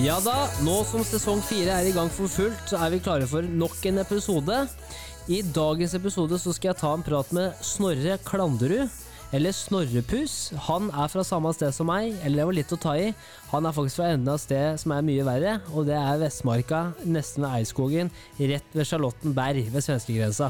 Ja 0.00 0.14
da, 0.24 0.46
nå 0.64 0.78
som 0.88 1.02
sesong 1.04 1.42
fire 1.44 1.74
er 1.76 1.90
i 1.90 1.92
gang 1.92 2.08
for 2.14 2.30
fullt, 2.30 2.62
så 2.70 2.78
er 2.80 2.94
vi 2.94 3.02
klare 3.04 3.26
for 3.28 3.44
nok 3.44 3.82
en 3.90 4.00
episode. 4.00 4.56
I 5.28 5.42
dagens 5.44 5.92
episode 5.98 6.38
så 6.40 6.54
skal 6.56 6.70
jeg 6.70 6.78
ta 6.80 6.92
en 6.96 7.04
prat 7.04 7.28
med 7.36 7.58
Snorre 7.66 8.16
Klanderud, 8.24 8.88
eller 9.36 9.52
Snorrepus. 9.54 10.54
Han 10.70 10.88
er 10.88 11.12
fra 11.12 11.24
samme 11.26 11.52
sted 11.52 11.76
som 11.76 11.90
meg, 11.90 12.14
eller 12.24 12.40
det 12.40 12.48
var 12.48 12.58
litt 12.62 12.72
å 12.72 12.80
ta 12.80 12.94
i. 12.96 13.10
Han 13.52 13.68
er 13.68 13.76
faktisk 13.76 14.00
fra 14.00 14.08
enden 14.14 14.32
av 14.32 14.40
sted 14.40 14.80
som 14.80 14.96
er 14.96 15.04
mye 15.04 15.26
verre, 15.28 15.58
og 15.74 15.90
det 15.90 15.98
er 16.00 16.22
Vestmarka, 16.24 16.84
nesten 17.04 17.44
ved 17.44 17.58
Eidskogen, 17.60 18.14
rett 18.40 18.72
ved 18.80 18.88
Charlottenberg, 18.88 19.68
ved 19.74 19.84
svenskegrensa. 19.84 20.48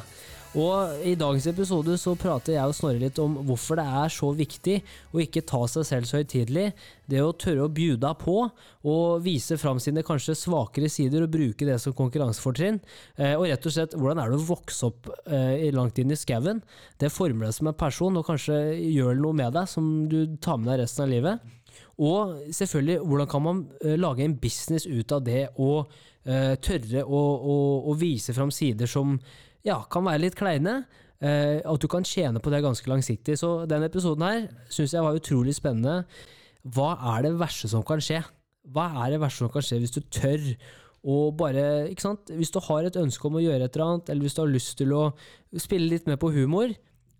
Og 0.58 1.02
I 1.06 1.12
dagens 1.14 1.44
episode 1.46 1.94
så 2.00 2.16
prater 2.18 2.56
jeg 2.56 2.66
og 2.66 2.74
Snorre 2.74 2.98
litt 2.98 3.18
om 3.22 3.36
hvorfor 3.46 3.78
det 3.78 3.84
er 3.86 4.10
så 4.10 4.32
viktig 4.34 4.80
å 5.14 5.20
ikke 5.22 5.44
ta 5.46 5.60
seg 5.70 5.84
selv 5.86 6.08
så 6.08 6.18
høytidelig. 6.18 6.72
Det 7.06 7.20
å 7.22 7.36
tørre 7.38 7.68
å 7.68 7.70
bjuda 7.70 8.10
på 8.18 8.34
og 8.42 9.22
vise 9.22 9.54
fram 9.60 9.78
sine 9.82 10.02
kanskje 10.06 10.34
svakere 10.34 10.88
sider 10.90 11.22
og 11.22 11.30
bruke 11.36 11.68
det 11.68 11.76
som 11.78 11.94
konkurransefortrinn. 11.94 12.80
Eh, 13.14 13.36
og 13.36 13.46
rett 13.46 13.68
og 13.68 13.74
slett, 13.76 13.94
hvordan 13.94 14.18
er 14.18 14.32
det 14.32 14.40
å 14.40 14.48
vokse 14.48 14.88
opp 14.88 15.12
eh, 15.30 15.68
langt 15.76 16.00
inn 16.02 16.10
i 16.10 16.18
skauen? 16.18 16.58
Det 16.98 17.12
former 17.14 17.46
deg 17.46 17.54
som 17.54 17.70
en 17.70 17.78
person 17.78 18.18
og 18.18 18.26
kanskje 18.26 18.58
gjør 18.88 19.20
noe 19.22 19.38
med 19.38 19.54
deg 19.54 19.70
som 19.70 19.92
du 20.10 20.34
tar 20.42 20.58
med 20.58 20.72
deg 20.72 20.80
resten 20.82 21.04
av 21.04 21.12
livet. 21.12 21.52
Og 22.02 22.40
selvfølgelig, 22.56 22.96
hvordan 23.06 23.30
kan 23.30 23.44
man 23.44 23.62
eh, 23.84 23.94
lage 24.00 24.26
en 24.26 24.34
business 24.42 24.88
ut 24.90 25.14
av 25.14 25.22
det 25.30 25.44
eh, 25.46 26.58
tørre 26.58 27.06
å, 27.06 27.22
å, 27.38 27.56
å 27.86 27.96
vise 28.02 28.34
fram 28.34 28.50
sider 28.50 28.90
som 28.90 29.14
ja, 29.66 29.80
kan 29.92 30.06
være 30.06 30.24
litt 30.26 30.38
kleine. 30.38 30.82
Uh, 31.20 31.60
at 31.68 31.82
du 31.82 31.88
kan 31.92 32.04
tjene 32.06 32.40
på 32.40 32.52
det 32.52 32.62
ganske 32.64 32.88
langsiktig. 32.88 33.36
Så 33.40 33.66
denne 33.68 33.90
episoden 33.90 34.24
her 34.24 34.44
syns 34.72 34.94
jeg 34.96 35.04
var 35.04 35.18
utrolig 35.18 35.56
spennende. 35.56 36.04
Hva 36.64 36.94
er 37.14 37.26
det 37.26 37.34
verste 37.40 37.68
som 37.72 37.84
kan 37.86 38.00
skje? 38.04 38.22
Hva 38.70 38.90
er 39.04 39.14
det 39.14 39.20
verste 39.22 39.44
som 39.44 39.52
kan 39.52 39.64
skje 39.64 39.80
hvis 39.82 39.94
du 39.96 40.00
tør 40.12 40.46
å 41.00 41.18
bare 41.36 41.90
ikke 41.92 42.04
sant? 42.04 42.32
Hvis 42.36 42.52
du 42.52 42.60
har 42.64 42.88
et 42.88 42.98
ønske 43.00 43.28
om 43.28 43.36
å 43.36 43.44
gjøre 43.44 43.68
et 43.68 43.76
eller 43.76 43.86
annet, 43.86 44.12
eller 44.12 44.26
hvis 44.26 44.36
du 44.36 44.42
har 44.42 44.52
lyst 44.52 44.76
til 44.80 44.94
å 44.96 45.04
spille 45.56 45.92
litt 45.92 46.08
mer 46.08 46.20
på 46.20 46.32
humor, 46.34 46.72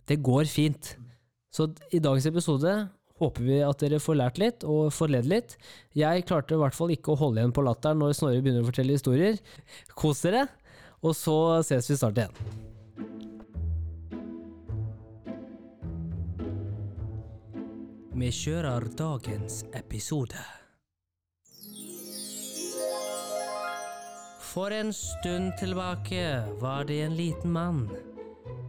det 0.09 0.21
går 0.25 0.49
fint. 0.51 0.95
Så 1.53 1.71
i 1.93 2.01
dagens 2.03 2.29
episode 2.31 2.75
håper 3.21 3.45
vi 3.45 3.59
at 3.65 3.83
dere 3.83 4.01
får 4.01 4.17
lært 4.17 4.41
litt 4.41 4.65
og 4.65 4.93
får 4.97 5.13
ledd 5.17 5.29
litt. 5.29 5.57
Jeg 5.97 6.25
klarte 6.29 6.57
i 6.57 6.61
hvert 6.61 6.77
fall 6.77 6.93
ikke 6.95 7.13
å 7.13 7.21
holde 7.21 7.43
igjen 7.43 7.55
på 7.57 7.65
latteren 7.67 8.01
når 8.01 8.17
Snorre 8.17 8.41
begynner 8.41 8.65
å 8.65 8.71
fortelle 8.71 8.97
historier. 8.97 9.41
Kos 9.99 10.25
dere! 10.25 10.47
Og 11.01 11.17
så 11.17 11.63
ses 11.65 11.91
vi 11.91 11.97
snart 11.97 12.19
igjen. 12.21 12.35
Vi 18.21 18.29
kjører 18.37 18.85
dagens 18.99 19.63
episode. 19.73 20.43
For 24.51 24.75
en 24.75 24.93
stund 24.93 25.55
tilbake 25.61 26.25
var 26.61 26.85
det 26.85 27.01
en 27.07 27.17
liten 27.17 27.53
mann 27.55 27.85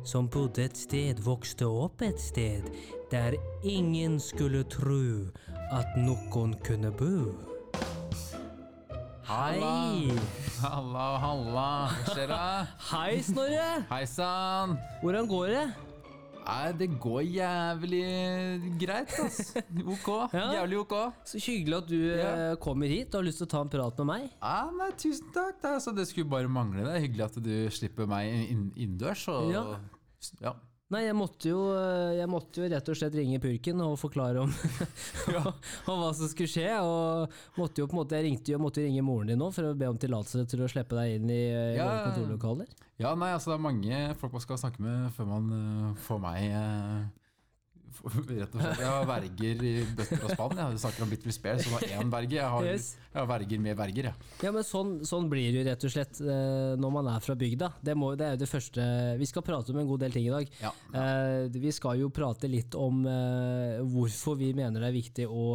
som 0.08 0.30
bodde 0.32 0.64
et 0.70 0.78
sted, 0.78 1.20
vokste 1.20 1.68
opp 1.68 2.02
et 2.06 2.20
sted, 2.22 2.70
der 3.12 3.36
ingen 3.64 4.20
skulle 4.20 4.64
tro 4.72 5.04
at 5.72 5.98
noen 6.00 6.56
kunne 6.64 6.94
bo. 6.95 7.51
Hei! 9.32 10.12
Halla, 10.60 11.04
halla. 11.24 11.68
Hva 11.88 12.11
skjer 12.11 12.28
da? 12.28 12.39
Hei, 12.92 13.22
Snorre! 13.23 13.67
Hei 13.88 14.02
sann. 14.10 14.73
Hvordan 15.00 15.30
går 15.30 15.54
det? 15.54 15.61
Nei, 16.42 16.72
det 16.76 16.88
går 17.00 17.22
jævlig 17.30 18.02
greit, 18.82 19.14
ass. 19.23 19.54
Ok. 19.86 20.10
Ja. 20.36 20.44
Jævlig 20.58 20.82
ok. 20.82 20.95
Så 21.32 21.39
hyggelig 21.45 21.78
at 21.78 21.88
du 21.94 21.95
Ja. 22.10 22.26
eh, 22.50 22.55
kommer 22.60 22.92
hit 22.92 23.14
og 23.16 23.22
har 23.22 23.28
lyst 23.30 23.39
til 23.39 23.48
å 23.48 23.52
ta 23.54 23.61
en 23.64 23.72
prat 23.72 24.02
med 24.04 24.10
meg. 24.11 24.26
Ja, 24.42 24.58
nei, 24.82 24.89
tusen 25.00 25.32
takk. 25.36 25.61
Det, 25.64 25.72
altså, 25.78 25.94
det 25.95 26.10
skulle 26.11 26.28
bare 26.34 26.52
mangle. 26.52 26.84
Det 26.89 26.98
er 26.98 27.05
hyggelig 27.05 27.28
at 27.30 27.39
du 27.45 27.54
slipper 27.72 28.10
meg 28.11 28.34
inn, 28.52 28.67
innendørs. 28.76 29.23
Ja. 29.54 29.64
ja. 30.44 30.54
Nei, 30.92 31.06
jeg 31.06 31.16
måtte 31.16 31.48
jo, 31.48 31.60
eh, 31.78 32.18
jeg 32.20 32.28
måtte 32.28 32.60
jo 32.60 32.68
rett 32.74 32.90
og 32.92 32.98
slett 33.00 33.14
ringe 33.16 33.40
purken 33.40 33.80
og 33.86 33.94
forklare 34.02 34.42
om, 34.44 34.52
om 35.92 36.02
hva 36.02 36.10
som 36.18 36.28
skulle 36.32 36.52
skje. 36.52 36.68
Og 36.84 37.32
måtte 37.60 37.80
jo 37.84 37.88
på 37.88 37.96
en 37.96 38.02
måte, 38.02 38.18
jeg 38.20 38.28
ringte 38.28 38.52
jo, 38.54 38.60
måtte 38.62 38.84
jo 38.84 38.90
ringe 38.90 39.06
moren 39.08 39.32
din 39.32 39.40
nå 39.40 39.48
for 39.56 39.70
å 39.72 39.76
be 39.78 39.88
om 39.88 40.00
tillatelse 40.02 40.44
til 40.52 40.66
å 40.66 40.70
slippe 40.72 40.98
deg 41.00 41.16
inn 41.20 41.32
i 41.32 41.42
Ja. 41.78 41.86
våre 41.88 42.04
kontorlokaler. 42.10 42.68
ja, 43.02 43.16
nei, 43.16 43.32
altså 43.34 43.54
det 43.54 43.58
er 43.58 43.66
mange 43.66 44.02
folk 44.20 44.36
man 44.36 44.44
skal 44.44 44.60
snakke 44.62 44.84
med 44.84 45.10
før 45.16 45.26
man 45.32 45.48
uh, 45.56 45.94
får 46.06 46.20
meg 46.22 46.52
f- 46.52 47.20
Rett 48.42 48.56
og 48.56 48.62
slett. 48.62 48.80
Jeg 48.82 48.88
har 48.90 49.06
verger 49.10 49.64
i 49.68 49.72
bøtter 49.98 50.24
og 50.26 50.32
spann. 50.34 50.60
Jeg 50.62 50.82
snakker 50.84 51.06
om 51.06 51.12
Bitterly 51.12 51.36
Spare, 51.36 51.64
som 51.64 51.76
har 51.78 51.86
én 51.98 52.12
verge. 52.14 52.38
Jeg 52.38 52.52
har, 52.56 52.68
Yes. 52.68 52.90
jeg 53.12 53.20
har 53.20 53.28
verger 53.30 53.60
med 53.64 53.78
verger, 53.80 54.10
Ja. 54.10 54.14
Ja, 54.46 54.52
men 54.56 54.64
sånn, 54.68 54.94
sånn 55.08 55.28
blir 55.32 55.50
det 55.52 55.60
jo 55.62 55.66
rett 55.70 55.86
og 55.88 55.94
slett 55.94 56.22
eh, 56.24 56.76
når 56.82 56.94
man 56.98 57.10
er 57.14 57.20
fra 57.26 57.36
bygda. 57.36 57.72
Det, 57.84 57.96
må, 57.98 58.14
det 58.20 58.28
er 58.28 58.36
jo 58.38 58.42
det 58.44 58.50
første 58.52 58.86
Vi 59.20 59.28
skal 59.30 59.46
prate 59.46 59.74
om 59.74 59.82
en 59.82 59.90
god 59.90 60.06
del 60.06 60.16
ting 60.16 60.30
i 60.30 60.34
dag. 60.34 60.54
Ja. 60.62 60.72
Eh, 60.94 61.50
vi 61.54 61.72
skal 61.76 62.00
jo 62.02 62.10
prate 62.14 62.50
litt 62.52 62.78
om 62.80 63.04
eh, 63.10 63.82
hvorfor 63.92 64.40
vi 64.40 64.54
mener 64.58 64.80
det 64.82 64.90
er 64.92 64.98
viktig 64.98 65.28
å 65.28 65.50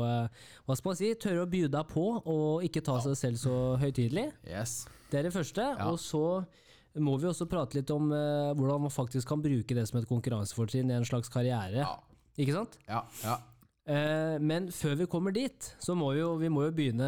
hva 0.67 0.75
skal 0.77 0.91
man 0.91 0.97
si, 0.99 1.09
tørre 1.21 1.45
å 1.45 1.51
by 1.51 1.65
deg 1.71 1.89
på 1.91 2.05
og 2.21 2.65
ikke 2.67 2.83
ta 2.85 2.99
seg 3.05 3.17
selv 3.19 3.41
så 3.41 3.57
høytidelig. 3.81 4.29
Yes. 4.51 4.85
Det 5.11 5.21
er 5.21 5.29
det 5.29 5.35
første. 5.35 5.63
Ja. 5.77 5.87
Og 5.93 5.99
så 6.03 6.43
må 6.99 7.15
vi 7.21 7.29
også 7.29 7.47
prate 7.51 7.77
litt 7.77 7.91
om 7.93 8.09
uh, 8.11 8.55
hvordan 8.57 8.87
man 8.87 8.93
faktisk 8.93 9.29
kan 9.29 9.43
bruke 9.45 9.75
det 9.77 9.85
som 9.89 9.99
et 10.01 10.09
konkurransefortrinn 10.09 10.91
i 10.91 10.97
en 10.97 11.05
slags 11.07 11.29
karriere. 11.33 11.85
Ja. 11.85 11.95
Ikke 12.37 12.53
sant? 12.57 12.77
Ja. 12.89 13.03
ja. 13.25 13.37
Eh, 13.87 14.37
men 14.43 14.67
før 14.75 14.97
vi 14.99 15.07
kommer 15.07 15.33
dit, 15.33 15.69
så 15.79 15.95
må 15.95 16.11
jo, 16.19 16.33
vi 16.41 16.49
må 16.51 16.65
jo 16.67 16.73
begynne 16.75 17.07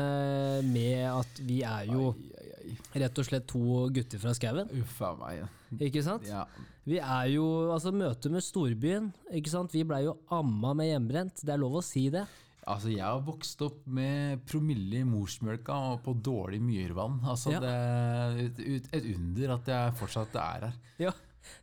med 0.69 1.05
at 1.11 1.41
vi 1.43 1.61
er 1.67 1.89
jo 1.91 2.13
Ai, 2.15 2.29
ai, 2.39 2.51
ai. 2.71 2.77
rett 3.03 3.19
og 3.19 3.27
slett 3.27 3.49
to 3.51 3.89
gutter 3.93 4.23
fra 4.23 4.35
skauen. 4.39 4.71
Uffa 4.83 5.13
meg. 5.19 5.43
Ikke 5.85 6.05
sant? 6.07 6.29
Ja. 6.31 6.45
Vi 6.89 7.01
er 7.03 7.27
jo 7.35 7.45
Altså, 7.75 7.91
møte 7.93 8.31
med 8.33 8.47
storbyen, 8.47 9.11
ikke 9.37 9.51
sant. 9.53 9.75
Vi 9.75 9.83
blei 9.85 10.05
jo 10.07 10.17
amma 10.33 10.71
med 10.79 10.89
hjemmebrent. 10.93 11.43
Det 11.45 11.53
er 11.57 11.61
lov 11.61 11.81
å 11.83 11.85
si 11.85 12.07
det. 12.15 12.25
Altså, 12.69 12.91
jeg 12.93 13.01
har 13.05 13.21
vokst 13.25 13.63
opp 13.65 13.83
med 13.89 14.43
promille 14.49 15.01
i 15.01 15.07
morsmjølka 15.09 15.77
og 15.93 16.03
på 16.05 16.13
dårlig 16.21 16.61
myrvann. 16.63 17.19
Altså, 17.25 17.53
Ja. 17.57 17.61
det 17.65 17.75
er 17.75 18.91
et 19.01 19.07
under 19.17 19.55
at 19.57 19.71
jeg 19.73 19.95
fortsatt 20.01 20.35
er 20.37 20.67
her. 20.69 20.75
Ja, 21.01 21.13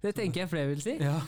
det 0.02 0.12
tenker 0.18 0.42
jeg 0.44 0.50
flere 0.50 0.70
vil 0.72 0.82
si. 0.82 0.96
Ja. 1.02 1.20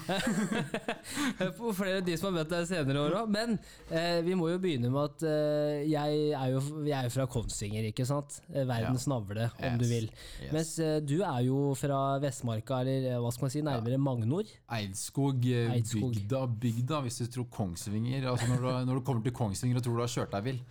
Flere 1.77 1.99
av 1.99 2.05
de 2.07 2.15
som 2.17 2.29
har 2.29 2.35
møtt 2.39 2.51
deg 2.51 2.65
senere 2.69 3.01
år 3.05 3.15
òg. 3.21 3.29
Men 3.33 3.55
eh, 3.91 4.19
vi 4.25 4.35
må 4.37 4.49
jo 4.51 4.59
begynne 4.61 4.89
med 4.93 5.01
at 5.11 5.25
eh, 5.29 5.83
jeg 5.89 6.19
er 6.37 6.53
jo 6.53 6.61
jeg 6.87 6.95
er 6.97 7.07
jo 7.07 7.13
fra 7.13 7.27
Kongsvinger, 7.31 7.87
ikke 7.91 8.05
sant? 8.07 8.39
Verdens 8.49 8.69
Verdens 8.71 9.07
navle, 9.11 9.47
om 9.57 9.65
Yes. 9.67 9.79
du 9.81 9.85
vil. 9.89 10.07
Yes. 10.41 10.51
Mens 10.55 10.71
eh, 10.83 10.97
du 11.05 11.15
er 11.21 11.41
jo 11.47 11.59
fra 11.77 11.99
Vestmarka, 12.23 12.81
eller 12.83 13.09
eh, 13.13 13.19
hva 13.23 13.31
skal 13.35 13.47
man 13.47 13.53
si, 13.55 13.63
nærmere 13.67 13.99
Magnor. 14.01 14.51
Eidskog, 14.79 15.45
eh, 15.49 15.71
Eidskog. 15.75 16.13
bygda, 16.15 16.43
bygda, 16.63 17.01
hvis 17.05 17.21
du 17.23 17.27
tror 17.37 17.49
Kongsvinger. 17.59 18.29
Altså, 18.31 18.47
når, 18.53 18.63
du, 18.63 18.69
når 18.91 19.01
du 19.01 19.05
kommer 19.11 19.25
til 19.27 19.35
Kongsvinger 19.37 19.79
og 19.81 19.85
tror 19.87 19.99
du 19.99 20.05
har 20.05 20.13
kjørt 20.17 20.33
deg 20.37 20.47
vill, 20.51 20.63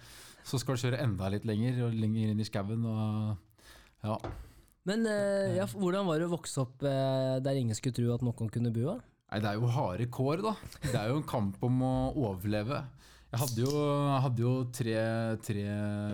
så 0.47 0.61
skal 0.63 0.77
du 0.79 0.85
kjøre 0.87 1.03
enda 1.03 1.31
litt 1.35 1.47
lenger, 1.49 1.81
og 1.89 1.95
lenger 1.99 2.33
inn 2.35 2.43
i 2.43 2.47
skauen. 2.47 2.85
Ja. 4.07 4.19
Men 4.87 5.07
eh, 5.11 5.57
ja, 5.59 5.67
hvordan 5.67 6.07
var 6.07 6.21
det 6.21 6.29
å 6.29 6.35
vokse 6.37 6.63
opp 6.63 6.85
eh, 6.87 7.37
der 7.43 7.59
ingen 7.59 7.77
skulle 7.77 7.97
tro 7.97 8.13
at 8.15 8.25
noen 8.25 8.51
kunne 8.53 8.71
bo? 8.75 8.87
da? 8.93 8.97
Nei, 9.33 9.41
det 9.43 9.51
er 9.51 9.59
jo 9.59 9.71
harde 9.75 10.07
kår, 10.15 10.45
da. 10.45 10.53
Det 10.85 10.95
er 10.95 11.11
jo 11.11 11.19
en 11.19 11.27
kamp 11.27 11.63
om 11.67 11.81
å 11.83 11.95
overleve. 12.29 12.85
Jeg 13.33 13.41
hadde 13.43 13.65
jo, 13.65 13.73
jeg 13.75 14.21
hadde 14.23 14.45
jo 14.45 14.53
tre, 14.79 14.99
tre 15.43 15.65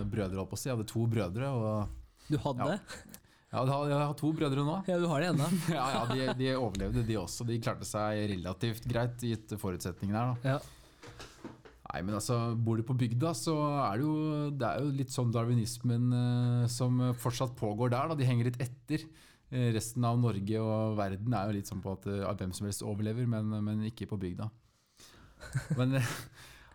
brødre, 0.09 0.39
holdt 0.41 0.49
på 0.49 0.57
å 0.57 0.61
si. 0.63 0.69
Jeg 0.71 0.75
hadde 0.79 0.87
to 0.89 1.03
brødre. 1.11 1.51
og 1.53 2.31
Du 2.31 2.39
hadde? 2.41 2.71
Ja. 2.73 3.19
Ja, 3.53 3.61
jeg 3.61 3.69
har, 3.69 3.89
jeg 3.91 3.97
har 4.01 4.13
to 4.17 4.31
brødre 4.33 4.63
nå. 4.65 4.79
Ja, 4.89 4.95
du 4.97 5.05
har 5.11 5.21
det 5.21 5.27
ennå. 5.29 5.47
Ja, 5.77 5.83
ja 5.93 5.99
de, 6.09 6.23
de 6.39 6.47
overlevde, 6.57 7.03
de 7.05 7.17
også. 7.21 7.45
De 7.45 7.59
klarte 7.61 7.85
seg 7.85 8.23
relativt 8.31 8.87
greit, 8.89 9.21
gitt 9.21 9.53
forutsetningene 9.61 10.17
her. 10.23 10.31
Da. 10.41 10.55
Ja. 10.55 10.82
Nei, 11.93 12.01
men 12.01 12.15
altså, 12.17 12.37
Bor 12.57 12.79
du 12.79 12.83
på 12.87 12.95
bygda, 12.97 13.35
så 13.37 13.53
er 13.83 13.99
det 14.01 14.07
jo, 14.07 14.13
det 14.57 14.65
er 14.65 14.81
jo 14.81 14.93
litt 14.97 15.13
sånn 15.13 15.33
darwinismen 15.33 16.07
eh, 16.17 16.63
som 16.73 16.97
fortsatt 17.21 17.53
pågår 17.59 17.93
der. 17.93 18.09
Da. 18.09 18.17
De 18.17 18.25
henger 18.25 18.49
litt 18.49 18.57
etter. 18.63 19.03
Eh, 19.53 19.67
resten 19.75 20.05
av 20.09 20.17
Norge 20.17 20.63
og 20.63 20.95
verden 20.97 21.35
er 21.37 21.51
jo 21.51 21.57
litt 21.59 21.69
sånn 21.69 21.83
på 21.83 21.93
at, 21.93 22.07
eh, 22.09 22.25
hvem 22.39 22.55
som 22.57 22.65
helst 22.65 22.81
overlever, 22.81 23.29
men, 23.29 23.53
men 23.67 23.83
ikke 23.91 24.09
på 24.09 24.17
bygda. 24.23 24.49
Men 25.77 25.99
eh, 25.99 26.11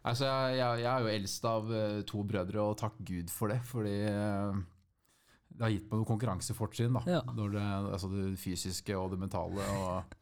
altså, 0.07 0.29
jeg, 0.55 0.83
jeg, 0.85 0.91
er 0.93 1.03
jo 1.03 1.11
eldst 1.17 1.47
av 1.49 1.71
eh, 1.75 2.01
to 2.07 2.23
brødre, 2.29 2.63
og 2.63 2.77
takk 2.79 3.01
Gud 3.09 3.33
for 3.33 3.51
det. 3.51 3.59
Fordi 3.67 3.97
det 5.59 5.65
har 5.65 5.73
gitt 5.73 5.89
meg 5.91 6.03
noe 6.03 6.11
konkurransefortrinn. 6.13 6.95
da. 7.01 7.03
Ja. 7.17 7.23
Når 7.35 7.57
det, 7.57 7.67
altså 7.97 8.13
det 8.13 8.29
fysiske 8.39 8.95
og 8.95 9.17
det 9.17 9.19
mentale. 9.25 9.67
og 9.83 10.15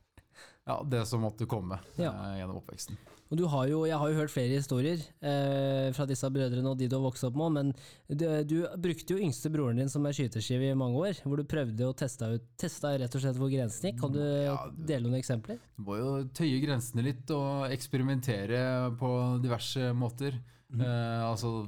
ja, 0.67 0.81
det 0.89 1.05
som 1.11 1.21
måtte 1.23 1.47
komme 1.51 1.79
Ja. 2.01 2.15
gjennom 2.39 2.63
oppveksten. 2.63 2.97
Og 3.27 3.39
du 3.41 3.43
har 3.51 3.67
jo, 3.67 3.81
jeg 3.89 3.99
har 3.99 4.11
jo 4.11 4.19
hørt 4.21 4.31
flere 4.31 4.55
historier 4.55 5.01
eh, 5.19 5.89
fra 5.97 6.07
disse 6.07 6.29
brødrene 6.31 6.71
og 6.71 6.79
de 6.79 6.87
du 6.87 6.95
har 6.95 7.03
vokst 7.09 7.27
opp 7.27 7.35
med, 7.41 7.57
men 7.57 7.73
du, 8.07 8.25
du 8.47 8.57
brukte 8.83 9.17
jo 9.17 9.23
yngste 9.23 9.51
broren 9.51 9.81
din 9.81 9.91
som 9.91 10.07
er 10.07 10.15
skyteskive 10.15 10.71
i 10.71 10.79
mange 10.79 11.01
år, 11.01 11.23
hvor 11.25 11.41
du 11.41 11.49
prøvde 11.49 11.89
å 11.89 11.97
teste 11.97 12.29
ut 12.37 12.47
testa 12.61 12.95
rett 12.95 13.19
og 13.19 13.25
slett 13.25 13.41
hvor 13.41 13.51
grensen 13.51 13.91
gikk. 13.91 13.99
Kan 14.05 14.15
du 14.15 14.23
dele 14.79 15.09
noen 15.09 15.19
eksempler? 15.19 15.59
Du 15.75 15.83
må 15.89 15.99
jo 15.99 16.13
tøye 16.37 16.63
grensene 16.63 17.05
litt 17.09 17.35
og 17.35 17.67
eksperimentere 17.75 18.63
på 19.01 19.13
diverse 19.43 19.91
måter. 19.97 20.39
Mm. 20.71 20.87
Eh, 20.87 21.27
altså 21.27 21.67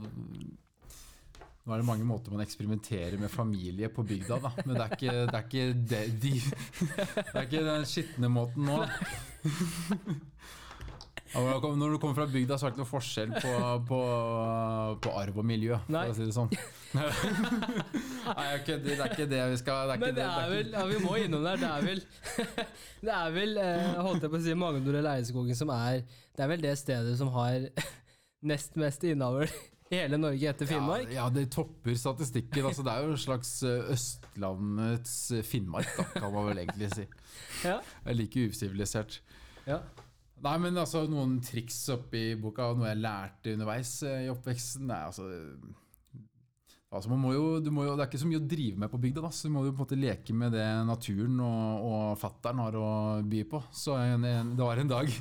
Nå 1.68 1.74
er 1.74 1.82
det 1.82 1.84
mange 1.84 2.06
måter 2.08 2.32
man 2.32 2.40
eksperimenterer 2.40 3.18
med 3.20 3.28
familie 3.28 3.90
på 3.92 4.00
bygda, 4.08 4.38
da. 4.40 4.54
Men 4.62 4.78
det 4.78 4.84
er 4.86 4.94
ikke, 4.94 5.16
det 5.28 5.34
er 5.36 5.42
ikke, 5.44 5.66
de, 5.90 5.98
de, 6.22 6.30
det 7.18 7.34
er 7.34 7.42
ikke 7.42 7.66
den 7.66 7.84
skitne 7.90 8.30
måten 8.32 8.70
nå. 8.70 8.78
Når 11.34 11.92
du 11.92 11.98
kommer 12.00 12.16
fra 12.16 12.26
bygda, 12.30 12.56
så 12.56 12.66
er 12.66 12.70
det 12.70 12.76
ikke 12.76 12.82
noe 12.84 12.90
forskjell 12.90 13.32
på, 13.36 13.52
på, 13.88 14.00
på 15.04 15.12
arv 15.20 15.40
og 15.42 15.46
miljø, 15.46 15.76
Nei. 15.92 16.06
for 16.08 16.14
å 16.14 16.16
si 16.16 16.28
det 16.28 16.36
sånn. 16.36 16.52
Nei, 18.28 18.46
okay. 18.56 18.78
Det 18.84 18.96
er 18.96 19.12
ikke 19.12 19.28
det 19.28 19.42
vi 19.52 19.58
skal 19.60 19.90
det 19.90 19.96
er 19.96 19.98
ikke 19.98 20.06
Men 20.06 20.16
det 20.16 20.26
er 20.28 20.52
vel, 20.52 20.70
ja, 20.72 20.84
vi 20.88 21.00
må 21.04 21.16
innom 21.20 21.44
der, 21.44 21.60
det 21.60 21.68
er 21.68 21.84
vel 21.84 22.02
Det 23.08 23.14
er 23.14 23.34
vel, 23.34 23.58
eh, 23.62 23.90
holdt 24.06 24.24
jeg 24.24 24.32
på 24.32 24.40
å 24.40 24.44
si, 24.46 24.56
Magnor 24.58 25.00
Leirskogen 25.04 25.58
som 25.58 25.72
er 25.74 26.00
Det 26.06 26.44
er 26.46 26.52
vel 26.54 26.64
det 26.64 26.74
stedet 26.80 27.16
som 27.20 27.32
har 27.36 27.68
nest 28.52 28.78
mest 28.80 29.04
innavl 29.08 29.44
i 29.88 29.96
hele 29.96 30.18
Norge 30.20 30.50
etter 30.50 30.68
Finnmark? 30.68 31.06
Ja, 31.08 31.22
ja, 31.22 31.28
det 31.32 31.46
topper 31.54 31.94
statistikken. 31.96 32.66
Altså, 32.68 32.82
det 32.84 32.92
er 32.92 33.06
jo 33.06 33.14
en 33.14 33.22
slags 33.22 33.54
eh, 33.64 33.92
Østlandets 33.94 35.14
Finnmark, 35.48 35.88
da, 35.96 36.04
kan 36.12 36.34
man 36.34 36.50
vel 36.50 36.60
egentlig 36.60 36.90
si. 36.92 37.06
Ja. 37.64 37.78
Det 37.80 38.12
er 38.12 38.18
like 38.18 38.50
usivilisert. 38.50 39.22
ja. 39.64 39.80
Nei, 40.44 40.54
men 40.62 40.78
altså 40.78 41.02
noen 41.10 41.38
triks 41.42 41.80
oppi 41.94 42.32
boka, 42.38 42.70
og 42.70 42.80
noe 42.80 42.92
jeg 42.92 43.02
lærte 43.02 43.54
underveis 43.56 43.92
eh, 44.06 44.24
i 44.26 44.32
oppveksten 44.32 44.86
Nei, 44.86 45.00
altså, 45.08 45.26
altså 46.94 47.10
man 47.10 47.22
må 47.24 47.32
jo, 47.34 47.46
må 47.74 47.88
jo, 47.88 47.96
Det 47.98 48.04
er 48.04 48.10
ikke 48.10 48.22
så 48.22 48.30
mye 48.30 48.42
å 48.42 48.48
drive 48.54 48.82
med 48.84 48.92
på 48.92 49.00
bygda, 49.02 49.24
da, 49.24 49.32
så 49.34 49.48
du 49.48 49.56
må 49.56 49.64
jo 49.66 49.72
på 49.72 49.82
en 49.82 49.86
måte 49.86 49.98
leke 49.98 50.36
med 50.36 50.54
det 50.54 50.66
naturen 50.86 51.40
og, 51.42 51.88
og 51.88 52.20
fattern 52.20 52.62
har 52.62 52.78
å 52.78 52.90
by 53.26 53.42
på. 53.50 53.62
Så 53.74 53.98
en, 53.98 54.28
en, 54.28 54.54
det 54.58 54.68
var 54.70 54.82
en 54.82 54.92
dag 54.94 55.10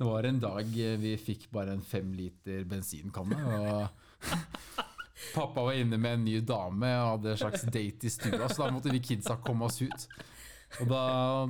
Det 0.00 0.06
var 0.06 0.24
en 0.24 0.38
dag 0.40 0.68
vi 1.02 1.10
fikk 1.20 1.48
bare 1.52 1.74
en 1.74 1.82
fem 1.84 2.12
liter 2.16 2.62
bensinkanne. 2.64 3.36
og 3.44 3.88
Pappa 5.34 5.64
var 5.66 5.76
inne 5.76 5.98
med 6.00 6.14
en 6.16 6.24
ny 6.24 6.38
dame 6.46 6.90
og 7.02 7.08
hadde 7.10 7.34
en 7.34 7.40
slags 7.42 7.66
date 7.68 8.08
i 8.08 8.12
stua, 8.12 8.46
så 8.48 8.64
da 8.64 8.70
måtte 8.72 8.92
vi 8.94 9.02
kidsa 9.04 9.36
komme 9.44 9.68
oss 9.68 9.82
ut. 9.82 10.06
Og 10.78 10.86
da, 10.86 11.00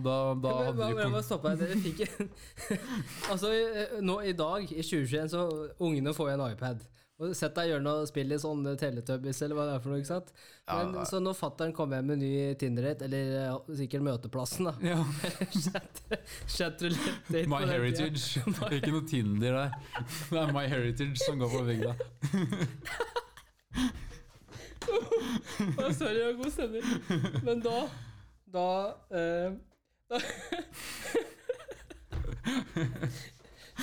da, 0.00 0.14
da 0.40 0.52
hadde 0.64 0.86
vi 0.94 1.02
Jeg 1.02 1.12
må 1.12 1.20
stoppe 1.24 1.50
deg. 1.52 1.66
Dere 1.66 1.82
fikk 1.84 2.00
en 2.06 2.30
Altså, 3.34 3.50
eh, 3.52 3.98
nå 4.00 4.16
i 4.24 4.32
dag, 4.32 4.64
i 4.72 4.80
2021, 4.80 5.28
så 5.34 5.44
ungene 5.84 6.14
får 6.16 6.32
jo 6.32 6.38
en 6.38 6.46
iPad. 6.54 6.86
Og 7.20 7.34
Sett 7.36 7.52
deg 7.52 7.68
i 7.68 7.72
hjørnet 7.74 7.98
og 8.00 8.06
spill 8.08 8.32
i 8.32 8.38
sånn 8.40 8.64
Teletubbies 8.80 9.42
eller 9.44 9.58
hva 9.58 9.66
det 9.68 9.74
er 9.76 9.82
for 9.84 9.92
noe. 9.92 10.00
ikke 10.00 10.08
sant? 10.08 10.30
Men, 10.70 10.94
Ja. 10.96 11.04
Så 11.04 11.20
når 11.20 11.36
fattern 11.36 11.74
kommer 11.76 12.00
hjem 12.00 12.08
med 12.14 12.22
ny 12.22 12.30
Tinder-date, 12.56 13.04
eller 13.10 13.34
eh, 13.42 13.76
sikkert 13.82 14.06
Møteplassen, 14.08 14.70
da 14.70 14.94
ja. 14.94 14.96
Chatroulette-date 16.56 17.44
My 17.52 17.60
Heritage 17.68 18.40
Det 18.40 18.70
er 18.70 18.78
Ikke 18.80 18.94
noe 18.96 19.04
Tinder 19.12 19.58
der. 19.58 19.76
Det 20.32 20.40
er 20.46 20.54
My 20.56 20.64
Heritage 20.72 21.20
som 21.20 21.36
går 21.44 21.52
på 21.58 21.60
bygda. 21.68 21.92
Å, 24.90 25.90
sorry, 25.92 26.22
god 26.40 26.52
stemning. 26.54 26.86
Men 27.44 27.60
da 27.64 27.82
Da, 28.52 28.96
eh, 29.14 29.52
da 30.10 30.18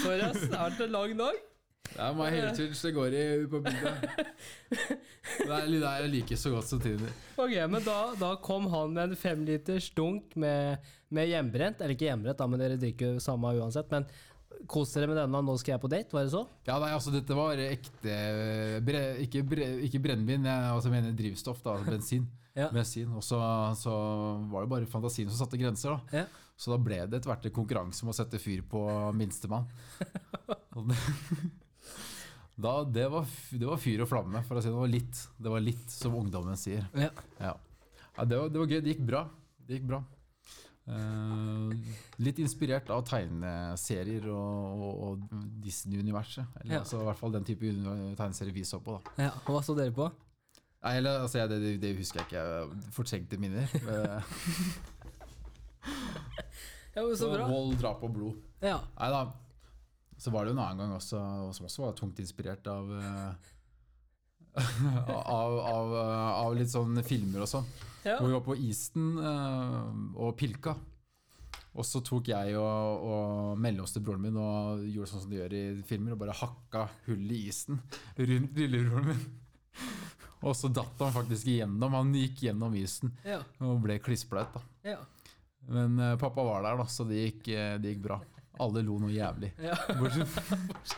Sorry, 0.01 0.21
ass. 0.21 0.41
Det 0.41 0.57
har 0.57 0.69
vært 0.69 0.81
en 0.83 0.91
lang 0.91 1.13
dag. 1.17 1.37
Det 1.87 2.03
er 2.03 2.15
meg 2.17 2.33
hele 2.35 2.49
tiden 2.53 2.75
det 2.75 2.91
går 2.97 3.15
i 3.15 3.21
på 3.47 3.61
bygda. 3.63 3.91
Det 5.37 5.55
er 5.55 5.69
det 5.71 5.79
jeg 5.79 6.09
liker 6.11 6.39
så 6.39 6.51
godt 6.51 6.67
som 6.67 6.81
Tinder. 6.83 7.13
Ok, 7.39 7.55
men 7.71 7.81
da, 7.85 7.95
da 8.19 8.33
kom 8.43 8.67
han 8.73 8.91
med 8.93 9.03
en 9.13 9.19
femliters 9.19 9.87
dunk 9.95 10.35
med, 10.35 10.83
med 11.09 11.31
hjemmebrent. 11.31 11.79
Eller 11.79 11.95
ikke 11.95 12.09
hjemmebrent, 12.09 12.39
da, 12.41 12.49
men 12.51 12.61
dere 12.61 12.77
drikker 12.81 13.15
jo 13.15 13.23
samme 13.23 13.55
uansett. 13.55 13.87
Men 13.93 14.05
kos 14.67 14.91
dere 14.95 15.07
med 15.11 15.19
denne, 15.19 15.41
nå 15.45 15.55
skal 15.59 15.75
jeg 15.75 15.83
på 15.83 15.91
date, 15.91 16.15
var 16.15 16.25
det 16.25 16.33
så? 16.33 16.41
Ja, 16.67 16.79
nei, 16.81 16.89
altså 16.95 17.13
Dette 17.13 17.35
var 17.37 17.59
ekte 17.61 18.15
bre, 18.83 19.03
Ikke, 19.23 19.43
bre, 19.47 19.67
ikke 19.87 20.01
brennevin, 20.03 20.47
jeg 20.49 20.71
altså 20.73 20.91
mener 20.93 21.15
drivstoff. 21.17 21.63
da, 21.65 21.77
bensin. 21.87 22.27
Ja. 22.57 22.71
bensin. 22.73 23.11
Og 23.13 23.21
så, 23.21 23.37
så 23.77 23.91
var 24.49 24.63
det 24.63 24.69
bare 24.71 24.87
fantasien 24.89 25.29
som 25.29 25.37
satte 25.43 25.59
grenser. 25.61 25.93
da. 25.93 26.23
Ja. 26.23 26.47
Så 26.57 26.71
da 26.73 26.79
ble 26.81 27.03
det 27.05 27.19
etter 27.19 27.29
hvert 27.29 27.45
en 27.45 27.53
konkurranse 27.53 28.01
om 28.01 28.09
å 28.09 28.15
sette 28.17 28.39
fyr 28.41 28.63
på 28.65 28.81
minstemann. 29.13 29.67
Da, 32.57 32.81
det, 32.83 33.03
var, 33.13 33.25
det 33.53 33.67
var 33.69 33.77
fyr 33.77 34.01
og 34.01 34.09
flamme, 34.09 34.39
for 34.47 34.57
å 34.57 34.61
si 34.65 34.71
det. 34.71 34.77
Var 34.79 34.89
litt, 34.89 35.19
det 35.37 35.51
var 35.53 35.61
litt 35.61 35.91
som 35.93 36.15
ungdommen 36.17 36.57
sier. 36.57 36.87
Ja. 36.97 37.11
Ja, 37.37 37.51
ja 38.17 38.25
det, 38.25 38.39
var, 38.39 38.49
det 38.49 38.61
var 38.63 38.71
gøy. 38.71 38.79
Det 38.81 38.95
gikk 38.95 39.03
bra. 39.05 39.21
Det 39.67 39.77
gikk 39.77 39.85
bra. 39.91 39.99
Eh, 40.87 41.95
litt 42.23 42.37
inspirert 42.39 42.87
av 42.95 43.01
tegneserier 43.09 44.27
og, 44.31 44.83
og, 44.85 45.01
og 45.07 45.41
Disney-universet. 45.65 46.45
Eller 46.61 46.77
Ja. 46.77 46.79
altså, 46.85 47.01
i 47.01 47.07
hvert 47.09 47.19
fall 47.19 47.33
den 47.35 47.43
type 47.47 47.73
tegneserier 48.15 48.55
vi 48.55 48.63
så 48.63 48.79
på. 48.83 48.95
da 49.17 49.27
ja. 49.27 49.33
Hva 49.45 49.59
så 49.65 49.75
dere 49.75 49.91
på? 49.95 50.07
Nei, 50.85 50.93
eller, 51.01 51.23
altså, 51.25 51.43
det, 51.51 51.73
det 51.81 51.95
husker 51.97 52.21
jeg 52.21 52.29
ikke. 52.29 52.91
Fortrengte 52.95 53.39
minner. 53.41 53.67
Eh, 53.87 54.21
Ja, 56.97 57.03
men 57.05 57.17
så 57.17 57.27
bra. 57.29 57.45
Vold, 57.47 57.75
drap 57.77 58.01
og 58.03 58.13
blod. 58.15 58.39
Ja. 58.63 58.79
Nei 58.97 59.09
da. 59.13 59.19
Så 60.17 60.31
var 60.33 60.45
det 60.47 60.49
jo 60.51 60.57
en 60.57 60.63
annen 60.63 60.79
gang 60.81 60.95
også, 60.95 61.19
som 61.53 61.67
også 61.67 61.83
var 61.83 61.93
tungt 61.99 62.17
inspirert 62.23 62.65
av 62.71 62.89
eh, 62.97 63.51
av, 65.13 65.59
av, 65.61 65.93
av 66.47 66.55
litt 66.57 66.71
sånn 66.73 66.97
filmer 67.05 67.43
og 67.45 67.51
sånn. 67.51 67.67
Ja. 68.07 68.17
Hvor 68.19 68.29
vi 68.31 68.37
var 68.37 68.45
på 68.45 68.55
isen 68.69 69.09
eh, 69.19 69.89
og 70.23 70.37
pilka. 70.39 70.75
Og 71.77 71.85
så 71.85 72.01
tok 72.01 72.31
jeg 72.31 72.55
og, 72.57 73.03
og 73.05 73.59
til 73.93 74.01
broren 74.05 74.23
min 74.23 74.37
og 74.41 74.85
gjorde 74.89 75.11
sånn 75.11 75.21
som 75.25 75.33
de 75.33 75.37
gjør 75.37 75.53
i 75.53 75.65
filmer, 75.85 76.15
og 76.15 76.21
bare 76.23 76.33
hakka 76.39 76.87
hull 77.05 77.27
i 77.35 77.43
isen 77.51 77.77
rundt 78.17 78.57
lillebroren 78.57 79.11
min. 79.11 79.27
Og 80.45 80.55
så 80.57 80.69
datt 80.73 80.99
han 81.01 81.13
faktisk 81.13 81.49
igjennom. 81.49 81.93
Han 81.97 82.15
gikk 82.17 82.43
gjennom 82.47 82.73
isen 82.77 83.13
Ja. 83.25 83.39
og 83.61 83.81
ble 83.83 83.99
klissblaut. 84.01 84.57
Ja. 84.85 84.99
Men 85.67 85.97
uh, 85.99 86.15
pappa 86.21 86.45
var 86.45 86.63
der, 86.65 86.77
da, 86.79 86.85
så 86.89 87.05
det 87.09 87.17
gikk, 87.25 87.47
eh, 87.51 87.75
det 87.81 87.95
gikk 87.95 88.03
bra. 88.05 88.19
Alle 88.63 88.81
lo 88.85 88.97
noe 89.01 89.11
jævlig. 89.13 89.51
ja. 89.61 89.75
Bortsett 89.99 90.27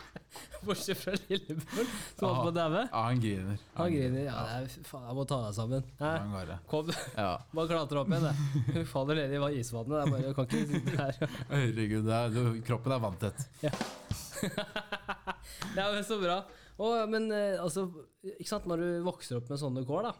Bortsett 0.64 0.98
fra 1.00 1.12
lillebroren 1.28 1.88
som 2.18 2.28
holdt 2.28 2.36
Ja. 2.36 2.42
på 2.44 2.50
å 2.50 2.54
daue. 2.56 2.82
Ja, 2.92 3.02
han 3.06 3.20
griner. 3.22 3.58
Han 3.78 3.92
griner. 3.94 4.22
Ja, 4.26 4.42
det 4.44 4.56
er, 4.58 4.84
faen, 4.90 5.06
jeg 5.08 5.16
må 5.16 5.24
ta 5.30 5.38
deg 5.46 5.54
sammen. 5.56 5.86
Hæ? 6.00 6.10
Kom, 6.70 6.90
Ja. 7.16 7.30
bare 7.56 7.70
klatre 7.72 8.02
opp 8.02 8.12
igjen. 8.12 8.44
Hun 8.74 8.84
faller 8.92 9.20
ned 9.22 9.34
i 9.38 9.40
isvannet. 9.62 9.94
Det 9.94 10.02
er 10.02 10.12
bare, 10.12 10.22
jeg 10.26 10.36
kan 10.36 10.50
ikke 10.50 10.66
sitte 10.74 10.96
her. 11.00 11.34
Herregud, 11.54 12.04
det 12.10 12.18
er, 12.20 12.60
kroppen 12.68 12.96
er 12.96 13.02
vanntett. 13.06 13.46
Ja, 15.76 15.86
men 15.92 16.04
Så 16.04 16.20
bra. 16.20 16.42
Og, 16.80 17.08
men 17.12 17.26
eh, 17.34 17.58
altså, 17.60 17.86
ikke 18.24 18.48
sant? 18.48 18.68
når 18.70 18.80
du 18.84 18.88
vokser 19.04 19.36
opp 19.40 19.50
med 19.52 19.60
sånne 19.60 19.82
kår, 19.88 20.06
da, 20.08 20.14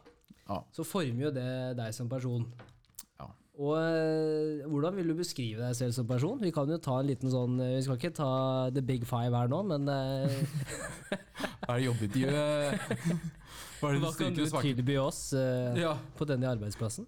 Ja. 0.50 0.58
så 0.76 0.84
former 0.84 1.28
jo 1.28 1.30
det 1.32 1.46
deg 1.78 1.94
som 1.96 2.08
person. 2.10 2.44
Og 3.60 3.74
eh, 3.76 4.62
hvordan 4.72 4.94
vil 4.96 5.10
du 5.12 5.14
beskrive 5.18 5.60
deg 5.60 5.74
selv 5.76 5.92
som 5.92 6.06
person? 6.08 6.38
Vi 6.40 6.48
kan 6.54 6.70
jo 6.72 6.78
ta 6.80 6.94
en 7.02 7.08
liten 7.10 7.28
sånn 7.32 7.58
eh, 7.60 7.74
Vi 7.76 7.82
skal 7.84 7.98
ikke 8.00 8.14
ta 8.16 8.30
the 8.72 8.80
big 8.80 9.04
five 9.08 9.36
her 9.36 9.50
nå, 9.52 9.58
men 9.68 9.84
Hva 9.90 11.74
Er 11.74 11.76
det 11.76 11.84
jobbintervju? 11.84 12.30
Hva 13.80 13.90
er 13.92 14.00
hva 14.00 14.12
kan 14.16 14.34
du 14.36 14.42
tilby 14.48 14.96
oss 15.00 15.20
uh, 15.36 15.76
Ja. 15.78 15.94
på 16.16 16.24
denne 16.28 16.48
arbeidsplassen? 16.52 17.06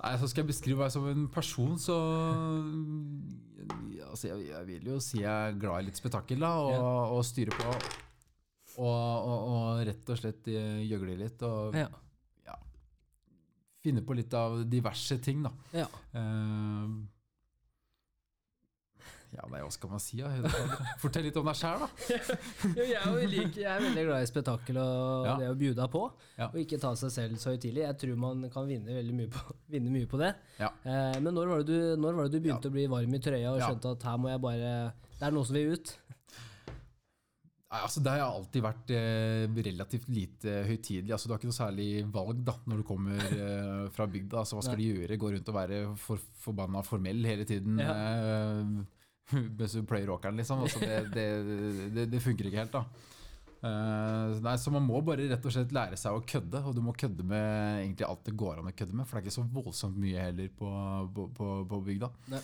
Nei, 0.00 0.14
så 0.20 0.28
skal 0.30 0.42
jeg 0.46 0.50
beskrive 0.54 0.80
meg 0.80 0.92
som 0.94 1.04
en 1.10 1.26
person, 1.32 1.74
så 1.80 1.96
altså 4.08 4.30
jeg, 4.30 4.46
jeg 4.48 4.66
vil 4.68 4.86
jo 4.94 4.98
si 5.04 5.20
jeg 5.20 5.28
er 5.50 5.58
glad 5.60 5.82
i 5.82 5.88
litt 5.90 6.00
spetakkel, 6.00 6.40
da, 6.40 6.52
og, 6.60 6.70
Ja. 6.72 6.92
og 7.16 7.24
styre 7.28 7.52
på. 7.56 7.74
Og, 8.80 8.86
og, 8.86 9.40
og 9.50 9.82
rett 9.88 10.12
og 10.14 10.20
slett 10.20 10.48
eh, 10.48 10.80
gjøgle 10.88 11.16
litt, 11.20 11.42
og 11.44 11.76
Ja. 11.76 11.88
Finne 13.84 14.02
på 14.04 14.16
litt 14.18 14.34
av 14.36 14.60
diverse 14.68 15.16
ting, 15.24 15.42
da. 15.46 15.52
ja. 15.72 15.86
Uh, 16.14 17.00
ja, 19.30 19.44
nei, 19.46 19.60
hva 19.62 19.70
skal 19.70 19.92
man 19.92 20.00
si? 20.02 20.18
da? 20.18 20.30
Fortell 20.98 21.22
litt 21.28 21.36
om 21.38 21.46
deg 21.46 21.54
sjæl, 21.58 21.84
da. 21.84 21.88
Jo, 22.80 22.82
jeg, 22.82 22.96
er 22.98 23.20
jo 23.22 23.28
lik, 23.30 23.58
jeg 23.62 23.68
er 23.70 23.84
veldig 23.84 24.04
glad 24.08 24.24
i 24.24 24.30
spetakkel 24.30 24.80
og 24.82 25.28
Ja. 25.28 25.34
det 25.38 25.50
å 25.52 25.58
bjuda 25.60 25.86
på. 25.92 26.02
Ja. 26.34 26.48
Og 26.48 26.58
ikke 26.64 26.80
ta 26.82 26.90
seg 26.98 27.12
selv 27.14 27.38
så 27.38 27.52
høytidelig. 27.54 27.84
Jeg 27.84 27.98
tror 28.02 28.18
man 28.24 28.42
kan 28.50 28.66
vinne 28.66 28.96
veldig 28.98 29.14
mye 29.20 29.30
på, 29.30 29.54
mye 29.94 30.10
på 30.10 30.20
det. 30.20 30.32
Ja. 30.58 30.72
Uh, 30.82 31.14
men 31.22 31.30
når 31.36 31.52
var, 31.52 31.62
det 31.62 31.78
du, 31.78 32.02
var 32.02 32.18
det 32.24 32.32
du 32.34 32.40
begynte 32.42 32.72
å 32.72 32.74
bli 32.74 32.88
varm 32.90 33.14
i 33.14 33.22
trøya 33.22 33.54
og 33.54 33.62
skjønte 33.62 33.94
at 33.94 34.08
her 34.10 34.18
må 34.18 34.32
jeg 34.32 34.42
bare 34.48 34.72
Det 35.20 35.28
er 35.28 35.36
noe 35.38 35.46
som 35.46 35.60
vil 35.60 35.76
ut? 35.78 35.94
Nei, 37.70 37.80
altså 37.86 38.00
Det 38.02 38.12
har 38.16 38.24
alltid 38.26 38.64
vært 38.64 38.88
eh, 38.96 39.44
relativt 39.70 40.08
lite 40.10 40.54
høytidelig. 40.66 41.12
Altså, 41.14 41.28
du 41.28 41.34
har 41.34 41.38
ikke 41.38 41.50
noe 41.52 41.58
særlig 41.60 41.90
valg 42.10 42.40
da, 42.48 42.56
når 42.66 42.80
du 42.80 42.86
kommer 42.88 43.20
eh, 43.44 43.84
fra 43.94 44.08
bygda. 44.10 44.40
Altså, 44.42 44.58
hva 44.58 44.64
skal 44.66 44.80
du 44.80 44.88
gjøre? 44.88 45.18
Gå 45.22 45.30
rundt 45.36 45.52
og 45.52 45.58
være 45.60 45.78
for, 46.02 46.24
forbanna 46.42 46.82
formell 46.86 47.22
hele 47.30 47.46
tiden 47.46 47.78
Ja. 47.78 47.94
eh, 47.94 48.98
mens 49.60 49.76
du 49.78 49.84
pløyer 49.86 50.10
åkeren, 50.10 50.40
liksom. 50.42 50.64
Altså, 50.66 50.82
det, 50.82 50.98
det, 51.14 51.28
det, 51.94 52.08
det 52.10 52.22
funker 52.24 52.50
ikke 52.50 52.64
helt, 52.64 52.74
da. 52.74 52.84
Uh, 53.60 54.38
nei, 54.40 54.54
så 54.56 54.72
man 54.72 54.86
må 54.88 55.02
bare 55.04 55.26
rett 55.28 55.44
og 55.44 55.52
slett 55.52 55.74
lære 55.76 55.98
seg 56.00 56.16
å 56.16 56.22
kødde, 56.24 56.62
og 56.64 56.72
du 56.72 56.80
må 56.80 56.94
kødde 56.96 57.26
med 57.28 57.82
egentlig 57.82 58.06
alt 58.08 58.22
det 58.24 58.32
går 58.40 58.62
an 58.62 58.70
å 58.70 58.72
kødde 58.72 58.96
med, 58.96 59.04
for 59.04 59.18
det 59.18 59.20
er 59.20 59.26
ikke 59.28 59.36
så 59.36 59.44
voldsomt 59.52 59.98
mye 60.00 60.22
heller 60.24 60.48
på, 60.56 60.70
på, 61.12 61.26
på, 61.36 61.50
på 61.68 61.80
bygda. 61.90 62.08
Nei. 62.32 62.40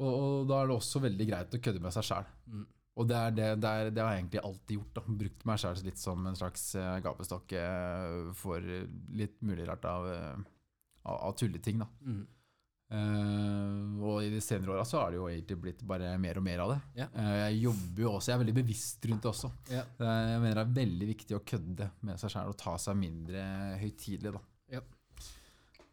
Og, 0.00 0.12
og 0.12 0.46
da 0.50 0.60
er 0.60 0.70
det 0.70 0.76
også 0.78 1.02
veldig 1.04 1.26
greit 1.28 1.54
å 1.54 1.60
kødde 1.62 1.82
med 1.84 1.94
seg 1.94 2.08
sjæl. 2.08 2.30
Mm. 2.50 2.64
Og 2.94 3.08
det, 3.10 3.20
det, 3.34 3.46
det, 3.58 3.70
er, 3.70 3.90
det 3.90 4.02
har 4.02 4.12
jeg 4.14 4.22
egentlig 4.22 4.42
alltid 4.46 4.76
gjort. 4.78 4.92
da 4.94 5.16
Brukt 5.22 5.48
meg 5.50 5.60
selv 5.62 5.86
litt 5.86 5.98
som 5.98 6.26
en 6.30 6.38
slags 6.38 6.68
eh, 6.78 6.98
gapestokk 7.02 7.54
eh, 7.58 8.18
for 8.38 8.70
litt 9.18 9.40
mulig 9.42 9.66
rart 9.66 9.86
av, 9.90 10.06
eh, 10.12 10.36
av, 11.02 11.18
av 11.30 11.36
tulleting. 11.40 11.82
da 11.82 11.90
Mm. 12.04 12.22
Uh, 12.94 13.96
og 14.04 14.18
i 14.22 14.28
de 14.30 14.38
senere 14.44 14.74
åra 14.74 14.82
så 14.86 15.00
har 15.00 15.10
det 15.10 15.16
jo 15.16 15.24
egentlig 15.26 15.56
blitt 15.58 15.80
bare 15.88 16.12
mer 16.20 16.38
og 16.38 16.44
mer 16.46 16.60
av 16.62 16.72
det. 16.74 16.76
Ja. 17.00 17.06
Uh, 17.16 17.36
jeg 17.40 17.62
jobber 17.64 18.02
jo 18.04 18.10
også, 18.12 18.28
jeg 18.30 18.36
er 18.36 18.42
veldig 18.42 18.54
bevisst 18.58 19.08
rundt 19.08 19.24
det 19.24 19.30
også. 19.30 19.50
Ja. 19.72 19.82
Uh, 19.98 20.04
Jeg 20.04 20.42
mener 20.44 20.58
det 20.60 20.64
er 20.64 20.76
veldig 20.76 21.08
viktig 21.08 21.38
å 21.38 21.42
kødde 21.48 21.88
med 22.06 22.20
seg 22.20 22.34
sjæl 22.34 22.52
og 22.52 22.58
ta 22.60 22.76
seg 22.84 23.00
mindre 23.00 23.46
høytidelig. 23.80 24.34
da. 24.36 24.44
Ja. 24.76 24.84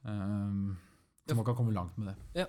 Så 0.01 1.37
man 1.37 1.47
kan 1.47 1.57
komme 1.57 1.73
langt 1.73 1.97
med 2.01 2.11
det. 2.11 2.45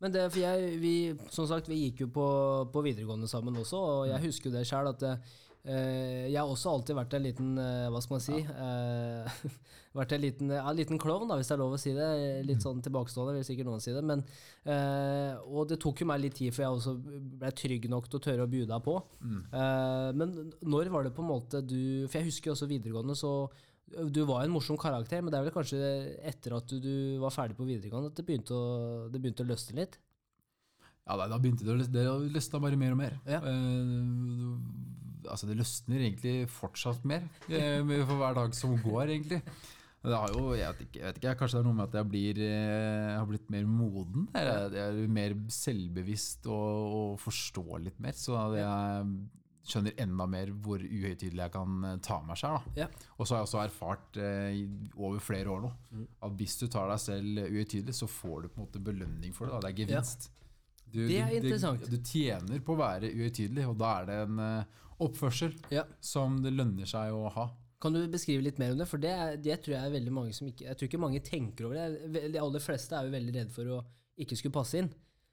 Men 0.00 0.14
det, 0.14 0.26
for 0.32 0.40
jeg, 0.40 0.78
vi, 0.80 0.94
som 1.32 1.46
sagt, 1.50 1.68
vi 1.68 1.82
gikk 1.86 2.06
jo 2.06 2.10
på, 2.14 2.26
på 2.72 2.82
videregående 2.86 3.28
sammen 3.28 3.56
også, 3.60 3.76
og 3.76 4.08
jeg 4.08 4.24
husker 4.28 4.48
jo 4.50 4.56
det 4.56 4.66
sjøl 4.68 4.88
at 4.94 5.04
eh, 5.10 6.30
jeg 6.32 6.38
har 6.40 6.48
også 6.48 6.70
alltid 6.72 6.96
vært 6.96 7.16
en 7.18 7.24
liten 7.26 7.50
eh, 7.60 7.88
Hva 7.92 8.00
skal 8.00 8.16
man 8.16 8.24
si? 8.24 8.38
eh, 8.40 9.44
vært 10.00 10.14
en 10.16 10.22
liten, 10.22 10.52
ja, 10.56 10.72
liten 10.72 11.00
klovn, 11.02 11.28
da, 11.28 11.36
hvis 11.36 11.50
det 11.50 11.56
er 11.56 11.60
lov 11.60 11.76
å 11.76 11.80
si 11.82 11.92
det. 11.96 12.08
Litt 12.48 12.62
sånn 12.64 12.80
tilbakestående, 12.86 13.34
vil 13.36 13.46
sikkert 13.48 13.68
noen 13.68 13.82
si 13.84 13.92
det. 13.92 14.04
Men, 14.06 14.22
eh, 14.64 15.34
og 15.50 15.68
det 15.68 15.80
tok 15.82 16.00
jo 16.00 16.08
meg 16.08 16.22
litt 16.22 16.38
tid 16.38 16.54
før 16.56 16.64
jeg 16.68 16.76
også 16.78 16.94
ble 17.42 17.50
trygg 17.60 17.88
nok 17.90 18.06
til 18.08 18.20
å 18.20 18.24
tørre 18.28 18.46
å 18.46 18.52
by 18.52 18.60
deg 18.70 18.84
på. 18.86 18.94
Eh, 19.50 20.10
men 20.16 20.36
når 20.62 20.92
var 20.94 21.04
det 21.08 21.12
på 21.16 21.24
en 21.26 21.32
måte 21.34 21.60
du 21.66 22.06
For 22.06 22.20
jeg 22.20 22.30
husker 22.30 22.52
jo 22.52 22.56
også 22.56 22.70
videregående, 22.70 23.18
så 23.18 23.34
du 23.90 24.20
var 24.28 24.44
en 24.44 24.54
morsom 24.54 24.78
karakter, 24.80 25.22
men 25.22 25.32
det 25.32 25.40
er 25.40 25.48
vel 25.48 25.54
kanskje 25.54 25.80
etter 26.30 26.54
at 26.58 26.70
du, 26.70 26.78
du 26.82 26.94
var 27.22 27.34
ferdig 27.34 27.56
på 27.58 27.66
videregående 27.68 28.12
at 28.12 28.20
det 28.20 28.26
begynte 28.28 28.54
å, 28.54 29.08
det 29.10 29.20
begynte 29.22 29.46
å 29.46 29.50
løsne 29.50 29.80
litt? 29.82 29.98
Ja, 31.08 31.16
da, 31.18 31.26
da 31.32 31.40
begynte 31.42 31.66
det 31.66 31.74
å 31.74 31.80
løsne. 31.80 31.96
det 31.96 32.36
løsna 32.36 32.62
bare 32.62 32.78
mer 32.78 32.94
og 32.94 33.00
mer. 33.00 33.18
Ja. 33.26 33.40
Eh, 33.50 35.26
altså 35.26 35.48
det 35.50 35.58
løsner 35.58 36.04
egentlig 36.04 36.46
fortsatt 36.54 37.04
mer 37.08 37.26
uh, 37.50 37.82
for 38.06 38.16
hver 38.20 38.38
dag 38.38 38.56
som 38.56 38.76
går, 38.78 39.10
egentlig. 39.16 39.42
Det 40.00 40.16
har 40.16 40.32
jo, 40.32 40.54
jeg 40.56 40.64
vet, 40.64 40.86
ikke, 40.86 41.00
jeg 41.00 41.06
vet 41.08 41.18
ikke, 41.18 41.34
kanskje 41.42 41.58
det 41.58 41.60
er 41.60 41.66
noe 41.66 41.76
med 41.76 41.90
at 41.90 41.96
jeg 41.98 42.08
blir, 42.08 42.38
eh, 42.40 43.08
jeg 43.10 43.18
har 43.18 43.26
blitt 43.28 43.50
mer 43.52 43.66
moden. 43.68 44.30
Jeg, 44.32 44.70
jeg 44.72 44.94
er 44.94 45.10
mer 45.12 45.34
selvbevisst 45.52 46.48
og, 46.48 46.94
og 47.00 47.10
forstår 47.20 47.82
litt 47.84 47.98
mer. 48.00 48.16
Så 48.16 48.38
jeg 48.56 49.10
skjønner 49.66 49.92
enda 50.00 50.26
mer 50.26 50.50
hvor 50.64 50.80
uhøytidelig 50.80 51.42
jeg 51.44 51.52
kan 51.52 51.84
eh, 51.84 51.96
ta 52.04 52.20
meg. 52.24 52.40
Da. 52.40 52.60
Ja. 52.76 52.86
Og 53.18 53.26
så 53.28 53.34
har 53.36 53.42
jeg 53.42 53.48
også 53.48 53.62
erfart 53.64 54.16
eh, 54.16 54.60
over 54.96 55.18
flere 55.22 55.52
år 55.52 55.64
nå 55.66 55.72
Mm. 55.90 56.04
at 56.22 56.32
hvis 56.38 56.54
du 56.60 56.66
tar 56.70 56.86
deg 56.88 57.00
selv 57.02 57.38
uhøytidelig, 57.50 57.94
så 57.98 58.06
får 58.08 58.42
du 58.42 58.48
på 58.48 58.60
en 58.60 58.66
måte 58.66 58.80
belønning 58.82 59.32
for 59.34 59.46
det. 59.46 59.52
Da. 59.52 59.60
Det 59.60 59.70
er 59.72 59.80
gevinst. 59.84 60.30
Du, 60.90 61.00
Det 61.06 61.18
er 61.22 61.34
interessant. 61.36 61.84
Du, 61.86 61.96
du 61.96 62.02
tjener 62.02 62.60
på 62.66 62.74
å 62.74 62.78
være 62.80 63.10
uhøytidelig, 63.14 63.66
og 63.70 63.76
da 63.78 63.90
er 64.00 64.06
det 64.08 64.16
en 64.24 64.38
uh, 64.42 64.86
oppførsel 65.06 65.52
Ja. 65.70 65.84
som 66.00 66.40
det 66.42 66.50
lønner 66.54 66.86
seg 66.90 67.12
å 67.14 67.28
ha. 67.34 67.48
Kan 67.80 67.94
du 67.94 68.00
beskrive 68.12 68.42
litt 68.42 68.58
mer 68.58 68.72
om 68.74 68.78
det? 68.82 68.86
For 68.90 68.98
det, 69.00 69.10
er, 69.10 69.36
det 69.40 69.60
tror 69.62 69.76
jeg 69.76 69.86
er 69.86 69.94
veldig 69.94 70.12
mange 70.12 70.32
som 70.36 70.48
ikke 70.50 70.66
Jeg 70.66 70.76
tror 70.76 70.88
ikke 70.90 70.98
mange 71.00 71.20
tenker 71.24 71.64
over 71.68 71.78
det. 71.78 72.26
De 72.34 72.38
aller 72.42 72.60
fleste 72.60 72.92
er 72.98 73.06
jo 73.06 73.14
veldig 73.14 73.34
redde 73.38 73.54
for 73.54 73.70
å 73.76 73.78
ikke 74.20 74.36
skulle 74.36 74.52
passe 74.58 74.76
inn. 74.82 74.90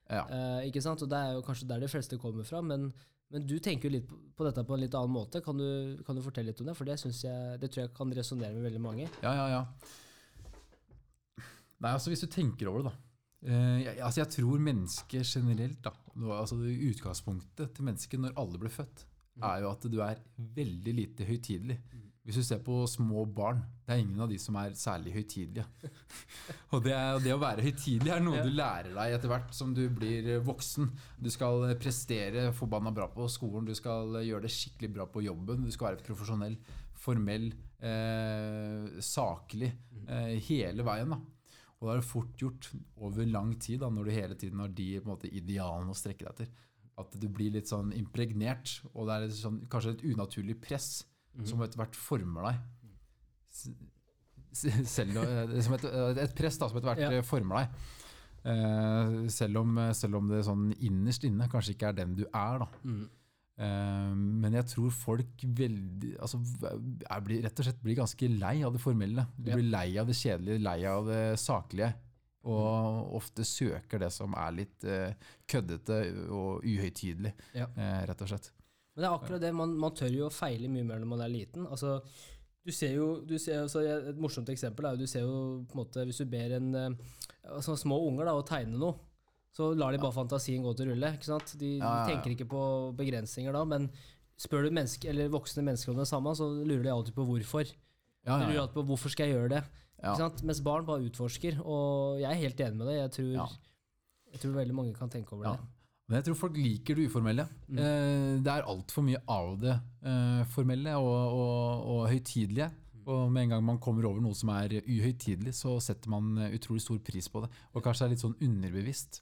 Ja. 0.07 0.23
Uh, 0.29 0.59
ikke 0.67 0.83
sant? 0.83 1.03
Og 1.03 1.11
det 1.11 1.19
er 1.19 1.37
jo 1.37 1.45
kanskje 1.45 1.67
der 1.69 1.83
de 1.83 1.89
fleste 1.91 2.19
kommer 2.21 2.47
fra. 2.47 2.61
Men, 2.65 2.89
men 3.33 3.47
du 3.47 3.57
tenker 3.63 3.89
jo 3.89 3.97
litt 3.97 4.07
på, 4.09 4.19
på 4.37 4.47
dette 4.47 4.63
på 4.67 4.77
en 4.77 4.83
litt 4.83 4.95
annen 4.97 5.15
måte. 5.15 5.41
Kan 5.45 5.59
du, 5.59 5.67
kan 6.07 6.17
du 6.17 6.23
fortelle 6.25 6.53
litt 6.53 6.63
om 6.63 6.69
det? 6.69 6.77
For 6.77 6.87
det, 6.87 6.99
jeg, 7.03 7.59
det 7.61 7.71
tror 7.71 7.85
jeg 7.85 7.95
kan 7.97 8.13
resonnere 8.19 8.55
med 8.55 8.69
veldig 8.69 8.83
mange. 8.83 9.09
Ja, 9.25 9.33
ja, 9.35 9.49
ja. 9.57 11.43
Nei, 11.77 11.91
altså 11.91 12.09
hvis 12.09 12.23
du 12.25 12.31
tenker 12.31 12.71
over 12.71 12.85
det, 12.85 12.93
da. 12.93 13.03
Uh, 13.47 13.77
jeg, 13.83 13.99
altså 14.01 14.23
jeg 14.23 14.33
tror 14.33 14.63
mennesket 14.65 15.29
generelt, 15.29 15.77
da, 15.85 15.93
altså 16.39 16.57
det 16.63 16.73
Utgangspunktet 16.89 17.75
til 17.75 17.85
mennesket 17.85 18.23
når 18.23 18.33
alle 18.41 18.63
ble 18.63 18.71
født, 18.73 19.05
er 19.45 19.61
jo 19.61 19.69
at 19.69 19.83
du 19.85 19.99
er 20.01 20.21
veldig 20.57 20.93
lite 20.97 21.25
høytidelig. 21.27 21.77
Hvis 22.27 22.41
du 22.41 22.43
ser 22.43 22.59
på 22.59 22.81
små 22.91 23.21
barn, 23.31 23.61
det 23.87 23.93
er 23.93 24.01
ingen 24.01 24.19
av 24.19 24.27
de 24.27 24.35
som 24.35 24.57
er 24.59 24.73
særlig 24.75 25.13
høytidelige. 25.15 25.63
Og 26.75 26.81
det, 26.83 26.91
det 27.23 27.31
å 27.31 27.39
være 27.39 27.63
høytidelig 27.63 28.11
er 28.11 28.25
noe 28.25 28.41
du 28.43 28.51
lærer 28.51 28.91
deg 28.97 29.15
etter 29.15 29.31
hvert 29.31 29.53
som 29.55 29.71
du 29.71 29.85
blir 29.95 30.27
eh, 30.33 30.43
voksen. 30.43 30.89
Du 31.23 31.31
skal 31.31 31.63
prestere 31.79 32.49
forbanna 32.57 32.91
bra 32.91 33.07
på 33.15 33.29
skolen, 33.31 33.71
du 33.71 33.71
skal 33.79 34.19
gjøre 34.27 34.43
det 34.43 34.51
skikkelig 34.57 34.91
bra 34.99 35.07
på 35.07 35.23
jobben, 35.23 35.63
du 35.63 35.71
skal 35.71 35.93
være 35.93 36.03
profesjonell, 36.03 36.59
formell, 36.99 37.47
eh, 37.79 38.99
saklig 38.99 39.71
eh, 40.03 40.35
hele 40.51 40.83
veien. 40.83 41.15
da. 41.15 41.23
Og 41.79 41.87
da 41.87 41.95
er 41.95 42.03
det 42.03 42.11
fort 42.11 42.43
gjort 42.43 42.71
over 43.07 43.23
lang 43.31 43.55
tid, 43.55 43.85
da, 43.85 43.87
når 43.87 44.03
du 44.03 44.17
hele 44.19 44.41
tiden 44.43 44.67
har 44.67 44.75
de 44.75 44.93
måte, 45.07 45.31
idealene 45.31 45.95
å 45.95 46.01
strekke 46.03 46.27
deg 46.27 46.33
etter, 46.35 46.55
at 46.99 47.21
du 47.23 47.29
blir 47.31 47.55
litt 47.55 47.71
sånn 47.71 47.95
impregnert, 47.95 48.81
og 48.91 49.07
det 49.07 49.15
er 49.15 49.29
litt 49.29 49.45
sånn, 49.45 49.63
kanskje 49.71 49.95
et 49.95 50.09
unaturlig 50.11 50.59
press 50.59 51.05
som 51.45 51.61
etter 51.61 51.77
hvert 51.77 51.95
former 51.95 52.41
deg. 52.51 53.75
Selv, 54.57 55.17
eh, 55.21 55.59
som 55.61 55.75
et, 55.77 55.85
et 56.23 56.33
press 56.37 56.57
da, 56.57 56.69
som 56.69 56.79
etter 56.79 56.89
hvert 56.89 57.03
Ja. 57.03 57.11
eh, 57.19 57.25
former 57.25 57.59
deg. 57.61 57.69
Eh, 58.47 59.27
selv, 59.33 59.57
om, 59.61 59.77
selv 59.93 60.15
om 60.21 60.27
det 60.31 60.43
sånn 60.47 60.69
innerst 60.79 61.25
inne 61.27 61.49
kanskje 61.51 61.75
ikke 61.75 61.89
er 61.91 61.97
den 61.99 62.15
du 62.15 62.23
er. 62.31 62.59
da. 62.63 62.67
Eh, 63.57 64.13
men 64.15 64.53
jeg 64.53 64.65
tror 64.71 64.91
folk 64.93 65.43
veldig, 65.43 66.15
altså, 66.21 66.39
blir, 67.25 67.41
rett 67.43 67.59
og 67.59 67.65
slett 67.65 67.81
blir 67.83 67.95
ganske 67.99 68.29
lei 68.39 68.63
av 68.63 68.73
det 68.73 68.81
formelle. 68.81 69.27
De 69.37 69.53
blir 69.57 69.69
lei 69.69 69.97
av 69.97 70.07
det 70.07 70.15
kjedelige, 70.15 70.61
lei 70.63 70.79
av 70.85 71.05
det 71.09 71.23
saklige. 71.41 71.93
Og 72.47 73.15
ofte 73.17 73.43
søker 73.43 73.99
det 73.99 74.11
som 74.15 74.33
er 74.39 74.53
litt 74.55 74.83
eh, 74.87 75.13
køddete 75.49 76.29
og 76.31 76.63
uhøytidelig, 76.63 77.33
Ja. 77.57 77.65
eh, 77.75 78.05
rett 78.07 78.21
og 78.23 78.29
slett. 78.31 78.51
Men 78.97 79.03
det 79.03 79.09
er 79.11 79.13
akkurat 79.19 79.43
det, 79.43 79.53
man, 79.53 79.75
man 79.77 79.93
tør 79.93 80.09
jo 80.09 80.25
å 80.25 80.33
feile 80.33 80.67
mye 80.73 80.85
mer 80.87 80.97
når 81.03 81.09
man 81.11 81.21
er 81.21 81.29
liten. 81.29 81.67
Altså, 81.69 81.99
du 82.65 82.71
ser 82.73 82.95
jo, 82.97 83.11
du 83.29 83.35
ser, 83.37 83.61
altså, 83.61 83.83
Et 83.85 84.17
morsomt 84.17 84.49
eksempel 84.49 84.87
er 84.89 84.97
jo 84.97 85.05
du 85.05 85.11
ser 85.11 85.21
jo 85.21 85.35
på 85.69 85.77
en 85.77 85.81
måte, 85.83 86.05
hvis 86.09 86.23
du 86.23 86.25
ber 86.31 86.55
en, 86.57 86.71
eh, 86.75 87.19
altså, 87.53 87.77
små 87.77 87.99
unger 88.07 88.25
da, 88.25 88.33
å 88.33 88.45
tegne 88.47 88.81
noe, 88.81 88.97
så 89.53 89.69
lar 89.77 89.93
de 89.93 90.01
bare 90.01 90.17
fantasien 90.17 90.65
gå 90.65 90.73
til 90.77 90.89
rulle. 90.89 91.13
ikke 91.13 91.29
sant? 91.29 91.53
De, 91.61 91.75
de 91.77 91.93
tenker 92.09 92.33
ikke 92.33 92.49
på 92.49 92.63
begrensninger 92.97 93.53
da, 93.53 93.61
men 93.69 93.87
spør 94.37 94.65
du 94.67 94.73
menneske, 94.73 95.09
eller 95.13 95.31
voksne 95.33 95.63
mennesker 95.65 95.93
om 95.93 96.01
det 96.01 96.09
samme, 96.09 96.33
så 96.37 96.49
lurer 96.57 96.83
de 96.89 96.93
alltid 96.93 97.15
på 97.17 97.25
hvorfor. 97.29 97.69
Ja, 98.27 98.35
ja, 98.41 98.49
lurer 98.49 98.59
ja. 98.63 98.67
på 98.73 98.83
hvorfor 98.89 99.13
skal 99.13 99.29
jeg 99.29 99.37
gjøre 99.37 99.53
det. 99.55 99.63
Mens 100.45 100.61
barn 100.65 100.85
bare 100.89 101.05
utforsker, 101.07 101.61
og 101.63 102.19
jeg 102.21 102.29
er 102.29 102.43
helt 102.43 102.61
enig 102.65 102.81
med 102.81 102.91
det. 102.91 102.97
Jeg 102.99 103.15
tror, 103.17 103.57
jeg 104.33 104.43
tror 104.43 104.57
veldig 104.59 104.75
mange 104.77 104.93
kan 104.97 105.09
tenke 105.13 105.33
over 105.37 105.47
Ja. 105.51 105.55
det. 105.55 105.76
Men 106.07 106.21
jeg 106.21 106.27
tror 106.29 106.37
folk 106.39 106.55
liker 106.57 106.95
det 106.95 107.09
uformelle. 107.09 107.43
Mm. 107.67 107.79
Eh, 107.83 108.33
det 108.43 108.51
er 108.53 108.67
altfor 108.71 109.03
mye 109.03 109.19
av 109.27 109.57
det 109.59 109.73
eh, 110.07 110.43
formelle 110.53 110.93
og, 110.95 111.33
og, 111.35 111.87
og 111.93 112.03
høytidelige. 112.13 112.69
Mm. 112.95 113.01
Og 113.11 113.31
med 113.31 113.43
en 113.43 113.49
gang 113.55 113.65
man 113.67 113.79
kommer 113.83 114.07
over 114.07 114.23
noe 114.23 114.35
som 114.35 114.53
er 114.55 114.77
uhøytidelig, 114.87 115.53
så 115.59 115.75
setter 115.83 116.11
man 116.15 116.31
eh, 116.45 116.55
utrolig 116.55 116.83
stor 116.85 117.01
pris 117.03 117.27
på 117.31 117.43
det. 117.43 117.49
Og 117.75 117.83
kanskje 117.83 118.05
det 118.05 118.07
er 118.07 118.15
litt 118.15 118.23
sånn 118.23 118.37
underbevisst. 118.47 119.21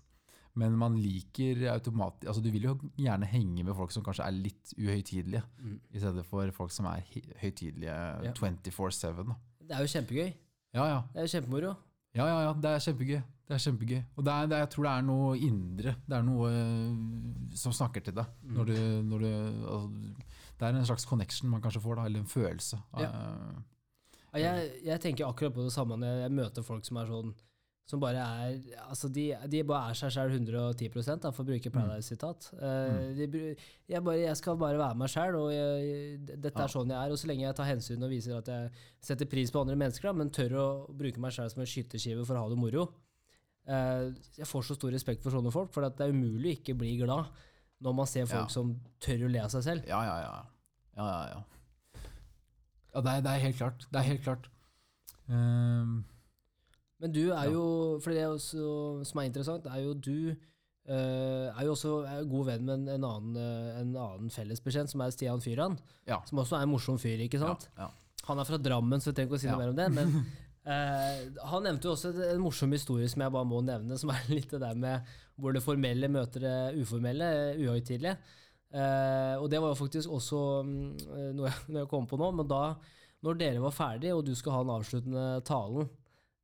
Men 0.55 0.77
man 0.79 0.93
liker 0.95 1.65
automatisk 1.73 2.29
Altså 2.31 2.39
du 2.39 2.47
vil 2.53 2.63
jo 2.69 2.77
gjerne 2.95 3.27
henge 3.27 3.65
med 3.67 3.75
folk 3.75 3.91
som 3.91 4.05
kanskje 4.05 4.23
er 4.23 4.37
litt 4.37 4.71
uhøytidelige, 4.77 5.41
Mm. 5.59 5.79
i 5.91 5.99
stedet 5.99 6.23
for 6.29 6.51
folk 6.55 6.71
som 6.71 6.85
er 6.93 7.01
høytidelige 7.41 7.97
Ja. 8.23 8.31
24-7. 8.37 9.33
Det 9.65 9.73
er 9.75 9.81
jo 9.81 9.89
kjempegøy. 9.97 10.29
Ja, 10.77 10.85
ja. 10.93 11.01
Det 11.11 11.19
er 11.19 11.25
jo 11.27 11.33
kjempemoro. 11.33 11.73
Ja, 12.15 12.27
ja, 12.29 12.37
ja, 12.45 12.53
det 12.61 12.69
er 12.71 12.79
kjempegøy. 12.85 13.21
Det 13.45 13.53
er 13.53 13.61
kjempegøy. 13.61 13.99
Og 14.17 14.25
det 14.25 14.33
er, 14.33 14.47
det 14.49 14.59
jeg 14.63 14.69
tror 14.73 14.87
det 14.87 14.93
er 14.95 15.05
noe 15.05 15.35
indre. 15.45 15.95
Det 16.05 16.17
er 16.17 16.25
noe 16.25 16.49
øh, 16.49 17.53
som 17.61 17.75
snakker 17.77 18.01
til 18.05 18.15
deg. 18.17 18.31
Mm. 18.41 18.55
Når 18.57 18.71
du, 18.71 18.77
når 19.11 19.25
du, 19.25 19.29
altså, 19.75 20.35
det 20.55 20.67
er 20.67 20.79
en 20.79 20.89
slags 20.89 21.05
connection 21.05 21.51
man 21.51 21.61
kanskje 21.61 21.83
får, 21.83 21.99
da, 21.99 22.09
eller 22.09 22.23
en 22.23 22.31
følelse. 22.31 22.81
Ja. 22.97 23.09
Eh, 23.09 23.63
Ja, 24.35 24.51
jeg, 24.51 24.71
jeg 24.83 24.99
tenker 24.99 25.29
akkurat 25.29 25.53
på 25.55 25.63
det 25.63 25.71
samme 25.71 25.95
når 25.95 26.25
jeg 26.25 26.31
møter 26.35 26.65
folk 26.65 26.83
som 26.83 26.97
er 26.99 27.07
sånn 27.07 27.29
som 27.85 28.01
bare 28.01 28.17
er 28.17 28.55
altså 28.87 29.07
de, 29.13 29.27
de 29.51 29.59
bare 29.67 29.91
er 29.91 29.97
seg 29.99 30.09
selv 30.15 30.33
110 30.33 31.19
da, 31.21 31.29
for 31.29 31.43
å 31.43 31.49
bruke 31.51 31.69
Paradise-sitat. 31.69 32.47
Uh, 32.57 33.13
de 33.13 33.27
jeg, 33.53 34.01
bare, 34.01 34.17
jeg 34.23 34.39
skal 34.39 34.57
bare 34.57 34.79
være 34.81 34.97
meg 34.97 35.11
sjøl, 35.13 35.37
og 35.37 35.51
jeg, 35.53 36.15
dette 36.33 36.63
er 36.63 36.71
sånn 36.73 36.89
jeg 36.89 36.97
er. 36.97 37.13
Og 37.13 37.21
så 37.21 37.29
lenge 37.29 37.45
jeg 37.45 37.57
tar 37.59 37.69
hensyn 37.69 38.01
og 38.01 38.09
viser 38.09 38.39
at 38.39 38.49
jeg 38.49 38.71
setter 39.05 39.29
pris 39.29 39.53
på 39.53 39.61
andre 39.61 39.77
mennesker, 39.77 40.09
da, 40.09 40.17
men 40.17 40.33
tør 40.33 40.57
å 40.57 40.67
bruke 40.97 41.21
meg 41.21 41.35
sjøl 41.37 41.51
som 41.53 41.61
en 41.61 41.69
skytterskive 41.69 42.25
for 42.25 42.33
å 42.39 42.47
ha 42.47 42.49
det 42.55 42.57
moro 42.57 42.87
eh, 42.87 43.04
Jeg 43.67 44.45
får 44.47 44.63
så 44.67 44.75
stor 44.77 44.91
respekt 44.93 45.23
for 45.23 45.33
sånne 45.33 45.51
folk, 45.53 45.71
for 45.73 45.85
at 45.87 45.95
det 45.97 46.05
er 46.07 46.13
umulig 46.13 46.51
å 46.51 46.57
ikke 46.59 46.75
bli 46.77 46.95
glad 47.01 47.31
når 47.81 47.95
man 47.97 48.07
ser 48.07 48.25
folk 48.29 48.45
Ja. 48.47 48.53
som 48.53 48.75
tør 49.03 49.25
å 49.25 49.31
le 49.31 49.39
av 49.41 49.49
seg 49.53 49.63
selv. 49.65 49.87
ja, 49.89 50.01
ja, 50.05 50.17
ja. 50.21 50.35
Ja, 50.95 51.05
ja, 51.05 51.23
ja. 51.33 52.01
ja 52.95 53.01
det, 53.01 53.11
er, 53.17 53.21
det 53.25 53.31
er 53.33 53.41
helt 53.45 53.57
klart. 53.59 53.87
Det 53.91 53.99
er 53.99 54.07
helt 54.11 54.23
klart. 54.23 54.49
Um, 55.27 56.05
Men 57.01 57.11
du 57.11 57.31
er 57.31 57.43
Ja. 57.45 57.51
jo, 57.51 57.99
for 58.03 58.11
det 58.15 58.21
er 58.21 58.29
også, 58.31 59.03
som 59.05 59.19
er 59.19 59.23
interessant, 59.31 59.65
er 59.65 59.81
jo 59.83 59.93
du 59.93 60.35
Uh, 60.85 61.49
er 61.57 61.63
jo 61.65 61.71
også 61.73 61.91
er 62.05 62.27
god 62.29 62.45
venn 62.45 62.65
med 62.67 62.73
en, 62.75 62.83
en, 62.93 63.03
annen, 63.09 63.37
uh, 63.41 63.79
en 63.81 63.95
annen 63.97 64.29
fellesbetjent, 64.29 64.91
som 64.91 65.01
er 65.01 65.09
Stian 65.09 65.41
Fyran. 65.41 65.79
Ja. 66.05 66.19
Som 66.29 66.37
også 66.37 66.59
er 66.59 66.61
en 66.61 66.69
morsom 66.69 66.99
fyr, 67.01 67.17
ikke 67.25 67.39
sant? 67.41 67.65
Ja, 67.73 67.87
ja. 67.87 68.19
Han 68.27 68.37
er 68.37 68.45
fra 68.45 68.59
Drammen, 68.61 69.01
så 69.01 69.09
vi 69.09 69.15
trenger 69.17 69.31
ikke 69.31 69.39
å 69.39 69.41
si 69.41 69.49
noe 69.49 69.57
mer 69.63 69.71
om 69.71 69.79
det. 69.79 69.87
Men 69.95 70.13
eh, 70.65 71.21
han 71.51 71.63
nevnte 71.67 71.87
jo 71.89 71.93
også 71.95 72.11
en 72.31 72.41
morsom 72.43 72.71
historie 72.75 73.07
som 73.11 73.21
jeg 73.25 73.33
bare 73.35 73.47
må 73.49 73.61
nevne, 73.65 73.97
som 74.01 74.11
er 74.13 74.25
litt 74.35 74.51
det 74.51 74.61
der 74.63 74.75
med 74.79 75.13
hvor 75.35 75.53
det 75.55 75.63
formelle 75.65 76.07
møter 76.11 76.45
det 76.45 76.55
uformelle, 76.81 77.27
uhøytidelige. 77.59 78.15
Eh, 78.75 79.35
og 79.39 79.49
det 79.51 79.59
var 79.63 79.71
jo 79.73 79.79
faktisk 79.79 80.11
også 80.11 80.39
eh, 80.65 81.31
noe 81.35 81.49
jeg, 81.51 81.65
jeg 81.81 81.89
kom 81.91 82.07
på 82.09 82.19
nå, 82.19 82.31
men 82.39 82.47
da 82.49 82.63
når 83.25 83.37
dere 83.39 83.61
var 83.63 83.73
ferdig, 83.73 84.11
og 84.13 84.25
du 84.27 84.33
skal 84.37 84.53
ha 84.57 84.63
den 84.65 84.73
avsluttende 84.75 85.25
talen 85.47 85.87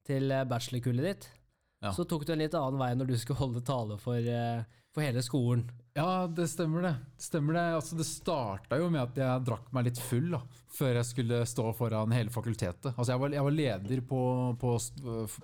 til 0.07 0.31
eh, 0.33 0.45
bachelorkullet 0.49 1.07
ditt, 1.11 1.29
Ja. 1.81 1.89
så 1.97 2.03
tok 2.05 2.27
du 2.27 2.33
en 2.35 2.41
litt 2.43 2.53
annen 2.53 2.77
vei 2.77 2.91
når 2.93 3.07
du 3.09 3.15
skulle 3.17 3.39
holde 3.41 3.61
tale 3.65 3.95
for, 3.97 4.13
eh, 4.21 4.61
for 4.91 5.05
hele 5.05 5.23
skolen. 5.23 5.65
Ja, 5.95 6.27
det 6.27 6.47
stemmer 6.47 6.85
det. 6.85 6.93
Det 7.17 7.25
stemmer 7.25 7.57
det. 7.57 7.65
Altså, 7.75 7.97
det 7.99 8.07
starta 8.07 8.79
jo 8.79 8.87
med 8.91 9.01
at 9.03 9.19
jeg 9.19 9.45
drakk 9.47 9.67
meg 9.75 9.89
litt 9.89 9.99
full 9.99 10.29
da, 10.31 10.39
før 10.71 10.97
jeg 11.01 11.09
skulle 11.09 11.41
stå 11.49 11.67
foran 11.75 12.15
hele 12.15 12.31
fakultetet. 12.31 12.93
Altså, 12.93 13.11
jeg, 13.13 13.21
var, 13.23 13.35
jeg 13.35 13.47
var 13.47 13.57
leder 13.57 14.03
på, 14.07 14.21
på, 14.61 14.73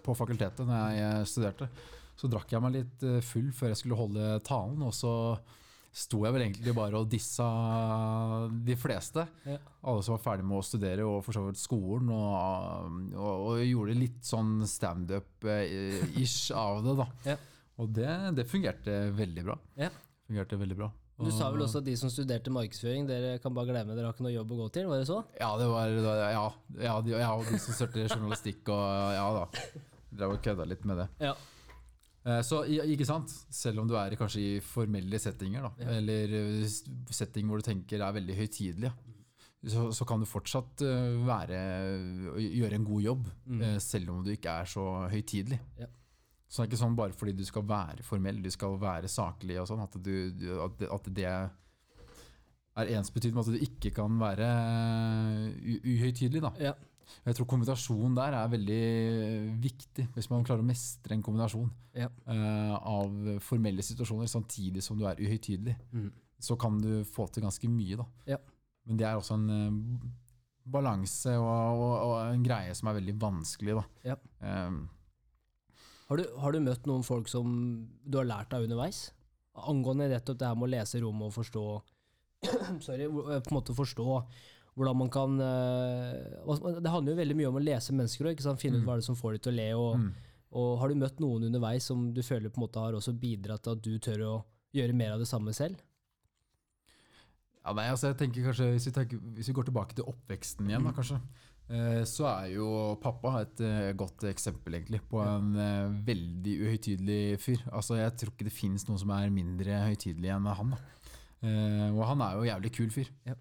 på 0.06 0.16
fakultetet 0.16 0.68
når 0.68 0.96
jeg 0.96 1.30
studerte. 1.34 1.70
Så 2.18 2.32
drakk 2.32 2.50
jeg 2.50 2.64
meg 2.64 2.80
litt 2.80 3.04
eh, 3.06 3.20
full 3.22 3.52
før 3.54 3.74
jeg 3.74 3.82
skulle 3.84 4.00
holde 4.00 4.38
talen, 4.48 4.82
og 4.88 4.96
så 4.96 5.14
sto 5.98 6.22
jeg 6.26 6.34
vel 6.36 6.44
egentlig 6.46 6.74
bare 6.78 7.00
og 7.00 7.10
dissa 7.10 7.46
de 8.66 8.76
fleste. 8.78 9.24
Ja. 9.50 9.58
Alle 9.90 10.06
som 10.06 10.16
var 10.16 10.24
ferdig 10.24 10.46
med 10.48 10.60
å 10.60 10.66
studere 10.66 11.06
og 11.08 11.22
for 11.26 11.38
så 11.38 11.44
vidt 11.48 11.60
skolen, 11.62 12.10
og, 12.14 12.98
og, 13.18 13.46
og 13.52 13.62
gjorde 13.66 13.98
litt 13.98 14.24
sånn 14.26 14.60
standup-ish 14.70 16.54
av 16.56 16.84
det. 16.86 16.98
da. 17.02 17.08
Ja. 17.34 17.38
Og 17.78 17.92
det, 17.94 18.10
det 18.38 18.48
fungerte 18.50 19.00
veldig 19.18 19.44
bra. 19.46 19.58
Ja. 19.78 19.92
Fungerte 20.28 20.60
veldig 20.60 20.78
bra. 20.80 20.92
Du 21.18 21.32
sa 21.34 21.48
vel 21.50 21.64
også 21.66 21.80
at 21.82 21.88
de 21.88 21.96
som 21.98 22.12
studerte 22.14 22.52
markedsføring, 22.54 23.08
dere 23.10 23.38
kan 23.42 23.54
bare 23.56 23.72
glemme, 23.72 23.96
dere 23.98 24.06
har 24.06 24.14
ikke 24.14 24.26
noe 24.28 24.36
jobb 24.36 24.52
å 24.54 24.58
gå 24.60 24.68
til, 24.76 24.86
var 24.90 25.02
det 25.02 25.08
så? 25.10 25.24
Ja, 25.40 25.50
det 25.58 25.66
var, 25.72 25.94
ja, 26.30 26.44
ja, 26.78 26.96
de, 27.02 27.14
ja, 27.18 27.32
de 27.48 27.62
som 27.64 27.74
studerte 27.74 28.06
journalistikk 28.12 28.70
og 28.70 28.84
ja 29.16 29.28
da. 29.34 29.46
Drev 30.18 30.36
og 30.36 30.44
kødda 30.46 30.68
litt 30.70 30.86
med 30.86 31.02
det. 31.02 31.08
Ja. 31.26 31.34
Eh, 32.28 32.42
Så 32.46 32.62
ikke 32.70 33.08
sant, 33.10 33.34
selv 33.50 33.82
om 33.82 33.90
du 33.90 33.96
er 33.98 34.14
kanskje 34.20 34.44
i 34.44 34.54
formelle 34.62 35.20
settinger, 35.22 35.66
da, 35.66 35.90
eller 35.98 36.38
eh, 36.44 36.78
setting 37.10 37.50
hvor 37.50 37.62
du 37.62 37.66
tenker 37.66 38.04
er 38.04 38.18
veldig 38.20 38.38
høytidelig, 38.38 38.94
så, 39.68 39.90
så 39.90 40.06
kan 40.08 40.22
du 40.22 40.30
fortsatt 40.30 40.86
eh, 40.86 41.18
være, 41.28 41.62
gjøre 42.46 42.78
en 42.78 42.90
god 42.94 43.08
jobb, 43.10 43.30
mm. 43.50 43.64
selv 43.84 44.14
om 44.14 44.22
du 44.22 44.36
ikke 44.36 44.54
er 44.62 44.70
så 44.70 44.86
høytidelig. 45.10 45.58
Ja. 45.82 45.90
Så 46.48 46.62
det 46.62 46.66
er 46.66 46.70
ikke 46.72 46.80
sånn 46.86 46.96
bare 46.96 47.12
fordi 47.16 47.34
du 47.36 47.44
skal 47.46 47.66
være 47.68 48.04
formell, 48.08 48.42
du 48.42 48.50
skal 48.54 48.78
være 48.80 49.10
saklig 49.12 49.58
og 49.60 49.68
sånn, 49.68 49.82
at, 49.84 49.98
du, 50.00 50.54
at, 50.64 51.10
det- 51.14 51.32
er 52.78 52.92
ensbetydende 52.94 53.36
med 53.36 53.48
at 53.48 53.58
du 53.58 53.66
ikke 53.66 53.92
kan 53.96 54.20
være 54.22 54.48
uhøytidelig. 55.84 56.42
Da. 56.46 56.52
Ja. 56.62 56.74
Jeg 57.26 57.38
tror 57.38 57.48
kombinasjonen 57.50 58.16
der 58.18 58.36
er 58.36 58.52
veldig 58.52 58.82
viktig, 59.64 60.08
hvis 60.16 60.30
man 60.32 60.44
klarer 60.48 60.64
å 60.64 60.68
mestre 60.68 61.16
en 61.16 61.24
kombinasjon 61.24 61.70
Ja. 61.96 62.10
uh, 62.28 62.76
av 62.78 63.40
formelle 63.44 63.84
situasjoner 63.84 64.28
samtidig 64.32 64.84
som 64.84 65.00
du 65.00 65.06
er 65.08 65.20
uhøytidelig. 65.20 65.76
Mm. 65.92 66.12
Så 66.40 66.58
kan 66.60 66.78
du 66.80 67.04
få 67.08 67.28
til 67.34 67.44
ganske 67.48 67.68
mye. 67.72 67.98
Da. 67.98 68.06
Ja. 68.36 68.38
Men 68.86 69.00
det 69.00 69.08
er 69.08 69.18
også 69.18 69.34
en 69.36 69.50
eh, 69.50 70.10
balanse 70.70 71.34
og, 71.40 71.82
og, 71.82 71.96
og 72.06 72.34
en 72.36 72.44
greie 72.46 72.76
som 72.78 72.88
er 72.92 73.00
veldig 73.00 73.16
vanskelig. 73.20 73.74
Da. 73.80 73.84
Ja. 74.14 74.18
Eh, 74.46 74.78
Har 76.08 76.18
du, 76.22 76.26
har 76.40 76.52
du 76.56 76.60
møtt 76.64 76.86
noen 76.88 77.04
folk 77.04 77.28
som 77.32 77.48
du 78.06 78.18
har 78.22 78.28
lært 78.30 78.54
av 78.56 78.64
underveis? 78.64 79.10
Angående 79.58 80.08
nettopp 80.12 80.38
det 80.40 80.48
her 80.48 80.56
med 80.56 80.68
å 80.70 80.74
lese 80.76 81.02
rommet 81.04 81.28
og 81.28 81.34
forstå 81.36 81.64
Sorry, 82.86 83.08
eh, 83.10 83.42
på 83.42 83.50
en 83.52 83.58
måte 83.58 83.74
forstå 83.76 84.06
hvordan 84.78 84.98
man 85.00 85.10
kan 85.10 85.40
eh, 85.42 86.78
Det 86.80 86.92
handler 86.94 87.16
jo 87.16 87.18
veldig 87.18 87.38
mye 87.40 87.50
om 87.50 87.58
å 87.58 87.64
lese 87.66 87.96
mennesker 87.98 88.30
òg. 88.30 88.44
finne 88.62 88.78
ut 88.78 88.86
hva 88.86 88.94
er 88.94 89.02
det 89.02 89.08
som 89.10 89.18
får 89.18 89.34
dem 89.34 89.42
til 89.48 89.54
å 89.54 89.58
le. 89.58 89.70
Og, 89.74 89.98
Mm. 89.98 90.12
og 90.62 90.78
Har 90.80 90.88
du 90.90 90.96
møtt 90.96 91.20
noen 91.20 91.44
underveis 91.50 91.84
som 91.90 92.14
du 92.14 92.22
føler 92.22 92.50
på 92.54 92.62
en 92.62 92.68
måte 92.68 92.80
har 92.80 92.94
også 92.94 93.12
bidratt 93.20 93.64
til 93.66 93.72
at 93.74 93.82
du 93.82 93.98
tør 94.00 94.22
å 94.28 94.36
gjøre 94.78 94.94
mer 94.94 95.14
av 95.16 95.20
det 95.20 95.28
samme 95.28 95.52
selv? 95.54 95.82
Ja, 97.66 97.74
nei, 97.74 97.90
altså 97.92 98.14
jeg 98.14 98.18
tenker 98.22 98.46
kanskje 98.48 98.70
Hvis 98.78 98.86
vi, 98.88 98.92
tenker, 98.96 99.18
hvis 99.36 99.50
vi 99.50 99.54
går 99.58 99.66
tilbake 99.68 99.96
til 99.98 100.06
oppveksten 100.08 100.70
igjen, 100.70 100.86
da, 100.88 100.94
kanskje, 100.96 101.18
eh, 101.18 101.57
så 102.08 102.28
er 102.30 102.54
jo 102.54 102.68
pappa 103.04 103.42
et 103.42 103.60
eh, 103.66 103.90
godt 104.00 104.24
eksempel 104.30 104.78
egentlig 104.78 105.02
på 105.10 105.20
en 105.20 105.50
eh, 105.60 105.98
veldig 106.08 106.54
uhøytidelig 106.64 107.40
fyr. 107.44 107.66
Altså 107.76 107.98
Jeg 108.00 108.14
tror 108.16 108.32
ikke 108.32 108.48
det 108.48 108.56
finnes 108.56 108.88
noen 108.88 109.02
som 109.02 109.12
er 109.18 109.34
mindre 109.34 109.82
høytidelig 109.90 110.32
enn 110.32 110.48
han. 110.48 110.74
Eh, 111.44 111.90
og 111.92 112.06
han 112.08 112.24
er 112.24 112.38
jo 112.38 112.46
en 112.46 112.52
jævlig 112.54 112.74
kul 112.80 112.90
fyr. 112.94 113.12
Ja. 113.28 113.36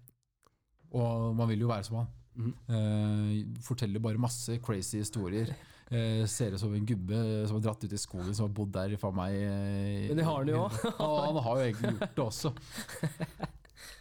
Og 0.97 1.33
man 1.39 1.49
vil 1.51 1.63
jo 1.63 1.71
være 1.71 1.87
som 1.87 2.01
han. 2.01 2.13
Mm. 2.37 2.53
Eh, 2.69 3.63
forteller 3.65 4.03
bare 4.03 4.21
masse 4.21 4.59
crazy 4.63 4.99
historier. 4.99 5.55
Eh, 5.87 6.25
ser 6.27 6.51
ut 6.51 6.59
som 6.59 6.73
en 6.75 6.85
gubbe 6.85 7.19
som 7.47 7.57
har 7.57 7.63
dratt 7.63 7.83
ut 7.85 7.93
i 7.95 7.99
skogen, 8.01 8.33
som 8.35 8.49
har 8.49 8.55
bodd 8.57 8.73
der 8.75 8.97
faen 8.99 9.15
meg 9.15 9.37
eh, 9.39 10.09
Men 10.09 10.19
det 10.19 10.25
har 10.27 10.41
han 10.41 10.51
jo 10.51 10.65
òg. 10.65 10.81
ja, 10.83 11.07
han 11.29 11.39
har 11.45 11.61
jo 11.61 11.69
egentlig 11.69 11.93
gjort 11.93 12.17
det 12.17 12.25
også. 12.25 12.51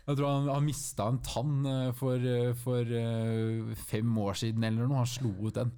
Jeg 0.07 0.19
tror 0.19 0.29
han, 0.31 0.49
han 0.55 0.65
mista 0.67 1.07
en 1.11 1.21
tann 1.27 1.67
eh, 1.71 1.91
for, 1.99 2.23
eh, 2.31 2.53
for 2.63 2.97
eh, 3.01 3.77
fem 3.89 4.17
år 4.23 4.39
siden 4.43 4.65
eller 4.67 4.87
noe. 4.89 5.03
Han 5.03 5.11
slo 5.11 5.33
ut 5.47 5.57
den. 5.59 5.73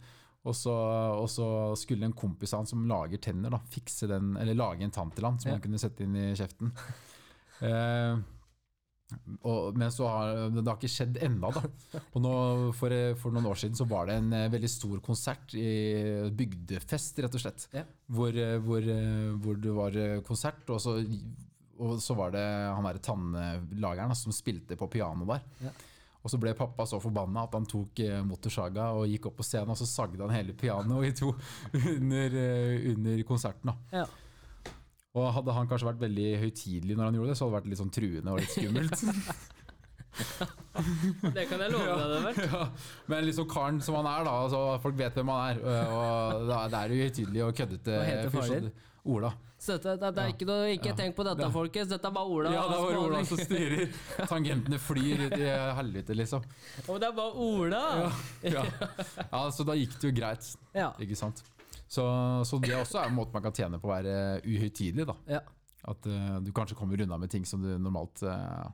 Og 0.48 0.54
så, 0.56 0.72
og 1.18 1.26
så 1.28 1.46
skulle 1.76 2.06
en 2.08 2.16
kompis 2.16 2.54
av 2.54 2.62
han 2.62 2.70
som 2.70 2.86
lager 2.88 3.20
tenner, 3.20 3.52
da, 3.52 3.58
fikse 3.68 4.06
den, 4.08 4.30
eller 4.40 4.56
lage 4.56 4.86
en 4.86 4.94
tann 4.94 5.10
til 5.12 5.26
han 5.26 5.36
som 5.42 5.50
Ja. 5.50 5.56
han 5.58 5.64
kunne 5.64 5.80
sette 5.82 6.06
inn 6.06 6.16
i 6.16 6.32
kjeften. 6.38 6.72
Eh, 7.58 8.18
og, 9.50 9.74
men 9.74 9.90
så 9.90 10.06
har 10.06 10.28
det 10.52 10.62
har 10.62 10.76
ikke 10.76 10.90
skjedd 10.92 11.16
ennå, 11.26 11.48
da. 11.56 11.62
Og 12.12 12.20
nå, 12.22 12.32
for, 12.78 12.92
for 13.18 13.34
noen 13.34 13.48
år 13.50 13.58
siden 13.58 13.74
så 13.74 13.86
var 13.90 14.06
det 14.06 14.18
en 14.20 14.28
veldig 14.52 14.70
stor 14.70 15.00
konsert 15.02 15.56
i 15.58 15.64
bygdefest, 16.38 17.18
rett 17.24 17.34
og 17.34 17.42
slett. 17.42 17.64
Ja. 17.74 17.82
Hvor, 18.14 18.38
hvor, 18.62 18.86
hvor 19.42 19.58
det 19.64 19.74
var 19.74 19.98
konsert, 20.28 20.62
og 20.70 20.78
så, 20.84 20.94
og 21.78 22.00
så 22.02 22.16
var 22.18 22.32
det 22.34 22.42
han 22.44 22.86
derre 22.86 23.02
tannlageren 23.04 24.16
som 24.18 24.34
spilte 24.34 24.76
på 24.78 24.88
piano 24.92 25.26
der. 25.28 25.44
Ja. 25.64 25.72
Og 26.18 26.32
så 26.32 26.38
ble 26.42 26.52
pappa 26.58 26.84
så 26.88 26.98
forbanna 27.00 27.44
at 27.46 27.54
han 27.54 27.66
tok 27.68 28.00
eh, 28.02 28.18
motorsaga 28.26 28.90
og 28.98 29.06
gikk 29.08 29.30
opp 29.30 29.38
på 29.38 29.46
scenen, 29.46 29.70
og 29.72 29.78
så 29.78 29.86
sagde 29.88 30.20
han 30.20 30.34
hele 30.34 30.56
pianoet 30.58 31.12
i 31.12 31.14
to 31.16 31.30
under, 31.96 32.38
eh, 32.42 32.88
under 32.92 33.22
konserten. 33.28 33.70
da. 33.70 34.02
Ja. 34.02 34.72
Og 35.18 35.30
hadde 35.34 35.54
han 35.56 35.70
kanskje 35.70 35.88
vært 35.88 36.02
veldig 36.02 36.26
høytidelig 36.42 36.96
når 36.98 37.08
han 37.08 37.16
gjorde 37.18 37.30
det, 37.32 37.38
så 37.38 37.46
hadde 37.46 37.54
det 37.54 37.58
vært 37.60 37.70
litt 37.72 37.80
sånn 37.80 37.94
truende 37.94 38.34
og 38.34 38.42
litt 38.42 38.56
skummelt. 38.56 38.98
Det 40.18 41.44
kan 41.46 41.60
jeg 41.62 41.70
love 41.70 41.94
deg. 41.94 42.10
det 42.10 42.20
vel. 42.24 42.38
ja, 42.50 42.62
men 43.10 43.24
liksom 43.28 43.46
karen 43.50 43.76
som 43.84 43.94
han 44.00 44.06
er, 44.10 44.24
da, 44.26 44.32
altså, 44.46 44.60
folk 44.82 44.96
vet 44.98 45.14
hvem 45.14 45.30
han 45.30 45.52
er. 45.52 45.60
Og 45.94 46.48
det 46.48 46.78
er 46.80 46.94
jo 46.94 47.06
høytidelig 47.06 47.42
og 47.44 47.52
køddete. 47.60 47.94
Hva 47.94 48.06
heter 48.08 48.32
faren 48.34 48.66
din? 48.66 48.72
Ola. 49.14 49.30
Så 49.58 49.74
dette, 49.74 49.96
det, 49.98 50.08
det 50.14 50.22
er 50.22 50.32
ikke 50.32 50.46
noe, 50.46 50.66
ikke 50.70 50.90
Ja. 50.92 50.94
tenk 51.00 51.16
på 51.16 51.24
dette, 51.26 51.42
Ja. 51.42 51.50
folkens. 51.50 51.88
Dette 51.90 52.06
er 52.06 52.14
bare 52.14 52.30
Ola. 52.30 52.50
Ja, 52.54 52.62
det 52.70 52.76
var 52.78 52.92
bare 52.92 53.00
Ola 53.08 53.22
som 53.26 53.38
styrer. 53.42 53.88
Tangentene 54.30 54.78
flyr 54.78 55.24
ut 55.26 55.34
i 55.34 55.48
helvete, 55.80 56.14
liksom. 56.14 56.44
Å, 56.86 56.98
det 57.02 57.08
er 57.08 57.12
bare 57.16 57.34
Ola! 57.34 58.12
Ja. 58.46 58.62
ja, 59.32 59.50
Så 59.50 59.66
da 59.66 59.74
gikk 59.74 59.98
det 59.98 60.12
jo 60.12 60.14
greit, 60.20 60.52
Ja. 60.78 60.92
ikke 61.02 61.16
sant. 61.18 61.42
Så, 61.88 62.04
så 62.46 62.60
det 62.62 62.74
også 62.76 63.00
er 63.02 63.08
en 63.10 63.16
måte 63.16 63.32
man 63.34 63.42
kan 63.42 63.52
tjene 63.56 63.80
på 63.82 63.88
å 63.90 63.94
være 63.96 64.42
uhøytidelig. 64.46 65.06
da. 65.10 65.16
ja. 65.26 65.40
At 65.88 66.04
uh, 66.06 66.38
du 66.44 66.50
kanskje 66.52 66.76
kommer 66.76 67.00
unna 67.00 67.16
med 67.18 67.30
ting 67.30 67.44
som 67.48 67.62
du 67.62 67.70
normalt 67.80 68.20
uh, 68.26 68.66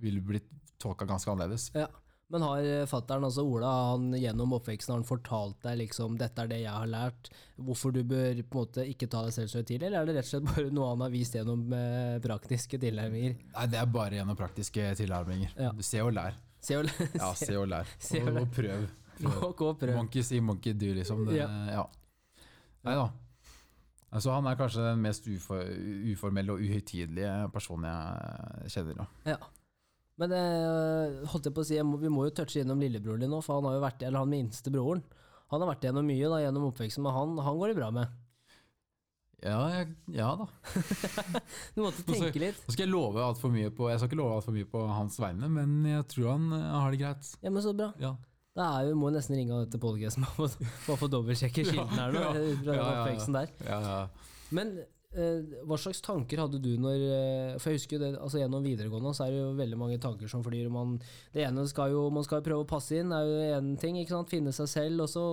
ville 0.00 0.20
blitt 0.22 0.46
tolka 0.78 1.04
ganske 1.08 1.28
annerledes. 1.32 1.70
Ja. 1.74 1.88
Men 2.32 2.42
har 2.46 2.62
fattern, 2.62 2.86
fatteren, 2.88 3.24
altså 3.28 3.42
Ola, 3.44 3.70
han 3.92 4.06
gjennom 4.16 4.54
oppveksten 4.56 4.94
har 4.94 5.00
han 5.02 5.04
fortalt 5.08 5.58
deg 5.66 5.78
liksom 5.82 6.14
dette 6.20 6.40
er 6.40 6.48
det 6.48 6.60
jeg 6.62 6.72
har 6.72 6.88
lært, 6.88 7.28
hvorfor 7.60 7.92
du 7.92 8.00
bør 8.08 8.40
på 8.40 8.62
en 8.62 8.62
måte 8.62 8.86
ikke 8.88 9.08
ta 9.12 9.20
deg 9.26 9.34
selv 9.36 9.50
så 9.52 9.60
høytidelig, 9.60 9.90
eller 9.90 10.00
er 10.00 10.08
det 10.08 10.14
rett 10.16 10.30
og 10.30 10.32
slett 10.32 10.48
bare 10.48 10.72
noe 10.72 10.88
han 10.94 11.04
har 11.04 11.12
vist 11.12 11.36
gjennom 11.36 11.66
eh, 11.76 12.16
praktiske 12.24 12.80
tilnærminger? 12.80 13.36
Nei, 13.52 13.66
Det 13.74 13.78
er 13.82 13.92
bare 13.98 14.16
gjennom 14.16 14.38
praktiske 14.40 14.88
tilnærminger. 15.02 15.52
Ja. 15.60 15.74
Se 15.84 16.00
og 16.02 16.12
lær. 16.16 16.38
Se 16.62 16.78
og 16.80 16.88
Ja, 17.20 17.32
se 17.36 17.56
og 17.60 17.68
lær. 17.68 17.92
Se 18.08 18.22
og 18.24 18.28
Og, 18.30 18.34
lær. 18.34 18.46
og 18.46 18.54
prøv. 18.56 18.86
prøv. 19.20 19.50
Gå 19.60 19.68
og 19.68 19.78
prøv. 19.84 19.94
Monkey 20.00 20.22
see, 20.24 20.40
monkey 20.40 20.72
do, 20.72 20.94
liksom. 20.96 21.26
Det, 21.28 21.36
Ja. 21.42 21.48
ja. 21.76 21.84
Nei 22.88 22.94
da. 22.98 23.10
Altså, 24.12 24.32
han 24.34 24.46
er 24.50 24.56
kanskje 24.60 24.82
den 24.84 25.00
mest 25.04 25.28
ufor, 25.28 25.62
uformelle 26.12 26.52
og 26.56 26.60
uhøytidelige 26.64 27.36
personen 27.54 27.86
jeg 27.92 28.72
kjenner. 28.74 28.98
Da. 29.04 29.06
Ja. 29.36 29.38
Men 30.20 30.34
eh, 30.36 31.22
holdt 31.32 31.48
jeg 31.48 31.56
på 31.56 31.62
å 31.64 31.66
si, 31.66 31.78
jeg 31.78 31.86
må, 31.88 31.96
vi 32.02 32.10
må 32.12 32.26
jo 32.26 32.34
touche 32.36 32.60
innom 32.60 32.82
lillebroren 32.82 33.24
din 33.24 33.32
nå, 33.32 33.40
for 33.44 33.58
han 33.58 33.70
har 33.70 33.78
jo 33.78 33.84
vært, 33.86 34.04
eller 34.04 34.24
han 34.24 34.32
minste 34.32 34.72
broren. 34.74 35.00
Han 35.52 35.62
har 35.62 35.72
vært 35.72 35.86
gjennom 35.88 36.06
mye 36.08 36.28
da, 36.32 36.42
gjennom 36.44 36.68
oppveksten, 36.70 37.04
men 37.04 37.16
han, 37.16 37.32
han 37.44 37.58
går 37.60 37.72
det 37.72 37.78
bra 37.80 37.88
med. 37.94 38.18
Ja, 39.42 39.58
jeg, 39.74 39.88
ja 40.14 40.28
da. 40.38 40.46
Du 41.74 41.80
måtte 41.82 42.04
tenke 42.06 42.38
litt. 42.38 42.60
Nå 42.62 42.74
skal 42.74 42.84
jeg 42.84 42.92
love 42.92 43.24
alt 43.24 43.40
for 43.42 43.50
mye 43.50 43.72
på 43.74 43.88
Jeg 43.90 43.98
skal 43.98 44.12
ikke 44.12 44.18
love 44.20 44.36
alt 44.36 44.46
for 44.46 44.54
mye 44.54 44.68
på 44.70 44.82
hans 44.86 45.18
vegne, 45.18 45.48
men 45.50 45.80
jeg 45.88 46.06
tror 46.12 46.28
han 46.36 46.46
eh, 46.60 46.68
har 46.76 46.94
det 46.94 47.00
greit. 47.02 47.32
Ja, 47.42 47.50
men 47.50 47.64
så 47.64 47.74
bra. 47.76 47.90
Ja. 48.02 48.14
Da 48.52 48.68
er 48.78 48.90
vi, 48.90 48.96
må 49.00 49.08
vi 49.08 49.16
nesten 49.16 49.38
ringe 49.38 49.62
etter 49.64 49.80
podcasten 49.82 50.28
for 50.36 50.94
å 50.94 50.98
få 51.00 51.08
dobbeltsjekke 51.10 51.64
kilden 51.72 51.98
her 51.98 52.14
nå. 52.14 52.22
Ja, 52.68 52.76
ja, 52.76 53.46
ja, 53.66 53.80
ja. 53.80 54.00
Men 54.52 54.76
hva 55.12 55.76
slags 55.76 56.00
tanker 56.00 56.40
hadde 56.40 56.56
du 56.62 56.70
når 56.80 57.02
eh, 57.04 57.56
For 57.60 57.68
jeg 57.68 57.82
husker 57.82 57.98
jo 57.98 58.00
det, 58.00 58.10
altså 58.16 58.40
Gjennom 58.40 58.64
videregående 58.64 59.12
så 59.12 59.26
er 59.26 59.34
det 59.34 59.42
jo 59.42 59.50
veldig 59.58 59.78
mange 59.80 59.98
tanker 60.00 60.30
som 60.30 60.44
flyr. 60.44 60.70
Man, 60.72 60.94
det 61.34 61.44
ene 61.44 61.66
skal 61.68 61.92
jo, 61.92 62.06
man 62.14 62.24
skal 62.24 62.40
jo 62.40 62.46
prøve 62.46 62.64
å 62.64 62.70
passe 62.70 62.96
inn, 62.96 63.12
er 63.12 63.28
jo 63.28 63.42
én 63.58 63.74
ting. 63.80 63.98
ikke 64.00 64.14
sant? 64.14 64.32
Finne 64.32 64.54
seg 64.56 64.70
selv. 64.72 65.04
og 65.04 65.12
så 65.12 65.26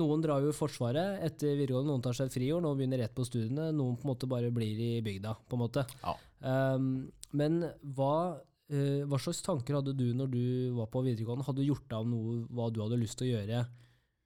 Noen 0.00 0.24
drar 0.24 0.42
jo 0.42 0.50
i 0.50 0.56
Forsvaret 0.56 1.22
etter 1.26 1.54
videregående, 1.54 1.92
noen 1.92 2.04
tar 2.04 2.18
seg 2.18 2.30
et 2.30 2.38
friår, 2.40 2.62
noen 2.64 2.80
begynner 2.80 3.04
rett 3.04 3.14
på 3.14 3.26
studiene. 3.28 3.70
Noen 3.76 3.96
på 4.00 4.08
en 4.08 4.12
måte 4.12 4.30
bare 4.30 4.50
blir 4.54 4.82
i 4.82 4.92
bygda. 5.06 5.36
på 5.46 5.58
en 5.58 5.64
måte. 5.64 5.86
Ja. 6.02 6.16
Um, 6.40 7.10
men 7.36 7.62
hva 7.94 8.14
uh, 8.34 9.02
hva 9.06 9.18
slags 9.20 9.44
tanker 9.46 9.78
hadde 9.78 9.94
du 9.94 10.08
når 10.16 10.34
du 10.34 10.44
var 10.78 10.90
på 10.90 11.04
videregående? 11.06 11.46
Hadde 11.46 11.62
du 11.62 11.70
gjort 11.70 11.86
deg 11.86 12.02
om 12.02 12.14
noe 12.16 12.38
hva 12.50 12.70
du 12.72 12.82
hadde 12.82 12.98
lyst 12.98 13.20
til 13.20 13.30
å 13.30 13.34
gjøre 13.36 13.64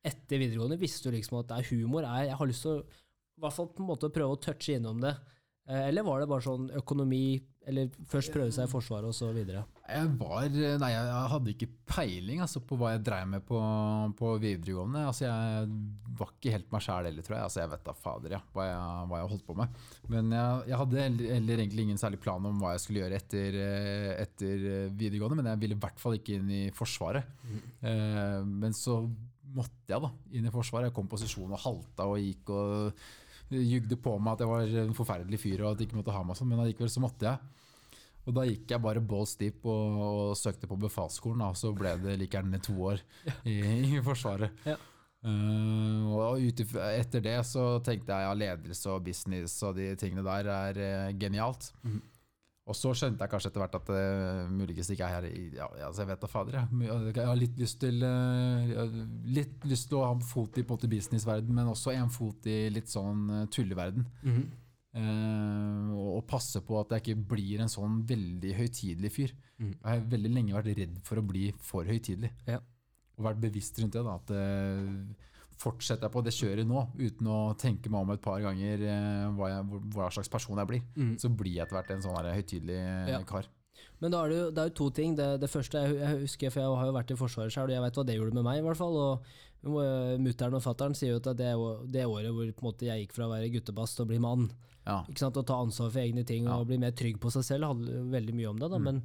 etter 0.05 0.40
videregående? 0.40 0.81
Visste 0.81 1.11
du 1.11 1.19
liksom 1.19 1.43
at 1.43 1.51
det 1.51 1.61
er 1.61 1.73
humor? 1.75 2.07
Er, 2.09 2.31
jeg 2.31 2.40
har 2.40 2.49
lyst 2.49 2.64
til 2.64 2.79
å 2.79 3.03
hvert 3.42 3.57
fall 3.57 3.70
på 3.75 3.83
en 3.83 3.90
måte 3.90 4.12
prøve 4.14 4.37
å 4.37 4.42
touche 4.42 4.79
innom 4.79 5.01
det. 5.03 5.14
Eh, 5.64 5.88
eller 5.88 6.05
var 6.05 6.20
det 6.20 6.29
bare 6.29 6.44
sånn 6.44 6.68
økonomi, 6.77 7.40
eller 7.64 7.88
først 8.11 8.35
prøve 8.35 8.53
seg 8.53 8.66
i 8.66 8.68
Forsvaret 8.68 9.20
videre? 9.33 9.62
Jeg 9.88 10.11
var 10.20 10.51
Nei, 10.53 10.90
jeg 10.92 11.31
hadde 11.33 11.53
ikke 11.55 11.68
peiling 11.88 12.42
altså, 12.44 12.61
på 12.61 12.77
hva 12.81 12.90
jeg 12.92 13.05
dreiv 13.07 13.31
med 13.33 13.44
på, 13.49 13.61
på 14.18 14.35
videregående. 14.42 15.07
Altså, 15.09 15.25
jeg 15.25 15.70
var 16.20 16.35
ikke 16.35 16.53
helt 16.53 16.68
meg 16.75 16.85
sjæl 16.85 17.09
heller, 17.09 17.25
tror 17.25 17.38
jeg. 17.38 17.49
Altså, 17.49 17.62
jeg 17.62 17.73
vet 17.73 17.88
da 17.88 17.97
fader 17.97 18.37
ja, 18.37 18.42
hva, 18.53 18.68
jeg, 18.68 19.09
hva 19.09 19.23
jeg 19.23 19.33
holdt 19.33 19.47
på 19.49 19.59
med. 19.62 19.83
Men 20.12 20.31
jeg, 20.37 20.62
jeg 20.68 20.81
hadde 20.83 21.09
heller, 21.09 21.64
egentlig 21.64 21.88
ingen 21.88 22.05
særlig 22.05 22.20
plan 22.25 22.51
om 22.53 22.61
hva 22.61 22.77
jeg 22.77 22.85
skulle 22.85 23.05
gjøre 23.05 23.20
etter, 23.23 23.61
etter 24.20 24.68
videregående, 24.92 25.40
men 25.40 25.53
jeg 25.55 25.64
ville 25.64 25.81
i 25.81 25.85
hvert 25.87 26.05
fall 26.05 26.20
ikke 26.20 26.37
inn 26.37 26.53
i 26.53 26.64
Forsvaret. 26.77 27.33
Mm. 27.49 28.57
Men 28.61 28.77
så 28.77 29.01
måtte 29.55 29.88
jeg 29.88 30.05
da 30.05 30.12
inn 30.37 30.49
i 30.49 30.53
Forsvaret. 30.53 30.90
Jeg 30.90 30.99
kom 31.01 31.09
i 31.09 31.14
posisjon 31.16 31.57
og 31.57 31.64
halta 31.64 32.09
og 32.11 32.20
gikk 32.20 32.53
og 32.53 33.05
jugde 33.51 33.99
på 34.01 34.17
meg 34.19 34.35
at 34.35 34.45
jeg 34.45 34.51
var 34.51 34.79
en 34.85 34.97
forferdelig 34.97 35.41
fyr 35.43 35.63
og 35.63 35.73
at 35.73 35.83
jeg 35.83 35.91
ikke 35.91 36.01
måtte 36.01 36.15
ha 36.15 36.23
meg 36.27 36.39
sånn, 36.39 36.51
men 36.51 36.63
allikevel 36.63 36.93
så 36.93 37.03
måtte 37.05 37.29
jeg. 37.29 37.61
Og 38.25 38.33
da 38.39 38.47
gikk 38.49 38.73
jeg 38.73 38.81
bare 38.81 39.03
balls 39.05 39.35
deep 39.37 39.67
og, 39.69 40.01
og 40.01 40.39
søkte 40.41 40.69
på 40.71 40.79
befalsskolen, 40.81 41.45
og 41.45 41.59
så 41.61 41.75
ble 41.77 41.93
det 42.01 42.17
like 42.21 42.39
gjerne 42.39 42.61
to 42.65 42.77
år 42.89 43.03
i, 43.45 43.59
i 43.99 44.03
Forsvaret. 44.05 44.65
Ja. 44.65 44.79
Uh, 45.25 46.11
og 46.13 46.43
etter 46.45 47.23
det 47.25 47.39
så 47.49 47.79
tenkte 47.85 48.13
jeg 48.13 48.27
ja, 48.27 48.33
ledelse 48.37 48.91
og 48.93 49.07
business 49.07 49.55
og 49.65 49.79
de 49.79 49.95
tingene 49.97 50.25
der 50.25 50.51
er 50.53 50.81
uh, 50.81 51.15
genialt. 51.17 51.71
Mm. 51.85 52.03
Og 52.64 52.77
så 52.77 52.94
skjønte 52.96 53.20
jeg 53.20 53.29
kanskje 53.29 53.50
etter 53.50 53.61
hvert 53.61 53.74
at 53.77 53.88
det 53.90 54.03
uh, 54.03 54.53
muligens 54.53 54.88
ikke 54.92 55.05
er 55.05 55.18
her 55.18 55.27
ja, 55.59 55.66
altså 55.85 56.00
Jeg 56.00 56.11
vet 56.14 56.22
da 56.22 56.31
fader, 56.33 56.55
jeg. 56.57 56.92
jeg 57.11 57.27
har 57.29 57.37
litt 57.37 57.59
lyst 57.61 57.81
til 57.83 58.00
uh, 58.00 58.87
Litt 59.37 59.66
lyst 59.68 59.90
til 59.90 60.00
å 60.00 60.07
ha 60.07 60.14
en 60.16 60.24
fot 60.24 60.57
i 60.61 60.64
både 60.66 60.88
businessverden, 60.88 61.53
men 61.53 61.68
også 61.68 61.92
en 61.92 62.12
fot 62.12 62.48
i 62.48 62.59
litt 62.72 62.88
sånn 62.92 63.27
uh, 63.29 63.42
tulleverden. 63.53 64.07
Mm 64.24 64.37
-hmm. 64.37 65.90
og, 65.90 66.11
og, 66.16 66.27
passe 66.27 66.61
på 66.62 66.79
at 66.81 66.92
jeg 66.92 67.03
ikke 67.03 67.29
blir 67.35 67.61
en 67.61 67.68
sånn 67.68 68.07
veldig 68.07 68.53
høytidelig 68.55 69.11
fyr. 69.12 69.35
Mm. 69.59 69.72
Jeg 69.72 69.90
har 69.90 70.11
veldig 70.11 70.31
lenge 70.31 70.55
vært 70.55 70.79
redd 70.79 71.00
for 71.03 71.18
å 71.18 71.27
bli 71.27 71.53
for 71.59 71.85
høytidelig. 71.85 72.31
Ja. 72.46 72.61
Og 73.18 73.24
vært 73.24 73.40
bevisst 73.42 73.79
rundt 73.81 73.92
det. 73.92 74.05
da, 74.05 74.14
at 74.14 74.31
fortsetter 75.61 76.09
jeg 76.09 76.14
på 76.14 76.23
det 76.27 76.35
kjøret 76.35 76.69
nå, 76.69 76.87
uten 76.99 77.29
å 77.31 77.40
tenke 77.59 77.90
meg 77.93 78.05
om 78.05 78.14
et 78.14 78.23
par 78.25 78.40
ganger 78.43 78.83
eh, 78.88 79.27
hva, 79.37 79.51
jeg, 79.53 79.83
hva 79.95 80.09
slags 80.14 80.33
person 80.33 80.61
jeg 80.61 80.71
blir, 80.71 80.83
mm. 80.97 81.14
så 81.23 81.31
blir 81.31 81.59
jeg 81.59 81.67
etter 81.67 81.79
hvert 81.79 81.93
en 81.95 82.05
sånn 82.05 82.19
høytidelig 82.35 82.81
eh, 82.81 83.12
ja. 83.14 83.23
kar. 83.29 83.49
Men 84.03 84.12
da 84.12 84.25
er 84.25 84.33
det, 84.33 84.38
jo, 84.38 84.51
det 84.53 84.61
er 84.61 84.71
jo 84.71 84.77
to 84.81 84.90
ting. 84.93 85.14
Det, 85.17 85.27
det 85.40 85.49
første 85.49 85.81
jeg, 85.81 85.97
jeg, 86.01 86.21
husker, 86.25 86.53
for 86.53 86.61
jeg 86.62 86.79
har 86.81 86.88
jo 86.90 86.97
vært 86.97 87.12
i 87.14 87.19
Forsvaret 87.19 87.55
sjøl, 87.55 87.71
og 87.71 87.77
jeg 87.77 87.85
vet 87.87 87.99
hva 87.99 88.05
det 88.07 88.17
gjorde 88.19 88.37
med 88.37 88.47
meg. 88.47 88.61
i 88.61 88.67
hvert 88.67 88.81
fall, 88.81 88.99
og 89.01 89.35
Mutter'n 89.64 90.59
og 90.59 90.61
fatter'n 90.61 90.97
sier 90.99 91.14
jo 91.14 91.21
at 91.23 91.31
det, 91.38 91.53
det 91.95 92.05
året 92.05 92.35
hvor 92.35 92.51
måte, 92.67 92.88
jeg 92.90 93.05
gikk 93.05 93.14
fra 93.17 93.29
å 93.29 93.33
være 93.33 93.49
guttebass 93.55 93.95
til 93.97 94.05
å 94.05 94.11
bli 94.11 94.19
mann, 94.21 94.51
ja. 94.85 94.99
ikke 95.09 95.23
sant, 95.23 95.38
å 95.40 95.47
ta 95.47 95.57
ansvar 95.62 95.88
for 95.95 96.03
egne 96.03 96.25
ting 96.29 96.45
ja. 96.45 96.59
og 96.59 96.69
bli 96.69 96.77
mer 96.83 96.93
trygg 96.97 97.17
på 97.23 97.33
seg 97.33 97.47
selv, 97.47 97.71
handler 97.71 98.11
veldig 98.12 98.35
mye 98.37 98.51
om 98.51 98.61
det. 98.61 98.69
da, 98.75 98.81
mm. 98.81 98.90
men 98.90 99.01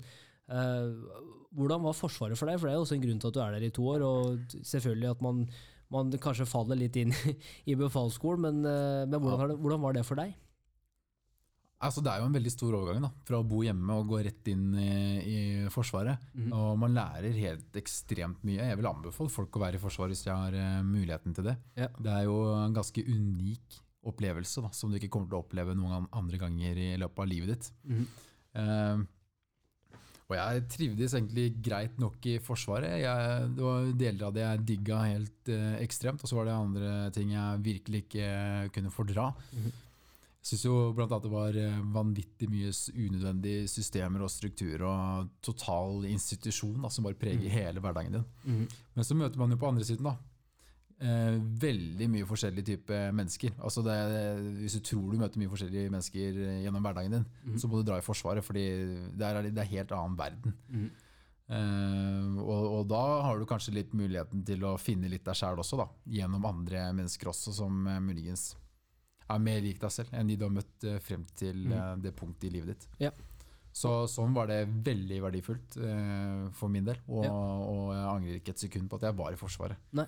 uh, 0.51 1.21
hvordan 1.55 1.85
var 1.85 1.97
Forsvaret 1.97 2.39
for 2.39 2.51
deg? 2.51 2.59
For 2.59 2.67
det 2.67 2.75
er 2.75 2.79
jo 2.79 2.85
også 2.85 2.97
en 2.97 3.05
grunn 3.05 3.21
til 3.21 3.31
at 3.31 3.37
du 3.37 3.41
er 3.45 3.55
der 3.55 3.67
i 3.69 3.73
to 3.73 3.87
år. 3.93 4.05
og 4.05 4.57
selvfølgelig 4.73 5.11
at 5.13 5.23
man 5.25 5.45
man 5.93 6.11
kanskje 6.21 6.47
faller 6.49 6.77
litt 6.79 6.97
inn 6.99 7.15
i 7.71 7.77
befalsskolen, 7.79 8.45
men, 8.45 8.61
eh, 8.67 9.07
men 9.09 9.19
hvordan, 9.23 9.53
det, 9.53 9.57
hvordan, 9.63 9.83
var 9.83 9.97
det 9.97 10.05
for 10.07 10.21
deg? 10.21 10.37
Altså, 11.79 12.03
det 12.03 12.11
er 12.11 12.19
jo 12.19 12.27
en 12.27 12.35
veldig 12.35 12.51
stor 12.51 12.75
overgang 12.75 13.05
da, 13.05 13.09
fra 13.23 13.37
å 13.39 13.45
bo 13.47 13.61
hjemme 13.63 13.95
og 13.95 14.09
gå 14.11 14.17
rett 14.25 14.49
inn 14.51 14.65
i, 14.75 14.95
i 15.23 15.37
Forsvaret. 15.71 16.25
Mm. 16.35 16.49
Og 16.51 16.73
man 16.81 16.97
lærer 16.97 17.37
helt 17.39 17.77
ekstremt 17.79 18.41
mye. 18.43 18.65
Jeg 18.67 18.79
vil 18.81 18.89
anbefale 18.89 19.31
folk 19.31 19.55
å 19.55 19.61
være 19.63 19.79
i 19.79 19.83
Forsvaret 19.83 20.11
hvis 20.11 20.25
de 20.25 20.33
har 20.33 20.57
uh, 20.59 20.81
muligheten 20.83 21.37
til 21.37 21.47
det. 21.47 21.53
Ja. 21.79 21.87
Det 21.95 22.11
er 22.17 22.25
jo 22.27 22.41
en 22.57 22.75
ganske 22.75 23.05
unik 23.07 23.79
opplevelse 24.11 24.65
da, 24.65 24.73
som 24.75 24.91
du 24.91 24.99
ikke 24.99 25.11
kommer 25.13 25.31
til 25.31 25.39
å 25.39 25.45
oppleve 25.45 25.77
noen 25.77 26.09
andre 26.11 26.41
ganger 26.41 26.83
i 26.83 26.89
løpet 26.99 27.23
av 27.23 27.31
livet 27.31 27.53
ditt. 27.53 27.71
Mm. 27.87 28.03
Uh, 28.59 29.07
og 30.29 30.37
jeg 30.37 30.65
trivdes 30.69 31.13
egentlig 31.17 31.47
greit 31.65 31.95
nok 32.01 32.25
i 32.29 32.35
Forsvaret. 32.43 32.99
Jeg, 33.01 33.49
det 33.57 33.65
var 33.65 33.87
deler 33.97 34.25
av 34.27 34.35
det 34.35 34.43
jeg 34.43 34.65
digga 34.67 34.99
helt 35.07 35.49
eh, 35.49 35.79
ekstremt, 35.81 36.21
og 36.21 36.29
så 36.29 36.37
var 36.37 36.45
det 36.45 36.53
andre 36.53 36.91
ting 37.15 37.33
jeg 37.33 37.63
virkelig 37.65 38.03
ikke 38.05 38.33
kunne 38.75 38.93
fordra. 38.93 39.31
Mm 39.53 39.69
Jeg 40.39 40.55
syns 40.55 40.61
jo 40.65 40.73
annet 40.93 41.25
det 41.25 41.29
var 41.33 41.57
eh, 41.59 41.81
vanvittig 41.93 42.47
mye 42.49 42.69
unødvendige 42.93 43.67
systemer 43.67 44.21
og 44.23 44.31
strukturer 44.31 44.85
og 44.87 45.33
total 45.43 46.05
institusjon 46.07 46.79
da, 46.79 46.89
som 46.93 47.09
bare 47.09 47.19
preger 47.19 47.49
mm. 47.49 47.55
hele 47.57 47.83
hverdagen 47.83 48.15
din. 48.19 48.29
Mm 48.45 48.67
Men 48.93 49.05
så 49.05 49.17
møter 49.17 49.41
man 49.41 49.51
jo 49.51 49.57
på 49.57 49.67
andre 49.67 49.85
siden, 49.85 50.07
da 50.07 50.15
eh, 51.01 51.35
veldig 51.63 52.07
mye 52.13 52.29
forskjellige 52.29 52.69
typer 52.71 53.11
mennesker. 53.15 53.57
Altså 53.57 53.83
det, 53.85 53.97
hvis 54.61 54.77
du 54.77 54.85
tror 54.91 55.11
du 55.11 55.19
møter 55.21 55.41
mye 55.41 55.51
forskjellige 55.51 55.91
mennesker 55.93 56.39
gjennom 56.63 56.87
hverdagen 56.87 57.19
din, 57.19 57.27
mm. 57.45 57.59
så 57.61 57.69
må 57.69 57.79
du 57.79 57.89
dra 57.89 57.99
i 57.99 58.05
Forsvaret, 58.05 58.45
fordi 58.45 58.65
det 59.17 59.29
er, 59.29 59.43
er 59.49 59.71
helt 59.73 59.93
annen 59.95 60.17
verden. 60.19 60.57
Mm. 60.69 60.89
Eh, 61.49 62.39
og, 62.43 62.63
og, 62.69 62.81
da 62.91 63.03
har 63.25 63.39
du 63.39 63.47
kanskje 63.49 63.73
litt 63.73 63.93
muligheten 63.97 64.43
til 64.45 64.65
å 64.69 64.75
finne 64.77 65.09
litt 65.09 65.25
deg 65.25 65.37
sjæl 65.37 65.61
også, 65.63 65.79
da, 65.81 65.87
gjennom 66.19 66.45
andre 66.45 66.91
mennesker 66.93 67.31
også, 67.31 67.55
som 67.57 67.87
eh, 67.89 68.01
muligens 68.03 68.51
er 69.29 69.41
mer 69.41 69.61
lik 69.63 69.81
deg 69.81 69.93
selv 69.93 70.13
enn 70.17 70.29
de 70.29 70.37
du 70.37 70.45
har 70.47 70.53
møtt 70.53 70.85
eh, 70.85 71.01
frem 71.03 71.25
til. 71.37 71.65
Eh, 71.71 71.91
det 72.03 72.13
punktet 72.17 72.49
i 72.49 72.53
livet 72.57 72.75
ditt. 72.75 72.87
Ja. 73.07 73.13
Så 73.79 73.93
sånn 74.09 74.33
var 74.35 74.49
det 74.49 74.63
veldig 74.85 75.19
verdifullt 75.23 75.77
eh, 75.85 76.47
for 76.57 76.73
min 76.73 76.87
del, 76.87 76.97
og, 77.07 77.25
ja. 77.25 77.33
og, 77.33 77.83
jeg 77.93 78.07
angrer 78.15 78.39
ikke 78.39 78.55
et 78.55 78.63
sekund 78.65 78.89
på 78.89 78.99
at 78.99 79.07
jeg 79.09 79.17
var 79.19 79.35
i 79.35 79.39
Forsvaret. 79.39 79.89
Nei. 79.97 80.07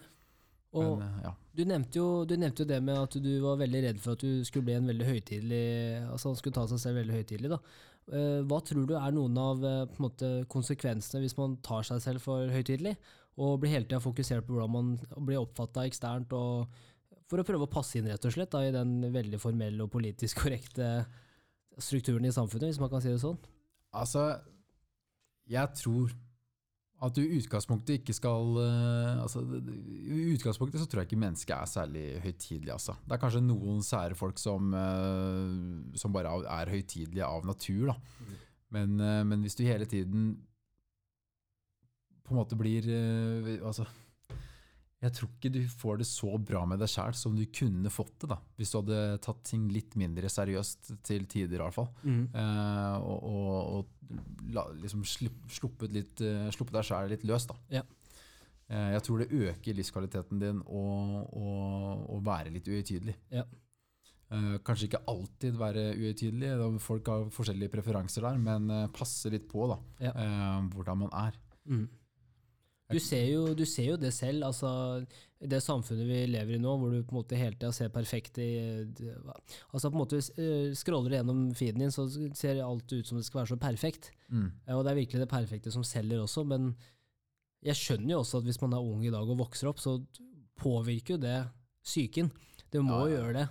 Og 0.79 1.01
Men, 1.01 1.15
ja. 1.25 1.31
du, 1.57 1.63
nevnte 1.67 1.99
jo, 1.99 2.09
du, 2.23 2.37
nevnte 2.39 2.63
jo, 2.63 2.69
det 2.69 2.77
med 2.83 2.95
at 2.95 3.15
du 3.19 3.31
var 3.43 3.59
veldig 3.59 3.81
redd 3.83 3.97
for 3.99 4.15
at 4.15 4.23
du 4.23 4.45
skulle 4.47 4.69
bli 4.69 4.77
en 4.79 4.87
veldig 4.87 5.07
høytidelig 5.09 5.65
Altså 6.05 6.31
han 6.31 6.37
skulle 6.39 6.55
ta 6.55 6.63
seg 6.71 6.79
selv 6.79 7.01
veldig 7.01 7.17
høytidelig. 7.17 7.51
da. 7.51 7.59
Eh, 8.11 8.39
hva 8.47 8.59
tror 8.65 8.87
du 8.87 8.95
er 8.97 9.15
noen 9.15 9.35
av 9.39 9.65
eh, 9.67 9.97
måte, 10.01 10.29
konsekvensene 10.51 11.21
hvis 11.23 11.35
man 11.37 11.57
tar 11.65 11.85
seg 11.87 12.01
selv 12.03 12.23
for 12.23 12.49
høytidelig, 12.51 12.95
og 13.39 13.59
blir 13.61 13.71
hele 13.75 13.87
tida 13.87 14.01
fokusert 14.03 14.47
på 14.47 14.55
hvordan 14.55 14.73
man 14.73 15.27
blir 15.27 15.39
oppfatta 15.41 15.85
eksternt, 15.87 16.33
og 16.35 16.71
for 17.31 17.39
å 17.39 17.45
prøve 17.47 17.67
å 17.67 17.71
passe 17.71 17.99
inn 17.99 18.09
rett 18.11 18.25
og 18.27 18.33
slett 18.35 18.51
da, 18.51 18.63
i 18.67 18.73
den 18.75 18.97
veldig 19.13 19.39
formelle 19.39 19.85
og 19.85 19.91
politisk 19.93 20.41
korrekte 20.43 20.89
strukturen 21.79 22.27
i 22.27 22.33
samfunnet, 22.35 22.71
hvis 22.71 22.81
man 22.81 22.91
kan 22.91 23.03
si 23.03 23.13
det 23.13 23.21
sånn? 23.23 23.39
Altså, 23.95 24.25
jeg 25.51 25.77
tror 25.79 26.11
at 27.01 27.15
du 27.17 27.21
i 27.23 27.39
utgangspunktet 27.39 27.97
ikke 27.97 28.13
skal 28.13 28.59
uh, 28.59 29.23
altså, 29.23 29.41
I 29.41 30.35
utgangspunktet 30.35 30.83
så 30.83 30.85
tror 30.89 31.01
jeg 31.01 31.09
ikke 31.09 31.23
mennesket 31.23 31.55
er 31.55 31.69
særlig 31.69 32.05
høytidelig. 32.21 32.71
Altså. 32.75 32.95
Det 33.05 33.15
er 33.15 33.23
kanskje 33.23 33.41
noen 33.45 33.81
sære 33.85 34.17
folk 34.17 34.37
som, 34.41 34.69
uh, 34.75 35.97
som 35.97 36.13
bare 36.13 36.35
er 36.59 36.73
høytidelige 36.75 37.25
av 37.25 37.47
natur. 37.49 37.89
Da. 37.89 38.37
Men, 38.77 38.95
uh, 39.01 39.23
men, 39.25 39.41
hvis 39.41 39.57
du 39.57 39.65
hele 39.65 39.89
tiden 39.89 40.35
på 42.21 42.35
en 42.35 42.39
måte 42.39 42.55
blir 42.55 42.85
altså, 43.65 43.87
jeg 45.01 45.15
tror 45.17 45.29
ikke 45.31 45.49
du 45.53 45.61
får 45.65 46.01
det 46.01 46.05
så 46.09 46.35
bra 46.37 46.61
med 46.69 46.81
deg 46.81 46.91
sjæl 46.91 47.15
som 47.17 47.37
du 47.37 47.41
kunne 47.49 47.89
fått 47.93 48.13
det 48.21 48.29
da, 48.33 48.37
hvis 48.59 48.73
du 48.73 48.77
hadde 48.81 48.99
tatt 49.25 49.39
ting 49.49 49.63
litt 49.73 49.95
mindre 49.97 50.29
seriøst 50.29 50.91
til 51.07 51.25
tider, 51.31 51.57
i 51.57 51.63
hvert 51.63 51.77
fall. 51.77 51.89
Mm. 52.05 52.27
Eh, 52.37 52.97
og, 53.01 53.25
og, 53.31 53.79
og 53.79 54.51
la, 54.53 54.67
liksom 54.77 55.01
sluppet, 55.07 55.89
litt, 55.95 56.21
uh, 56.21 56.51
sluppet 56.53 56.77
deg 56.77 56.87
sjæl 56.91 57.11
litt 57.15 57.25
løs. 57.25 57.49
da. 57.49 57.57
Ja. 57.79 57.83
Eh, 58.71 58.91
jeg 58.95 59.03
tror 59.07 59.23
det 59.23 59.31
øker 59.49 59.75
livskvaliteten 59.75 60.39
din 60.41 60.61
å 60.69 62.21
være 62.23 62.53
litt 62.53 62.69
uhøytidelig. 62.69 63.17
Ja. 63.33 63.43
Eh, 64.31 64.57
kanskje 64.63 64.87
ikke 64.87 65.03
alltid 65.11 65.57
være 65.59 65.89
uhøytidelig, 65.97 66.51
folk 66.79 67.09
har 67.11 67.25
forskjellige 67.35 67.73
preferanser 67.73 68.23
der, 68.23 68.37
men 68.39 68.69
eh, 68.71 68.85
passe 68.95 69.31
litt 69.33 69.49
på 69.51 69.65
da, 69.67 69.79
ja. 69.99 70.13
Eh, 70.13 70.69
hvordan 70.71 71.01
man 71.03 71.11
er. 71.25 71.39
Mm. 71.67 71.89
Du 72.93 72.99
ser, 73.03 73.25
jo, 73.31 73.43
du 73.57 73.63
ser 73.69 73.91
jo, 73.93 73.97
det 73.99 74.11
selv, 74.15 74.45
altså 74.47 74.71
det 75.41 75.61
samfunnet 75.63 76.05
vi 76.05 76.19
lever 76.29 76.57
i 76.57 76.61
nå, 76.61 76.73
hvor 76.77 76.93
du 76.93 77.01
på 77.01 77.15
en 77.15 77.19
måte 77.21 77.39
hele 77.39 77.57
tida 77.57 77.71
ser 77.73 77.89
perfekt 77.93 78.37
i 78.41 78.49
altså 79.71 79.89
på 79.89 79.95
en 79.95 80.01
måte 80.03 80.19
eh, 80.19 80.73
Scroller 80.77 81.09
du 81.09 81.17
gjennom 81.17 81.39
feeden 81.57 81.81
din, 81.81 81.93
så 81.93 82.05
ser 82.37 82.61
alt 82.61 82.93
ut 82.93 83.07
som 83.07 83.17
det 83.17 83.25
skal 83.25 83.41
være 83.41 83.53
så 83.53 83.59
perfekt. 83.61 84.11
Mm. 84.29 84.49
Og 84.75 84.83
det 84.85 84.91
er 84.91 84.99
virkelig 85.01 85.23
det 85.23 85.31
perfekte 85.31 85.73
som 85.73 85.85
selger 85.87 86.21
også, 86.21 86.45
men 86.47 86.73
jeg 87.65 87.77
skjønner 87.77 88.15
jo 88.15 88.21
også 88.21 88.41
at 88.41 88.47
hvis 88.49 88.61
man 88.61 88.77
er 88.77 88.85
ung 88.93 89.01
i 89.05 89.13
dag 89.13 89.27
og 89.29 89.41
vokser 89.41 89.69
opp, 89.69 89.81
så 89.81 89.97
påvirker 90.61 91.15
jo 91.15 91.23
det 91.25 91.39
psyken. 91.85 92.29
Det 92.71 92.81
må 92.85 93.01
ja, 93.03 93.09
ja. 93.09 93.15
gjøre 93.17 93.33
det 93.35 93.47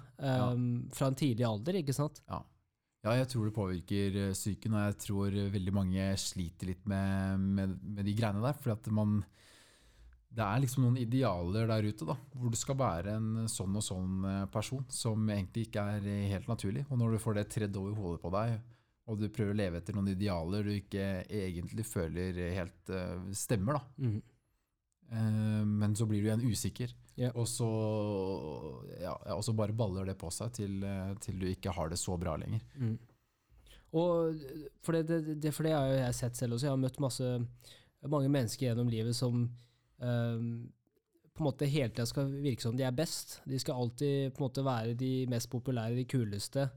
um, 0.54 0.68
fra 0.94 1.10
en 1.10 1.18
tidlig 1.18 1.44
alder, 1.46 1.80
ikke 1.82 1.94
sant? 1.94 2.22
Ja. 2.30 2.40
Ja, 3.00 3.14
jeg 3.16 3.30
tror 3.32 3.46
det 3.48 3.56
påvirker 3.56 4.16
eh, 4.26 4.32
psyken, 4.36 4.74
og 4.76 4.88
jeg 4.90 4.96
tror 5.06 5.36
veldig 5.54 5.72
mange 5.72 6.08
sliter 6.20 6.68
litt 6.68 6.82
med, 6.90 7.44
med, 7.58 7.78
med 7.80 8.04
de 8.04 8.16
greiene 8.16 8.42
der. 8.44 8.58
For 8.60 8.74
det 10.30 10.44
er 10.44 10.60
liksom 10.62 10.84
noen 10.84 10.98
idealer 11.00 11.70
der 11.70 11.88
ute, 11.88 12.06
da, 12.06 12.18
hvor 12.36 12.52
du 12.52 12.58
skal 12.60 12.76
være 12.78 13.16
en 13.16 13.48
sånn 13.50 13.78
og 13.80 13.86
sånn 13.86 14.26
eh, 14.28 14.42
person, 14.52 14.84
som 14.92 15.24
egentlig 15.32 15.68
ikke 15.68 15.86
er 15.96 16.10
helt 16.34 16.50
naturlig. 16.50 16.84
Og 16.90 17.00
når 17.00 17.16
du 17.16 17.22
får 17.24 17.40
det 17.40 17.46
tredd 17.56 17.80
over 17.80 17.96
hodet 17.96 18.20
på 18.26 18.34
deg, 18.36 18.58
og 19.10 19.18
du 19.18 19.30
prøver 19.32 19.56
å 19.56 19.58
leve 19.58 19.80
etter 19.80 19.96
noen 19.96 20.12
idealer 20.12 20.68
du 20.68 20.74
ikke 20.76 21.06
egentlig 21.24 21.88
føler 21.88 22.36
helt 22.58 22.92
eh, 22.94 23.32
stemmer, 23.36 23.80
da. 23.80 24.04
Mhm. 24.04 24.20
Eh, 25.10 25.64
men 25.66 25.96
så 25.96 26.06
blir 26.06 26.22
du 26.22 26.28
igjen 26.28 26.44
usikker, 26.46 26.92
yeah. 27.18 27.34
og, 27.34 27.48
så, 27.50 27.68
ja, 29.00 29.14
og 29.34 29.42
så 29.42 29.54
bare 29.58 29.74
baller 29.74 30.06
det 30.06 30.14
på 30.20 30.30
seg 30.30 30.52
til, 30.54 30.76
eh, 30.86 31.14
til 31.22 31.40
du 31.40 31.48
ikke 31.50 31.74
har 31.74 31.90
det 31.90 31.98
så 31.98 32.14
bra 32.20 32.36
lenger. 32.38 32.62
Mm. 32.78 32.98
Og 33.98 34.42
for 34.86 34.94
det, 34.94 35.08
det, 35.08 35.38
det, 35.42 35.50
for 35.56 35.66
det 35.66 35.74
har 35.74 35.88
jeg 35.96 36.18
sett 36.20 36.38
selv 36.38 36.54
også. 36.54 36.68
Jeg 36.68 36.76
har 36.76 36.84
møtt 36.84 37.00
masse, 37.02 37.30
mange 38.06 38.30
mennesker 38.30 38.68
gjennom 38.68 38.92
livet 38.92 39.18
som 39.18 39.40
um, 39.98 40.44
på 41.34 41.42
en 41.42 41.48
måte 41.48 41.66
hele 41.66 41.90
tida 41.90 42.06
skal 42.06 42.30
virke 42.44 42.62
som 42.62 42.76
de 42.78 42.86
er 42.86 42.94
best. 42.94 43.40
De 43.50 43.58
skal 43.58 43.82
alltid 43.82 44.30
på 44.30 44.44
en 44.44 44.46
måte 44.46 44.62
være 44.62 44.94
de 45.00 45.10
mest 45.32 45.50
populære, 45.50 45.98
de 45.98 46.06
kuleste. 46.06 46.68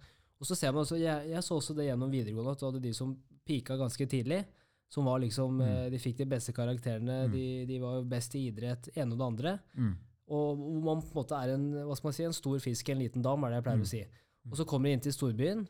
Og 0.42 0.50
så 0.50 0.58
ser 0.58 0.74
man 0.74 0.82
også, 0.88 0.98
jeg, 0.98 1.30
jeg 1.30 1.46
så 1.46 1.60
også 1.60 1.78
det 1.78 1.86
gjennom 1.92 2.10
videregående, 2.10 2.58
at 2.58 2.64
du 2.64 2.66
hadde 2.72 2.82
de 2.82 2.96
som 2.98 3.14
pika 3.46 3.78
ganske 3.78 4.10
tidlig. 4.10 4.42
Som 4.90 5.06
var 5.06 5.20
liksom, 5.20 5.58
Mm. 5.58 5.62
eh, 5.86 5.90
De 5.90 5.98
fikk 5.98 6.18
de 6.18 6.26
beste 6.26 6.54
karakterene, 6.54 7.28
Mm. 7.28 7.32
de, 7.32 7.66
de 7.66 7.80
var 7.80 8.04
best 8.04 8.36
i 8.36 8.48
idrett, 8.52 8.90
ene 8.96 9.12
og 9.14 9.18
det 9.18 9.26
andre. 9.26 9.60
Mm. 9.78 9.96
Og 10.30 10.58
hvor 10.58 10.84
man 10.96 11.02
på 11.02 11.08
en 11.10 11.24
måte 11.24 11.36
er 11.44 11.54
en, 11.54 11.72
hva 11.74 11.96
skal 11.98 12.08
man 12.08 12.14
si, 12.14 12.24
en 12.24 12.34
stor 12.34 12.60
fisk 12.60 12.90
i 12.90 12.92
en 12.94 13.00
liten 13.00 13.22
dam, 13.22 13.44
er 13.44 13.50
det 13.50 13.56
jeg 13.56 13.64
pleier 13.64 13.78
Mm. 13.78 13.82
å 13.84 13.88
si. 13.88 14.06
Og 14.52 14.58
så 14.58 14.66
kommer 14.66 14.86
de 14.86 14.94
inn 14.94 15.00
til 15.00 15.12
storbyen, 15.12 15.68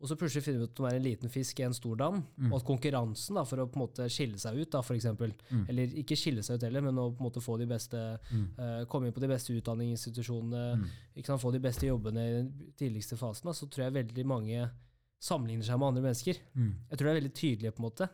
og 0.00 0.08
så 0.08 0.16
plutselig 0.16 0.42
finner 0.44 0.58
de 0.60 0.64
ut 0.64 0.70
at 0.70 0.76
de 0.76 0.84
er 0.84 0.96
en 0.96 1.02
liten 1.04 1.28
fisk 1.28 1.60
i 1.60 1.62
en 1.64 1.74
stor 1.74 1.96
dam. 1.96 2.24
Mm. 2.38 2.52
Og 2.52 2.60
at 2.60 2.64
konkurransen 2.66 3.34
da, 3.34 3.44
for 3.44 3.56
å 3.58 3.66
på 3.68 3.76
en 3.76 3.86
måte 3.86 4.08
skille 4.08 4.38
seg 4.38 4.56
ut, 4.56 4.70
da, 4.70 4.80
for 4.82 4.94
eksempel, 4.94 5.32
Mm. 5.50 5.66
eller 5.68 5.86
ikke 5.88 6.16
skille 6.16 6.40
seg 6.42 6.54
ut 6.56 6.62
heller, 6.62 6.80
men 6.80 6.94
å 6.96 7.10
på 7.14 7.20
en 7.20 7.26
måte 7.30 7.42
få 7.42 7.58
de 7.58 7.66
beste, 7.66 8.18
Mm. 8.32 8.48
eh, 8.58 8.84
komme 8.86 9.06
inn 9.08 9.12
på 9.12 9.20
de 9.20 9.28
beste 9.28 9.50
utdanningsinstitusjonene, 9.60 10.76
Mm. 10.78 10.86
ikke 11.16 11.26
sant, 11.26 11.40
få 11.42 11.52
de 11.52 11.58
beste 11.60 11.82
jobbene 11.86 12.18
i 12.18 12.32
den 12.42 12.72
tidligste 12.78 13.16
fasen, 13.18 13.44
da, 13.44 13.50
så 13.52 13.68
tror 13.68 13.84
jeg 13.92 14.06
veldig 14.06 14.24
mange 14.26 14.70
sammenligner 15.20 15.64
seg 15.64 15.78
med 15.78 15.88
andre 15.88 16.02
mennesker. 16.02 16.38
Mm. 16.56 16.74
Jeg 16.90 16.98
tror 16.98 17.04
det 17.04 17.16
er 17.16 17.20
veldig 17.20 17.34
tydelig, 17.34 17.74
på 17.74 17.80
en 17.84 17.90
måte. 17.90 18.08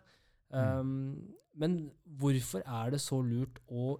Um, 0.51 1.33
men 1.59 1.91
hvorfor 2.05 2.63
er 2.63 2.91
det 2.95 3.01
så 3.01 3.19
lurt 3.25 3.59
å 3.69 3.97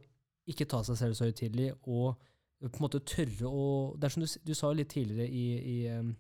ikke 0.47 0.67
ta 0.71 0.83
seg 0.87 0.97
selv 1.01 1.17
så 1.19 1.25
høytidelig 1.27 1.73
og 1.89 2.15
på 2.63 2.71
en 2.79 2.85
måte 2.87 3.01
tørre 3.05 3.49
å 3.51 3.65
Det 3.99 4.05
er 4.07 4.13
som 4.15 4.23
du, 4.23 4.29
du 4.47 4.55
sa 4.55 4.71
litt 4.73 4.89
tidligere 4.95 5.27
i, 5.29 5.47
i 5.59 5.77
um, 5.99 6.13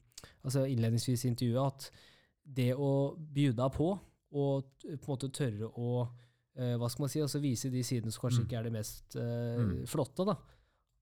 altså 0.44 0.64
innledningsvis 0.66 1.24
i 1.24 1.28
intervjuet, 1.30 1.66
at 1.66 1.90
det 2.56 2.72
å 2.74 2.90
bjuda 3.16 3.68
på 3.74 3.92
og 4.36 4.66
på 4.82 4.90
en 4.92 5.06
måte 5.08 5.30
tørre 5.32 5.70
å 5.78 6.08
eh, 6.58 6.74
hva 6.76 6.88
skal 6.90 7.04
man 7.06 7.10
si, 7.12 7.20
altså 7.22 7.40
vise 7.40 7.70
de 7.70 7.82
sidene 7.86 8.10
som 8.12 8.26
kanskje 8.26 8.42
Mm. 8.42 8.46
ikke 8.48 8.58
er 8.58 8.62
det 8.66 8.72
mest 8.74 9.16
uh, 9.16 9.58
Mm. 9.62 9.86
flotte, 9.86 10.24
da. 10.26 10.34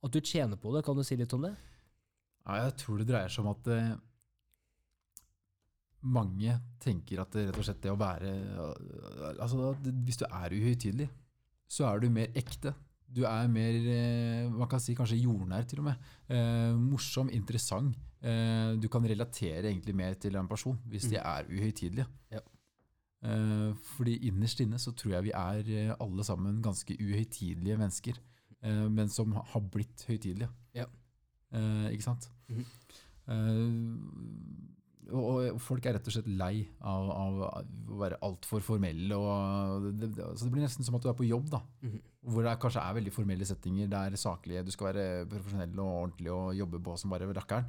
At 0.05 0.13
du 0.13 0.21
tjener 0.21 0.57
på 0.61 0.73
det. 0.75 0.85
Kan 0.85 0.97
du 0.97 1.03
si 1.03 1.17
litt 1.17 1.33
om 1.33 1.43
det? 1.43 1.55
Ja, 2.47 2.65
jeg 2.67 2.77
tror 2.77 2.99
det 3.01 3.07
dreier 3.09 3.29
seg 3.33 3.45
om 3.47 3.51
at 3.55 3.67
eh, 3.73 3.95
mange 6.05 6.59
tenker 6.85 7.21
at 7.23 7.31
det 7.33 7.47
rett 7.49 7.59
og 7.59 7.65
slett 7.65 7.81
det 7.83 7.91
å 7.93 7.99
være 7.99 8.31
Altså, 9.41 9.71
hvis 10.05 10.19
du 10.21 10.25
er 10.29 10.53
uhøytidelig, 10.53 11.09
så 11.69 11.87
er 11.89 12.01
du 12.05 12.11
mer 12.13 12.29
ekte. 12.37 12.75
Du 13.15 13.23
er 13.25 13.47
mer, 13.49 13.77
eh, 13.95 14.49
man 14.51 14.69
kan 14.69 14.81
si 14.83 14.95
kanskje 14.95 15.21
jordnær 15.23 15.65
til 15.71 15.81
og 15.81 15.87
med. 15.89 16.09
Eh, 16.29 16.75
morsom, 16.77 17.31
interessant. 17.31 17.95
Eh, 18.25 18.75
du 18.81 18.89
kan 18.89 19.05
relatere 19.05 19.69
egentlig 19.71 19.95
mer 19.95 20.15
til 20.15 20.37
en 20.37 20.49
person 20.49 20.79
hvis 20.89 21.09
de 21.11 21.17
Mm. 21.17 21.25
er 21.25 21.45
uhøytidelige. 21.51 22.07
Ja. 22.33 22.41
Eh, 23.25 23.73
fordi 23.97 24.19
innerst 24.29 24.61
inne 24.61 24.77
så 24.79 24.93
tror 24.93 25.13
jeg 25.15 25.25
vi 25.25 25.31
er 25.33 25.63
eh, 25.91 25.95
alle 26.01 26.25
sammen 26.25 26.63
ganske 26.63 26.97
uhøytidelige 27.01 27.79
mennesker, 27.79 28.19
eh, 28.63 28.89
men 28.89 29.09
som 29.09 29.33
har 29.33 29.61
blitt 29.61 30.05
høytidelige. 30.09 30.49
Ja. 30.75 30.85
Eh, 31.53 31.93
ikke 31.93 32.03
sant? 32.03 32.29
Mhm. 32.49 32.65
Eh, 33.29 34.84
og, 35.13 35.59
folk 35.61 35.85
er 35.85 35.99
rett 35.99 36.07
og 36.09 36.15
slett 36.15 36.29
lei 36.33 36.65
av, 36.81 37.09
av 37.13 37.41
å 37.45 37.99
være 38.01 38.19
altfor 38.25 38.63
formelle. 38.65 39.17
Og 39.17 39.89
det, 40.01 40.13
det, 40.17 40.29
så 40.33 40.47
det 40.47 40.53
blir 40.55 40.65
nesten 40.65 40.87
som 40.87 40.97
at 40.97 41.05
du 41.05 41.11
er 41.11 41.19
på 41.19 41.29
jobb, 41.29 41.51
da. 41.53 41.61
Mhm. 41.85 42.01
Hvor 42.25 42.47
det 42.47 42.55
kanskje 42.63 42.81
er 42.81 42.97
veldig 42.97 43.13
formelle 43.13 43.45
settinger. 43.45 43.91
Det 43.93 43.99
er 44.01 44.17
saklige, 44.17 44.65
du 44.65 44.73
skal 44.73 44.89
være 44.93 45.27
profesjonell 45.29 45.75
og 45.77 45.91
ordentlig 45.91 46.31
og 46.33 46.55
jobbe 46.57 46.81
på 46.87 46.97
som 47.01 47.13
bare 47.13 47.29
rakkeren. 47.37 47.67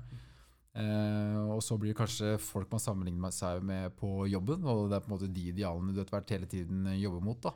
Eh, 0.76 1.40
og 1.52 1.60
så 1.64 1.76
blir 1.80 1.92
det 1.94 2.00
kanskje 2.00 2.34
folk 2.40 2.72
man 2.72 2.84
sammenligner 2.84 3.32
seg 3.36 3.64
med 3.64 3.96
på 4.00 4.26
jobben, 4.32 4.64
og 4.68 4.90
det 4.92 4.98
er 4.98 5.04
på 5.04 5.12
en 5.12 5.16
måte 5.16 5.32
de 5.32 5.50
idealene 5.52 5.96
du 5.96 6.00
etter 6.02 6.16
hvert 6.18 6.34
hele 6.36 6.48
tiden 6.52 6.88
jobber 7.00 7.24
mot. 7.24 7.42
da. 7.44 7.52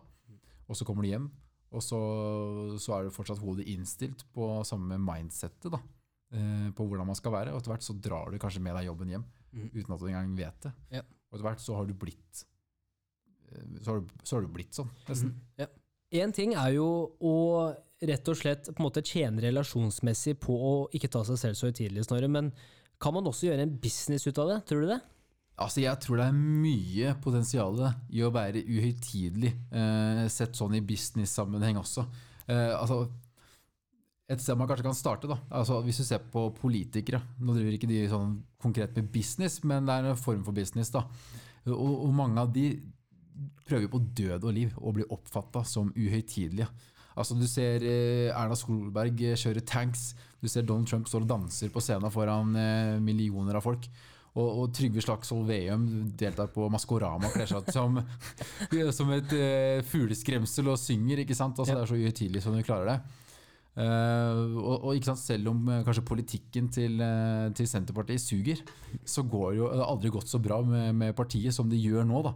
Og 0.68 0.76
så 0.78 0.86
kommer 0.88 1.04
du 1.04 1.10
hjem, 1.14 1.32
og 1.72 1.84
så, 1.84 2.00
så 2.82 2.98
er 2.98 3.08
du 3.08 3.16
fortsatt 3.16 3.42
hodet 3.44 3.68
innstilt 3.72 4.26
på 4.36 4.52
samme 4.68 5.00
mindsettet. 5.00 5.72
da. 5.72 5.80
eh, 6.36 6.70
På 6.76 6.88
hvordan 6.88 7.08
man 7.08 7.16
skal 7.20 7.36
være. 7.36 7.54
Og 7.54 7.62
etter 7.64 7.74
hvert 7.78 7.88
så 7.88 7.96
drar 7.96 8.32
du 8.32 8.40
kanskje 8.42 8.64
med 8.64 8.76
deg 8.76 8.92
jobben 8.92 9.16
hjem 9.16 9.28
Mhm. 9.52 9.70
uten 9.74 9.94
at 9.96 10.00
du 10.00 10.08
engang 10.08 10.36
vet 10.38 10.62
det. 10.68 10.72
Ja. 10.92 11.02
Og 11.30 11.38
etter 11.38 11.48
hvert 11.50 11.62
så 11.64 11.76
har 11.76 11.86
du 11.90 11.94
blitt 11.94 12.46
eh, 13.52 13.78
så 13.84 13.92
har 13.92 14.00
du, 14.02 14.08
så 14.24 14.36
har 14.38 14.42
du 14.46 14.52
blitt 14.54 14.74
sånn, 14.78 14.90
nesten. 15.08 15.36
Ja. 15.58 15.68
En 16.24 16.32
ting 16.34 16.56
er 16.58 16.74
jo 16.74 16.88
å 17.22 17.36
rett 18.02 18.30
og 18.32 18.38
slett 18.40 18.70
på 18.72 18.80
en 18.80 18.88
måte 18.88 19.04
tjene 19.06 19.42
relasjonsmessig 19.44 20.38
på 20.42 20.56
å 20.56 20.74
ikke 20.96 21.10
ta 21.12 21.22
seg 21.28 21.38
selv 21.38 21.60
så 21.60 21.68
høytidelig, 21.70 22.06
Snorre, 22.08 22.30
men 22.32 22.52
kan 23.00 23.14
man 23.14 23.28
også 23.30 23.50
gjøre 23.50 23.66
en 23.68 23.78
business 23.80 24.26
ut 24.28 24.40
av 24.42 24.50
det? 24.54 24.60
Tror 24.70 24.82
du 24.82 24.88
det? 24.94 25.00
Altså, 25.60 25.82
Jeg 25.84 26.00
tror 26.00 26.18
det 26.18 26.26
er 26.30 26.38
mye 26.40 27.14
potensial 27.22 27.82
i 28.10 28.22
å 28.24 28.32
være 28.32 28.64
uhøytidelig, 28.64 29.52
eh, 29.76 30.28
sett 30.32 30.56
sånn 30.56 30.76
i 30.78 30.82
business-sammenheng 30.82 31.78
også. 31.82 32.06
Eh, 32.48 32.74
altså, 32.80 33.10
et 34.30 34.42
sted 34.44 34.58
man 34.60 34.70
kanskje 34.70 34.86
kan 34.86 34.98
starte, 34.98 35.30
da. 35.30 35.40
Altså, 35.58 35.80
hvis 35.86 36.02
du 36.02 36.06
ser 36.06 36.22
på 36.32 36.46
politikere 36.60 37.22
Nå 37.42 37.56
driver 37.56 37.76
ikke 37.76 37.90
de 37.90 38.04
sånn 38.12 38.38
konkret 38.62 38.94
med 38.98 39.10
business, 39.14 39.60
men 39.66 39.88
det 39.88 39.96
er 39.96 40.12
en 40.12 40.20
form 40.20 40.44
for 40.46 40.56
business. 40.56 40.92
da. 40.94 41.06
Og, 41.72 42.06
og 42.06 42.14
mange 42.16 42.44
av 42.44 42.54
de 42.54 42.68
prøver 43.66 43.90
på 43.92 44.02
død 44.20 44.46
og 44.46 44.56
liv 44.56 44.78
å 44.78 44.94
bli 44.94 45.08
oppfatta 45.16 45.64
som 45.68 45.92
uhøytidelige. 45.96 46.70
Altså, 47.20 47.36
du 47.36 47.48
ser 47.50 47.84
eh, 47.84 48.30
Erna 48.30 48.56
Solberg 48.56 49.20
kjøre 49.40 49.66
tanks. 49.68 50.14
Du 50.40 50.48
ser 50.48 50.64
Donald 50.68 50.88
Trump 50.88 51.10
står 51.10 51.26
og 51.26 51.34
danser 51.34 51.74
på 51.74 51.82
scenen 51.84 52.14
foran 52.14 52.56
eh, 52.56 52.96
millioner 53.04 53.60
av 53.60 53.66
folk. 53.66 53.90
Og, 54.38 54.46
og 54.46 54.68
Trygve 54.78 55.02
Slagsvold 55.04 55.48
Veum 55.50 55.88
deltar 56.18 56.52
på 56.54 56.68
Maskorama 56.72 57.28
og 57.28 57.34
kler 57.34 57.50
seg 57.50 57.66
ut 57.66 57.74
som, 57.74 57.98
som 59.00 59.10
et 59.16 59.34
uh, 59.34 59.80
fugleskremsel 59.90 60.70
og 60.70 60.78
synger. 60.80 61.24
ikke 61.26 61.36
sant? 61.36 61.58
Altså. 61.58 61.74
Det 61.74 61.82
er 61.82 61.90
så 61.90 61.98
uhøytidelig 61.98 62.44
som 62.46 62.56
du 62.56 62.62
klarer 62.64 62.94
det. 62.94 63.26
Eh, 63.78 64.40
og, 64.60 64.88
og 64.90 64.98
ikke 64.98 65.12
sant, 65.12 65.22
Selv 65.22 65.52
om 65.54 65.62
eh, 65.72 65.84
kanskje 65.88 66.06
politikken 66.08 66.68
til, 66.74 66.98
eh, 67.04 67.48
til 67.56 67.70
Senterpartiet 67.70 68.24
suger, 68.24 68.64
så 69.08 69.24
går 69.24 69.56
jo, 69.60 69.70
det 69.72 69.80
har 69.84 69.92
aldri 69.94 70.12
gått 70.14 70.32
så 70.32 70.42
bra 70.44 70.60
med, 70.66 70.92
med 70.98 71.16
partiet 71.18 71.56
som 71.56 71.70
det 71.72 71.80
gjør 71.80 72.08
nå. 72.10 72.24
da. 72.26 72.36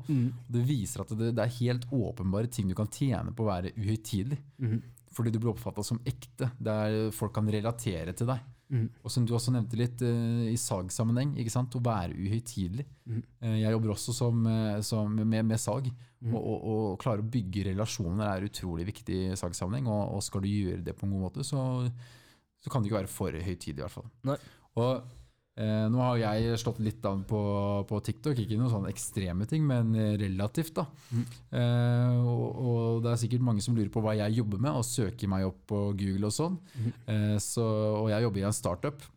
Det 0.56 0.66
viser 0.68 1.04
at 1.04 1.14
det, 1.20 1.34
det 1.36 1.46
er 1.46 1.58
helt 1.60 1.88
åpenbare 1.92 2.52
ting 2.54 2.70
du 2.70 2.78
kan 2.78 2.92
tjene 2.92 3.36
på 3.36 3.46
å 3.46 3.52
være 3.52 3.74
uhøytidelig. 3.80 4.40
Mm. 4.64 4.82
Fordi 5.14 5.34
du 5.34 5.38
blir 5.38 5.54
oppfatta 5.54 5.84
som 5.86 6.02
ekte, 6.10 6.50
der 6.58 7.12
folk 7.14 7.36
kan 7.36 7.50
relatere 7.52 8.16
til 8.18 8.32
deg. 8.32 8.50
Mhm. 8.74 8.88
Og 9.06 9.12
som 9.14 9.26
du 9.26 9.36
også 9.38 9.54
nevnte 9.54 9.78
litt 9.78 10.02
eh, 10.02 10.50
i 10.50 10.58
ikke 10.58 11.54
sant? 11.54 11.76
å 11.78 11.84
være 11.84 12.18
uhøytidelig. 12.18 12.88
Mm. 13.06 13.22
Eh, 13.42 13.58
jeg 13.62 13.76
jobber 13.76 13.94
også 13.94 14.16
som, 14.18 14.48
eh, 14.50 14.82
som 14.82 15.14
med, 15.14 15.46
med 15.46 15.62
salg, 15.62 15.92
Mm. 16.24 16.38
og, 16.40 16.60
og, 16.64 16.84
klare 17.02 17.20
å 17.20 17.28
bygge 17.28 17.66
relasjoner 17.68 18.30
er 18.30 18.46
utrolig 18.48 18.86
viktig 18.88 19.16
i 19.26 19.34
salgssammenheng. 19.36 19.90
Og, 19.92 20.14
og 20.16 20.24
skal 20.24 20.44
du 20.46 20.48
gjøre 20.48 20.86
det 20.86 20.96
på 20.96 21.04
en 21.04 21.12
god 21.12 21.26
måte, 21.26 21.44
så, 21.44 21.60
så 22.64 22.72
kan 22.72 22.80
det 22.80 22.88
ikke 22.88 23.02
være 23.02 23.12
for 23.12 23.36
høytidelig, 23.36 23.82
i 23.82 23.84
hvert 23.84 23.96
fall. 23.98 24.08
Nei. 24.30 24.38
Og 24.80 25.04
eh, 25.60 25.86
nå 25.92 26.02
har 26.02 26.20
jeg 26.22 26.60
slått 26.62 26.82
litt 26.84 27.06
an 27.10 27.24
på, 27.30 27.42
på 27.90 28.02
TikTok, 28.08 28.40
ikke 28.44 28.60
noen 28.60 28.72
sånne 28.74 28.94
ekstreme 28.94 29.48
ting, 29.50 29.66
men 29.70 29.94
relativt. 30.20 30.76
da. 30.80 30.88
Mm. 31.12 31.26
Eh, 31.60 32.22
og, 32.24 32.46
og 32.64 33.04
det 33.06 33.14
er 33.14 33.24
sikkert 33.26 33.48
mange 33.50 33.66
som 33.66 33.78
lurer 33.78 33.92
på 33.94 34.04
hva 34.04 34.16
jeg 34.20 34.40
jobber 34.40 34.62
med, 34.64 34.72
og 34.74 34.88
søker 34.88 35.32
meg 35.32 35.48
opp 35.50 35.60
på 35.74 35.84
Google 36.00 36.30
og 36.30 36.38
sånn. 36.38 36.60
Mm. 36.78 36.94
Eh, 37.16 37.36
så, 37.44 37.68
og 38.04 38.10
jeg 38.14 38.28
jobber 38.28 38.44
i 38.44 38.48
en 38.50 38.62
startup. 38.64 39.10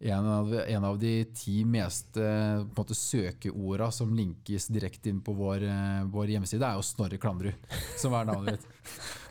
En 0.00 0.26
av, 0.30 0.52
en 0.54 0.84
av 0.84 0.98
de 0.98 1.12
ti 1.34 1.64
mest 1.66 2.16
eh, 2.22 2.60
måte, 2.76 2.94
søkeorda 2.94 3.88
som 3.90 4.12
linkes 4.14 4.68
direkte 4.70 5.10
inn 5.10 5.18
på 5.26 5.34
vår, 5.34 5.64
eh, 5.66 6.04
vår 6.12 6.34
hjemmeside, 6.36 6.62
er 6.62 6.78
jo 6.78 6.84
Snorre 6.86 7.18
Klandrud, 7.18 7.66
som 7.98 8.14
er 8.14 8.28
navnet 8.28 8.58
mitt. 8.58 8.68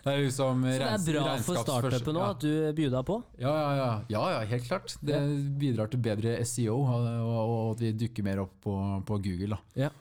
Det 0.04 0.12
er 0.14 0.22
liksom 0.24 0.62
Så 0.64 0.74
det 0.80 0.90
er 0.90 1.06
bra 1.08 1.38
for 1.44 1.62
startupen 1.64 2.16
nå 2.16 2.22
ja. 2.24 2.28
at 2.32 2.44
du 2.44 2.52
bjuda 2.76 3.04
på? 3.08 3.18
Ja, 3.40 3.52
ja, 3.52 3.72
ja, 3.76 3.88
ja, 4.12 4.26
ja, 4.36 4.44
helt 4.52 4.68
klart. 4.68 4.94
Det 5.04 5.18
bidrar 5.60 5.92
til 5.92 6.04
bedre 6.04 6.36
SEO, 6.48 6.78
og, 6.84 7.56
at 7.74 7.84
vi 7.84 7.96
dukker 8.06 8.28
mer 8.28 8.44
opp 8.44 8.54
på, 8.64 8.76
på 9.08 9.20
Google. 9.24 9.58
Da. 9.58 9.88
Ja. 9.88 9.94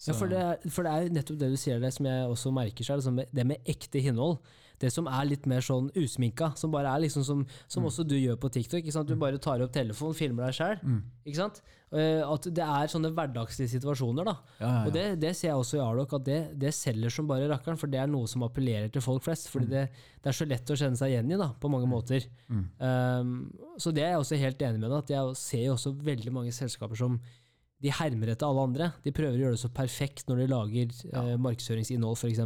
Ja, 0.00 0.14
for 0.16 0.32
det, 0.32 0.72
for 0.72 0.86
det 0.86 0.92
er 0.92 1.04
jo 1.04 1.12
nettopp 1.12 1.40
det 1.42 1.50
du 1.52 1.58
sier 1.60 1.80
det 1.82 1.90
som 1.92 2.08
jeg 2.08 2.28
også 2.32 2.52
merker 2.56 2.86
seg, 2.86 3.02
liksom, 3.02 3.20
det 3.20 3.44
med 3.44 3.68
ekte 3.68 4.00
innhold. 4.00 4.38
Det 4.80 4.90
som 4.92 5.08
er 5.10 5.26
litt 5.28 5.44
mer 5.50 5.64
sånn 5.64 5.90
usminka, 5.98 6.52
som 6.56 6.72
bare 6.72 6.94
er 6.94 7.04
liksom 7.04 7.24
som, 7.26 7.42
som 7.68 7.84
også 7.88 8.06
du 8.08 8.16
gjør 8.16 8.38
på 8.40 8.48
TikTok. 8.54 8.80
Ikke 8.80 8.94
sant? 8.94 9.10
Du 9.10 9.20
bare 9.20 9.40
tar 9.42 9.60
opp 9.64 9.74
telefonen, 9.74 10.16
filmer 10.16 10.48
deg 10.48 10.56
sjæl. 10.56 10.80
Mm. 10.80 11.02
At 11.90 12.46
det 12.54 12.62
er 12.62 12.90
sånne 12.92 13.10
hverdagslige 13.16 13.72
situasjoner. 13.74 14.28
da. 14.30 14.34
Ja, 14.60 14.68
ja, 14.68 14.82
Og 14.86 14.94
det, 14.94 15.04
det 15.20 15.34
ser 15.36 15.50
jeg 15.50 15.58
også 15.58 15.80
i 15.80 15.82
Arlok, 15.84 16.14
at 16.20 16.24
det, 16.28 16.38
det 16.62 16.72
selger 16.76 17.12
som 17.12 17.28
bare 17.28 17.48
rakkeren. 17.50 17.80
For 17.80 17.90
det 17.90 18.00
er 18.00 18.08
noe 18.10 18.30
som 18.30 18.46
appellerer 18.46 18.88
til 18.94 19.04
folk 19.04 19.26
flest. 19.26 19.50
Fordi 19.52 19.68
det, 19.72 19.84
det 20.22 20.32
er 20.32 20.38
så 20.38 20.48
lett 20.48 20.70
å 20.70 20.78
kjenne 20.78 21.00
seg 21.00 21.12
igjen 21.12 21.34
i, 21.34 21.40
da, 21.40 21.50
på 21.60 21.72
mange 21.72 21.90
måter. 21.90 22.28
Mm. 22.48 22.64
Um, 22.78 23.36
så 23.80 23.92
det 23.92 24.06
er 24.06 24.14
jeg 24.14 24.24
også 24.24 24.40
helt 24.40 24.66
enig 24.70 24.80
med 24.80 24.88
deg 24.88 24.98
at 25.02 25.14
jeg 25.16 25.36
ser 25.42 25.66
jo 25.66 25.76
også 25.76 25.94
veldig 26.08 26.34
mange 26.38 26.54
selskaper 26.56 27.00
som 27.00 27.20
de 27.82 27.88
hermer 27.96 28.28
etter 28.34 28.44
alle 28.46 28.60
andre. 28.68 28.90
De 29.04 29.12
prøver 29.16 29.38
å 29.38 29.40
gjøre 29.40 29.56
det 29.56 29.60
så 29.62 29.70
perfekt 29.72 30.26
når 30.28 30.36
de 30.42 30.46
lager 30.52 30.90
Ja. 31.12 31.22
eh, 31.22 31.36
markedsføringsinnhold, 31.40 32.16
f.eks. 32.18 32.38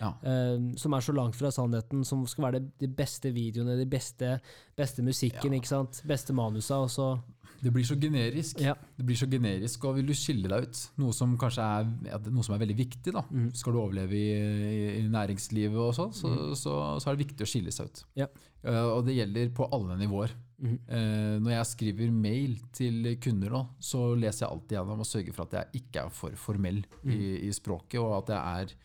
Ja. 0.00 0.10
Eh, 0.22 0.76
som 0.76 0.92
er 0.92 1.00
så 1.00 1.14
langt 1.16 1.34
fra 1.38 1.48
sannheten, 1.50 2.04
som 2.04 2.26
skal 2.26 2.44
være 2.52 2.60
de, 2.60 2.70
de 2.84 2.88
beste 2.88 3.32
videoene, 3.32 3.76
de 3.78 3.86
beste, 3.86 4.40
beste 4.76 5.02
musikken, 5.02 5.52
Ja. 5.54 5.82
beste 6.06 6.32
manusa. 6.36 6.82
Og 6.82 6.90
så, 6.90 7.18
Det 7.62 7.72
blir 7.74 7.84
så 7.88 7.96
generisk. 8.00 8.60
ja. 8.60 8.74
Det 8.96 9.04
blir 9.06 9.18
så 9.18 9.26
generisk, 9.30 9.84
og 9.84 9.96
vil 9.98 10.06
du 10.08 10.14
skille 10.16 10.48
deg 10.48 10.66
ut, 10.68 10.80
noe 11.02 11.12
som 11.16 11.36
kanskje 11.40 11.64
er, 11.64 11.90
ja, 12.10 12.18
noe 12.30 12.46
som 12.46 12.56
er 12.56 12.62
veldig 12.64 12.76
viktig, 12.78 13.12
da. 13.14 13.22
Mm. 13.30 13.50
skal 13.54 13.76
du 13.76 13.80
overleve 13.82 14.16
i, 14.16 14.32
i, 14.32 14.88
i 15.00 15.04
næringslivet 15.12 15.78
og 15.82 15.94
sånn, 15.96 16.14
så, 16.16 16.32
så, 16.58 16.74
så 17.02 17.10
er 17.10 17.16
det 17.16 17.26
viktig 17.26 17.46
å 17.46 17.50
skille 17.50 17.74
seg 17.74 17.90
ut. 17.90 18.02
Ja. 18.22 18.28
Uh, 18.66 18.96
og 18.96 19.04
det 19.06 19.14
gjelder 19.18 19.52
på 19.54 19.68
alle 19.70 19.98
nivåer. 20.00 20.32
Mm. 20.56 20.76
Uh, 20.88 21.36
når 21.44 21.52
jeg 21.58 21.70
skriver 21.74 22.10
mail 22.14 22.56
til 22.74 23.12
kunder 23.22 23.52
nå, 23.52 23.62
så 23.78 24.08
leser 24.16 24.46
jeg 24.46 24.52
alltid 24.54 24.78
gjennom 24.78 25.04
og 25.04 25.08
sørger 25.08 25.36
for 25.36 25.46
at 25.46 25.58
jeg 25.60 25.82
ikke 25.84 26.06
er 26.06 26.14
for 26.16 26.40
formell 26.40 26.80
i, 27.04 27.20
i 27.46 27.52
språket, 27.54 28.00
og 28.00 28.22
at 28.22 28.32
jeg 28.34 28.60
er 28.66 28.76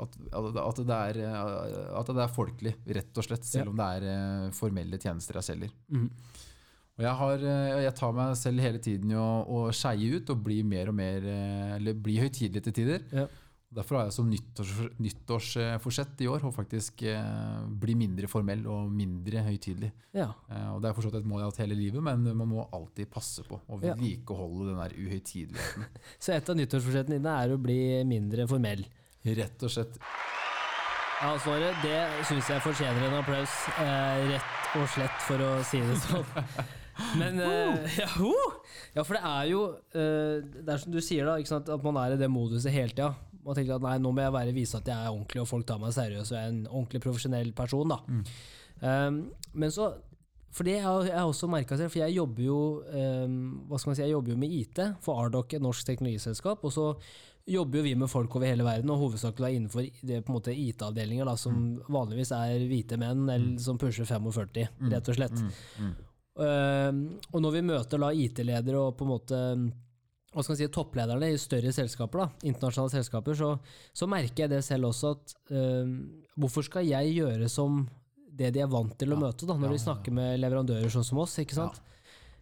at, 0.00 0.16
at, 0.34 0.78
det 0.86 0.94
er, 0.94 1.18
at 1.94 2.08
det 2.10 2.22
er 2.24 2.32
folkelig, 2.34 2.72
rett 2.96 3.20
og 3.20 3.26
slett, 3.26 3.44
selv 3.46 3.68
Ja. 3.68 3.70
om 3.70 3.76
det 3.78 3.88
er 3.98 4.06
eh, 4.10 4.48
formelle 4.56 4.98
tjenester 4.98 5.38
jeg 5.38 5.46
selger. 5.52 5.74
Mhm. 5.88 6.08
Og 6.94 7.02
jeg, 7.02 7.14
har, 7.18 7.46
eh, 7.50 7.78
jeg 7.88 7.94
tar 7.98 8.12
meg 8.14 8.36
selv 8.38 8.62
hele 8.62 8.82
tiden 8.82 9.10
i 9.10 9.16
å, 9.18 9.30
å 9.50 9.62
skeie 9.74 10.20
ut 10.20 10.30
og 10.30 10.44
bli 10.46 10.60
mer 10.66 10.92
og 10.92 10.94
mer 10.94 11.24
eh, 11.26 11.72
Eller 11.78 11.96
bli 11.98 12.20
høytidelig 12.22 12.62
til 12.68 12.76
tider. 12.76 13.02
Ja. 13.10 13.26
Derfor 13.74 13.98
har 13.98 14.04
jeg 14.06 14.14
som 14.14 14.28
nyttårs, 14.30 14.70
nyttårsforsett 15.02 16.20
i 16.22 16.28
år 16.30 16.44
å 16.46 16.52
faktisk 16.54 17.02
eh, 17.10 17.64
bli 17.82 17.96
mindre 17.98 18.28
formell 18.30 18.62
og 18.70 18.92
mindre 18.94 19.42
høytidelig. 19.48 19.90
ja. 20.14 20.28
Eh, 20.46 20.68
og 20.70 20.78
det 20.82 20.90
er 20.90 20.94
forstått 21.00 21.18
et 21.18 21.26
mål 21.26 21.40
jeg 21.40 21.48
har 21.48 21.54
hatt 21.54 21.62
hele 21.64 21.78
livet, 21.78 22.04
men 22.06 22.28
man 22.38 22.50
må 22.52 22.68
alltid 22.76 23.10
passe 23.10 23.42
på 23.48 23.58
å 23.58 23.80
vedlikeholde 23.82 24.68
den 24.70 24.78
der 24.78 24.94
uhøytideligheten. 24.94 25.88
Så 26.22 26.36
et 26.36 26.52
av 26.52 26.60
nyttårsforsettene 26.60 27.18
dine 27.18 27.34
er 27.42 27.56
å 27.56 27.58
bli 27.66 27.80
mindre 28.06 28.46
formell. 28.50 28.86
Rett 29.24 29.66
og 29.66 29.72
slett. 29.72 29.98
Ja, 31.24 31.34
Snorre, 31.40 31.72
det 31.82 31.98
syns 32.28 32.50
jeg 32.52 32.62
fortjener 32.62 33.08
en 33.08 33.18
applaus. 33.18 33.58
Eh, 33.80 34.24
rett 34.36 34.78
og 34.78 34.86
slett, 34.94 35.20
for 35.26 35.42
å 35.42 35.52
si 35.66 35.82
det 35.82 35.98
sånn. 36.06 36.26
Men 37.18 37.40
uh, 37.42 37.84
ja, 38.00 38.08
ho! 38.18 38.32
ja, 38.94 39.02
for 39.02 39.16
det 39.16 39.22
er 39.26 39.50
jo 39.50 39.60
uh, 39.74 40.38
Det 40.44 40.68
er 40.68 40.82
som 40.82 40.94
du 40.94 41.00
sier, 41.02 41.26
da, 41.26 41.36
ikke 41.40 41.50
sant? 41.50 41.70
at 41.72 41.86
man 41.86 41.98
er 42.02 42.14
i 42.14 42.20
det 42.20 42.30
moduset 42.30 42.74
hele 42.74 42.94
tida. 42.94 43.12
Man 43.44 43.58
tenker 43.58 43.76
at 43.76 43.84
nei, 43.84 43.98
nå 44.00 44.14
må 44.14 44.24
jeg 44.24 44.34
være, 44.34 44.56
vise 44.56 44.78
at 44.78 44.88
jeg 44.88 44.96
er 44.96 45.12
ordentlig, 45.12 45.42
og 45.42 45.50
folk 45.50 45.66
tar 45.68 45.80
meg 45.82 45.92
seriøst, 45.92 46.32
og 46.32 46.38
jeg 46.38 46.46
er 46.46 46.52
en 46.54 46.64
ordentlig 46.70 47.02
profesjonell 47.04 47.52
person. 47.56 47.92
da. 47.92 48.00
Um, 48.80 49.20
men 49.52 49.70
så 49.72 49.92
For 50.54 50.66
det 50.66 50.78
har 50.84 51.06
jeg 51.08 51.18
også 51.18 51.48
merka 51.50 51.76
selv, 51.76 51.90
for 51.90 51.98
jeg 51.98 52.14
jobber 52.14 52.42
jo 52.46 52.58
um, 52.86 53.36
hva 53.66 53.78
skal 53.78 53.90
man 53.90 53.96
si, 53.98 54.04
jeg 54.04 54.14
jobber 54.14 54.32
jo 54.32 54.38
med 54.38 54.52
IT 54.54 54.80
for 55.02 55.18
Ardoc, 55.18 55.52
et 55.52 55.64
norsk 55.64 55.86
teknologiselskap. 55.88 56.62
Og 56.62 56.72
så 56.72 56.86
jobber 57.50 57.80
jo 57.80 57.84
vi 57.84 57.94
med 57.98 58.08
folk 58.08 58.36
over 58.38 58.46
hele 58.46 58.64
verden, 58.64 58.92
og 58.94 59.02
hovedsakelig 59.02 59.50
innenfor 59.58 59.88
det 60.06 60.22
på 60.24 60.32
en 60.32 60.38
måte 60.38 60.54
IT-avdelinger, 60.54 61.28
som 61.36 61.58
som 61.58 61.92
vanligvis 61.92 62.30
er 62.32 62.64
hvite 62.70 62.96
menn 62.96 63.26
eller 63.28 63.58
som 63.60 63.76
pusher 63.78 64.06
45, 64.08 64.70
rett 64.94 65.10
og 65.10 65.18
slett. 65.18 65.42
Um, 65.80 65.92
og 66.42 67.40
når 67.42 67.52
vi 67.54 67.62
møter 67.62 68.00
da 68.02 68.08
IT-ledere 68.12 68.80
og 68.88 68.96
på 68.98 69.06
en 69.06 69.12
måte 69.14 69.40
hva 70.34 70.42
skal 70.42 70.54
man 70.56 70.58
si, 70.58 70.66
topplederne 70.74 71.28
i 71.30 71.36
større 71.38 71.70
selskaper, 71.70 72.24
da, 72.24 72.48
internasjonale 72.50 72.90
selskaper, 72.90 73.36
så, 73.38 73.52
så 73.94 74.08
merker 74.10 74.42
jeg 74.44 74.50
det 74.50 74.64
selv 74.66 74.88
også 74.88 75.12
at 75.14 75.34
um, 75.54 75.92
hvorfor 76.42 76.66
skal 76.66 76.88
jeg 76.88 77.12
gjøre 77.20 77.46
som 77.52 77.84
det 78.34 78.48
de 78.56 78.64
er 78.64 78.66
vant 78.72 78.96
til 78.98 79.12
å 79.14 79.14
Ja. 79.14 79.20
møte, 79.28 79.46
da, 79.46 79.54
når 79.54 79.68
Ja, 79.68 79.74
de 79.76 79.78
ja, 79.78 79.84
snakker 79.84 80.16
med 80.16 80.40
leverandører 80.42 80.90
sånn 80.90 81.06
som 81.06 81.20
oss? 81.22 81.36
ikke 81.38 81.54
sant? 81.54 81.78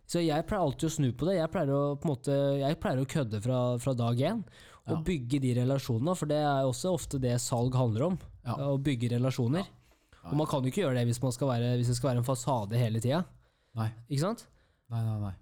Så 0.08 0.22
jeg 0.24 0.46
pleier 0.48 0.64
alltid 0.64 0.88
å 0.88 0.92
snu 0.94 1.10
på 1.12 1.28
det. 1.28 1.34
Jeg 1.36 1.50
pleier 1.52 1.68
å, 1.76 1.82
måte, 2.08 2.32
jeg 2.62 2.80
pleier 2.80 3.02
å 3.04 3.10
kødde 3.12 3.42
fra, 3.44 3.58
fra 3.78 3.92
dag 4.00 4.16
én. 4.24 4.40
Og 4.88 4.96
Ja. 4.96 5.02
bygge 5.12 5.38
de 5.44 5.52
relasjonene, 5.60 6.16
for 6.16 6.26
det 6.32 6.40
er 6.40 6.64
også 6.64 6.94
ofte 6.96 7.20
det 7.20 7.36
salg 7.44 7.76
handler 7.76 8.06
om. 8.08 8.16
Ja. 8.48 8.56
Å 8.72 8.80
bygge 8.80 9.12
relasjoner. 9.12 9.68
Og 10.32 10.32
man 10.40 10.46
kan 10.48 10.64
jo 10.64 10.72
ikke 10.72 10.80
gjøre 10.88 10.96
det 10.96 11.04
hvis, 11.12 11.20
man 11.22 11.32
skal 11.36 11.48
være, 11.52 11.76
hvis 11.76 11.92
det 11.92 11.96
skal 12.00 12.14
være 12.14 12.24
en 12.24 12.30
fasade 12.32 12.80
hele 12.80 13.04
tida. 13.04 13.20
Nei, 13.78 13.88
Ikke 14.10 14.20
sant? 14.26 14.46
nei, 14.92 15.02
nei. 15.06 15.18
nei. 15.20 15.34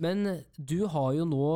Men 0.00 0.44
du 0.56 0.86
har 0.90 1.12
jo 1.14 1.24
nå 1.28 1.48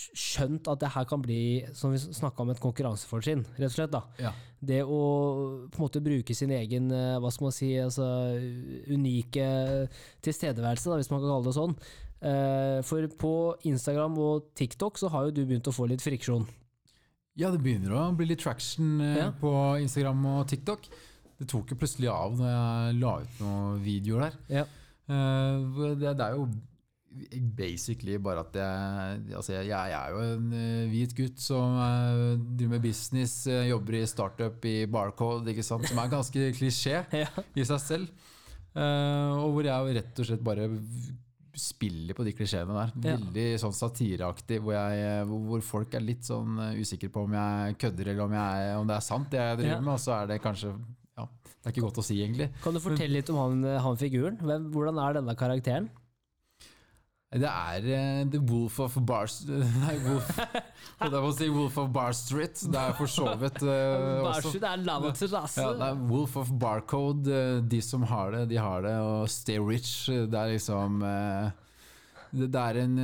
skjønt 0.00 0.68
at 0.72 0.80
det 0.80 0.88
her 0.94 1.04
kan 1.08 1.20
bli, 1.20 1.38
som 1.76 1.92
vi 1.92 1.98
snakka 2.00 2.40
om, 2.42 2.50
et 2.54 2.60
konkurransefortrinn, 2.62 3.42
rett 3.58 3.68
og 3.68 3.74
slett. 3.74 3.90
da. 3.92 4.00
Ja. 4.18 4.30
Det 4.60 4.78
å 4.84 5.00
på 5.68 5.76
en 5.76 5.84
måte 5.84 6.00
bruke 6.04 6.34
sin 6.36 6.50
egen 6.56 6.90
eh, 6.92 7.18
hva 7.20 7.30
skal 7.32 7.48
man 7.50 7.52
si, 7.56 7.68
altså, 7.80 8.06
unike 8.88 9.44
tilstedeværelse, 10.24 10.88
da, 10.90 10.96
hvis 11.00 11.10
man 11.12 11.20
kan 11.20 11.32
kalle 11.34 11.48
det 11.50 11.56
sånn. 11.58 11.76
Eh, 12.20 12.78
For 12.88 13.06
på 13.20 13.34
Instagram 13.68 14.16
og 14.20 14.50
TikTok 14.58 14.98
så 15.00 15.08
har 15.12 15.28
jo 15.28 15.36
du 15.36 15.44
begynt 15.46 15.68
å 15.68 15.74
få 15.76 15.86
litt 15.90 16.04
friksjon. 16.04 16.48
Ja, 17.38 17.50
det 17.54 17.60
begynner 17.64 17.94
å 17.96 18.08
bli 18.16 18.26
litt 18.32 18.42
traction 18.42 19.00
eh, 19.04 19.16
Ja. 19.20 19.30
på 19.40 19.52
Instagram 19.84 20.24
og 20.32 20.48
TikTok. 20.50 20.88
Det 21.40 21.48
tok 21.48 21.70
jo 21.72 21.76
plutselig 21.80 22.08
av 22.12 22.34
når 22.36 22.50
jeg 22.52 22.98
la 23.00 23.14
ut 23.22 23.40
noen 23.40 23.80
videoer 23.84 24.26
der. 24.28 24.40
Ja. 24.60 24.64
Eh, 25.10 25.94
det, 25.98 26.12
det 26.20 26.26
er 26.28 26.36
jo 26.38 26.44
basically 27.58 28.14
bare 28.22 28.44
at 28.44 28.54
jeg 28.60 29.36
Altså, 29.36 29.52
jeg, 29.56 29.66
jeg 29.72 29.94
er 29.96 30.10
jo 30.14 30.20
en 30.36 30.52
eh, 30.54 30.84
hvit 30.92 31.14
gutt 31.18 31.40
som 31.42 31.74
uh, 31.74 32.36
driver 32.38 32.76
med 32.76 32.84
business, 32.84 33.40
jobber 33.66 33.96
i 33.98 34.04
startup 34.06 34.64
i 34.70 34.76
Barcode, 34.86 35.50
ikke 35.50 35.64
sant, 35.66 35.88
som 35.90 35.98
er 35.98 36.12
ganske 36.12 36.50
klisjé 36.58 37.00
Ja. 37.24 37.26
i 37.58 37.66
seg 37.66 37.82
selv. 37.82 38.28
Uh, 38.70 39.40
og 39.42 39.56
hvor 39.56 39.66
jeg 39.66 39.96
rett 39.98 40.22
og 40.22 40.28
slett 40.28 40.44
bare 40.46 40.68
spiller 41.60 42.14
på 42.14 42.22
de 42.24 42.32
klisjeene 42.38 42.70
der. 42.76 42.92
Ja. 43.02 43.16
Veldig 43.18 43.46
sånn 43.58 43.74
satireaktig, 43.74 44.60
hvor, 44.62 44.76
jeg, 44.78 45.24
hvor 45.26 45.64
folk 45.66 45.96
er 45.98 46.04
litt 46.06 46.22
sånn 46.24 46.54
usikre 46.78 47.10
på 47.12 47.24
om 47.26 47.34
jeg 47.34 47.74
kødder 47.82 48.12
eller 48.12 48.22
om, 48.28 48.36
jeg, 48.38 48.70
om 48.78 48.86
det 48.88 48.96
er 49.00 49.04
sant 49.04 49.26
det 49.34 49.42
jeg 49.42 49.58
driver 49.64 49.74
Ja. 49.74 49.80
med, 49.82 49.92
og 49.96 50.00
så 50.06 50.14
er 50.20 50.30
det 50.30 50.38
kanskje 50.46 50.70
ja, 50.70 50.78
Det 51.60 51.68
er 51.68 51.74
ikke 51.74 51.86
godt 51.86 52.00
å 52.00 52.04
si, 52.06 52.16
egentlig. 52.24 52.48
Kan 52.64 52.76
du 52.76 52.80
fortelle 52.80 53.18
litt 53.18 53.30
om 53.32 53.36
han, 53.36 53.64
han 53.84 53.98
figuren? 54.00 54.38
Hvem, 54.40 54.70
hvordan 54.72 55.00
er 55.04 55.18
denne 55.20 55.34
karakteren? 55.36 55.90
Det 57.30 57.46
er 57.46 57.84
uh, 57.86 58.30
The 58.30 58.40
Wolf 58.42 58.80
of 58.82 58.96
Bar... 59.06 59.28
Nei, 59.84 59.94
Wolf 60.02 60.30
Holdt 60.34 61.12
jeg 61.14 61.20
på 61.22 61.28
å 61.28 61.34
si 61.36 61.46
Wolf 61.54 61.76
of 61.78 61.92
Bar 61.94 62.16
Street. 62.16 62.58
Det 62.66 62.80
er 62.80 62.96
for 62.98 63.10
så 63.12 63.36
vidt 63.38 63.60
uh, 63.68 64.26
også. 64.26 64.50
Det 64.58 64.66
er 64.66 64.82
til 65.14 65.30
rase! 65.36 65.62
Ja, 65.62 65.76
det 65.78 65.90
er 65.92 66.00
Wolf 66.10 66.34
of 66.40 66.50
Barcode. 66.58 67.30
eh, 67.30 67.60
De 67.70 67.78
som 67.86 68.02
har 68.10 68.34
det, 68.34 68.48
de 68.50 68.58
har 68.58 68.82
det. 68.82 68.96
Og 69.06 69.30
Stay 69.30 69.62
Rich. 69.62 70.08
Det 70.10 70.40
er 70.40 70.56
liksom 70.56 71.04
uh, 71.06 71.52
Det 72.34 72.50
er 72.64 72.80
en, 72.82 72.98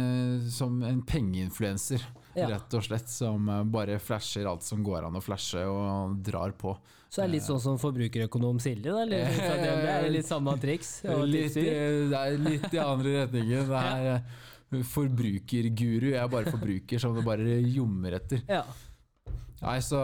som 0.51 0.83
en 0.83 0.99
pengeinfluenser, 1.07 2.03
Ja. 2.37 2.51
rett 2.55 2.77
og 2.79 2.85
slett. 2.85 3.09
Som 3.13 3.49
eh, 3.49 3.63
bare 3.65 3.99
flasher 4.03 4.49
alt 4.51 4.67
som 4.67 4.85
går 4.87 5.09
an 5.09 5.19
å 5.19 5.23
flashe, 5.25 5.65
og 5.67 6.19
drar 6.27 6.53
på. 6.59 6.77
Så 7.09 7.23
det 7.23 7.29
er 7.29 7.33
litt 7.37 7.47
sånn 7.47 7.63
som 7.63 7.79
forbrukerøkonom 7.81 8.59
Silje, 8.61 8.91
da? 8.91 9.05
Eller? 9.05 9.29
Litt 9.31 9.45
det, 9.63 9.71
det 9.85 9.93
er 9.95 10.09
litt 10.11 10.27
samme 10.29 10.57
triks? 10.61 10.91
Litt, 11.31 11.57
eh, 11.63 12.03
det 12.11 12.19
er 12.21 12.37
litt 12.43 12.75
i 12.75 12.83
andre 12.83 13.15
retningen. 13.23 13.71
Det 13.71 13.85
er 13.93 14.09
eh, 14.17 14.83
forbrukerguru. 14.91 16.11
Jeg 16.11 16.21
er 16.23 16.33
bare 16.33 16.53
forbruker 16.53 17.03
som 17.03 17.15
det 17.17 17.25
bare 17.27 17.61
ljommer 17.63 18.19
etter. 18.19 18.43
Ja. 18.51 18.65
Nei 19.63 19.79
så, 19.81 19.99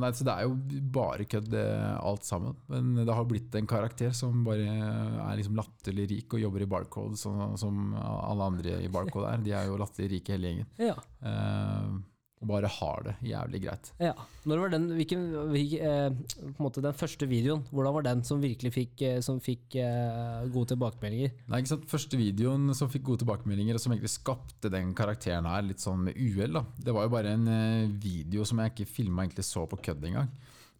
nei, 0.00 0.10
så 0.16 0.24
det 0.24 0.32
er 0.32 0.46
jo 0.46 0.80
bare 0.94 1.26
kødd, 1.28 1.54
alt 2.00 2.24
sammen. 2.24 2.56
Men 2.72 2.94
det 3.02 3.12
har 3.12 3.28
blitt 3.28 3.54
en 3.58 3.68
karakter 3.68 4.14
som 4.16 4.44
bare 4.46 4.64
er 4.64 5.38
liksom 5.38 5.58
latterlig 5.58 6.08
rik 6.14 6.36
og 6.36 6.44
jobber 6.46 6.64
i 6.64 6.70
Barcode, 6.70 7.20
sånn 7.20 7.56
som 7.60 7.94
alle 8.00 8.50
andre 8.52 8.78
i 8.80 8.92
Barcode 8.92 9.34
er. 9.34 9.44
De 9.44 9.52
er 9.56 9.68
jo 9.68 9.80
latterlig 9.80 10.16
rike 10.16 10.36
hele 10.36 10.52
gjengen. 10.52 10.70
ja. 10.80 10.96
Eh, 11.26 11.96
og 12.36 12.48
bare 12.50 12.68
har 12.68 13.04
det 13.06 13.14
jævlig 13.24 13.62
greit. 13.64 13.88
Ja. 14.02 14.12
Når 14.44 14.60
var 14.60 14.72
den, 14.74 14.90
hvilken, 14.98 15.22
hvilken, 15.54 15.86
eh, 15.88 16.42
på 16.42 16.50
en 16.60 16.66
måte 16.66 16.82
den 16.84 16.96
første 16.96 17.28
videoen, 17.30 17.62
hvordan 17.70 17.94
var 17.96 18.04
den 18.04 18.22
som 18.28 18.42
virkelig 18.42 18.72
fikk, 18.74 19.04
eh, 19.08 19.20
som 19.24 19.40
fikk 19.40 19.78
eh, 19.80 20.44
gode 20.52 20.74
tilbakemeldinger? 20.74 21.32
Nei, 21.48 21.62
ikke 21.62 21.72
sant? 21.72 21.88
Første 21.88 22.20
videoen 22.20 22.68
som 22.76 22.92
fikk 22.92 23.06
gode 23.08 23.24
tilbakemeldinger, 23.24 23.78
og 23.78 23.82
som 23.82 23.94
egentlig 23.94 24.12
skapte 24.12 24.72
den 24.72 24.92
karakteren 24.96 25.48
her 25.48 25.64
litt 25.64 25.80
sånn 25.80 26.04
med 26.10 26.20
uhell, 26.20 26.60
det 26.76 26.92
var 26.92 27.08
jo 27.08 27.14
bare 27.16 27.32
en 27.38 27.48
eh, 27.48 27.96
video 28.04 28.44
som 28.48 28.60
jeg 28.60 28.74
ikke 28.74 28.90
filma 28.98 29.24
egentlig 29.24 29.48
så 29.48 29.64
på 29.70 29.80
kødd 29.88 30.04
engang. 30.10 30.28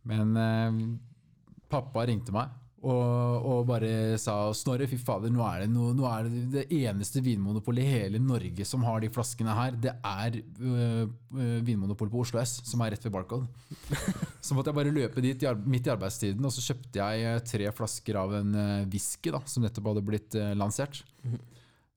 Men 0.07 0.37
eh, 0.37 0.81
pappa 1.73 2.05
ringte 2.05 2.37
meg 2.37 2.53
og, 2.87 3.47
og 3.51 3.65
bare 3.69 3.91
sa 4.21 4.35
Snorre, 4.55 4.87
fy 4.91 4.99
fader, 5.01 5.33
nå 5.33 5.43
er 5.47 5.65
det, 5.65 5.71
no, 5.73 5.89
nå 5.97 6.07
er 6.09 6.29
det 6.31 6.43
det 6.53 6.65
eneste 6.77 7.23
vinmonopolet 7.25 7.83
i 7.83 7.95
hele 7.97 8.21
Norge 8.23 8.67
som 8.69 8.85
har 8.87 9.03
de 9.03 9.11
flaskene 9.13 9.57
her. 9.57 9.75
Det 9.83 9.95
er 9.97 10.39
øh, 10.39 11.03
øh, 11.07 11.59
Vinmonopolet 11.67 12.15
på 12.15 12.23
Oslo 12.23 12.43
S, 12.43 12.61
som 12.69 12.85
er 12.85 12.95
rett 12.95 13.09
ved 13.09 13.15
Barcode. 13.17 13.49
Så 14.47 14.55
måtte 14.55 14.71
jeg 14.71 14.79
bare 14.79 14.95
løpe 14.95 15.25
dit 15.25 15.43
midt 15.67 15.89
i 15.89 15.91
arbeidstiden, 15.91 16.45
og 16.47 16.55
så 16.55 16.63
kjøpte 16.69 17.03
jeg 17.03 17.43
tre 17.51 17.71
flasker 17.75 18.19
av 18.21 18.35
en 18.39 18.55
eh, 18.55 18.89
whisky 18.93 19.33
da, 19.35 19.41
som 19.51 19.65
nettopp 19.67 19.91
hadde 19.91 20.05
blitt 20.07 20.37
eh, 20.39 20.53
lansert. 20.55 21.03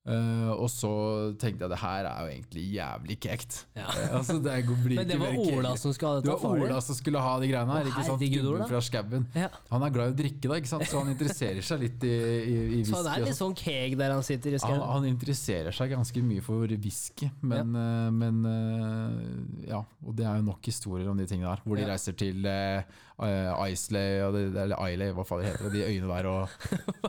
Eh, 0.10 0.50
og 0.56 0.70
så 0.74 0.90
tenkte 1.38 1.68
jeg 1.68 1.70
det 1.70 1.78
her 1.84 2.08
er 2.10 2.22
jo 2.26 2.30
egentlig 2.34 2.64
jævlig 2.74 3.18
kekt. 3.22 3.58
Ja. 3.78 3.86
Eh, 3.94 4.16
altså, 4.18 4.40
det 4.42 4.56
Men 4.90 5.08
det 5.08 5.18
var. 5.22 5.36
Ola 5.38 5.76
som 5.78 5.94
skulle 5.94 6.16
ha 6.16 6.22
Det 6.22 6.26
dette? 6.26 6.34
var 6.34 6.42
far 6.42 6.56
din? 6.58 6.66
Ola 6.66 6.80
som 6.82 6.98
skulle 6.98 7.22
ha 7.22 7.34
de 7.44 7.50
greiene 7.52 7.76
her. 7.78 7.90
Ikke 7.92 8.06
sant? 8.08 8.24
Gubben 8.34 8.64
fra 8.72 8.82
skauen. 8.82 9.28
Ja. 9.38 9.50
Han 9.70 9.86
er 9.86 9.94
glad 9.94 10.10
i 10.10 10.16
å 10.16 10.18
drikke, 10.24 10.46
da, 10.50 10.58
ikke 10.62 10.72
sant? 10.72 10.88
så 10.90 11.04
han 11.04 11.12
interesserer 11.14 11.62
seg 11.70 11.84
litt 11.86 12.08
i, 12.10 12.14
i, 12.14 12.56
i 12.80 12.82
Så 12.90 13.04
han 13.04 13.12
er 13.14 13.26
litt 13.28 13.38
sånn 13.38 13.56
keeg 13.60 13.98
der 14.00 14.16
han 14.16 14.26
sitter 14.26 14.56
i 14.56 14.58
han, 14.58 14.64
skauen? 14.66 14.82
han 14.96 15.06
interesserer 15.12 15.76
seg 15.76 15.94
ganske 15.94 16.24
mye 16.26 16.42
for 16.46 16.74
whisky, 16.80 17.30
men, 17.42 17.76
eh, 17.76 18.10
men 18.16 18.42
uh, 18.46 19.70
Ja, 19.70 19.84
og 20.06 20.16
det 20.18 20.26
er 20.26 20.40
jo 20.42 20.48
nok 20.50 20.66
historier 20.72 21.10
om 21.12 21.18
de 21.20 21.28
tingene 21.30 21.54
der. 21.54 21.62
Hvor 21.66 21.78
de 21.78 21.86
Ja. 21.86 21.94
reiser 21.94 22.18
til 22.18 22.46
uh, 22.46 22.82
Islay, 23.20 24.20
eller 24.24 24.74
Islay, 24.88 25.12
hva 25.16 25.26
faen 25.28 25.42
det 25.44 25.50
heter, 25.52 25.70
de 25.74 25.84
øyene 25.84 26.08
der, 26.08 26.28
og 26.30 26.48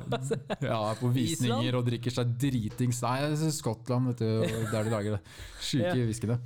ja, 0.70 0.78
på 0.98 1.10
visninger 1.14 1.76
og 1.78 1.86
drikker 1.86 2.14
seg 2.14 2.32
dritings 2.42 2.98
Nei, 3.04 3.16
det 3.30 3.52
Skottland, 3.54 4.10
vet 4.10 4.22
du, 4.24 4.60
der 4.72 4.86
de 4.88 4.92
lager 4.94 5.16
det 5.16 5.22
sjuke 5.62 5.92
Ja. 5.94 6.06
whiskyene. 6.08 6.38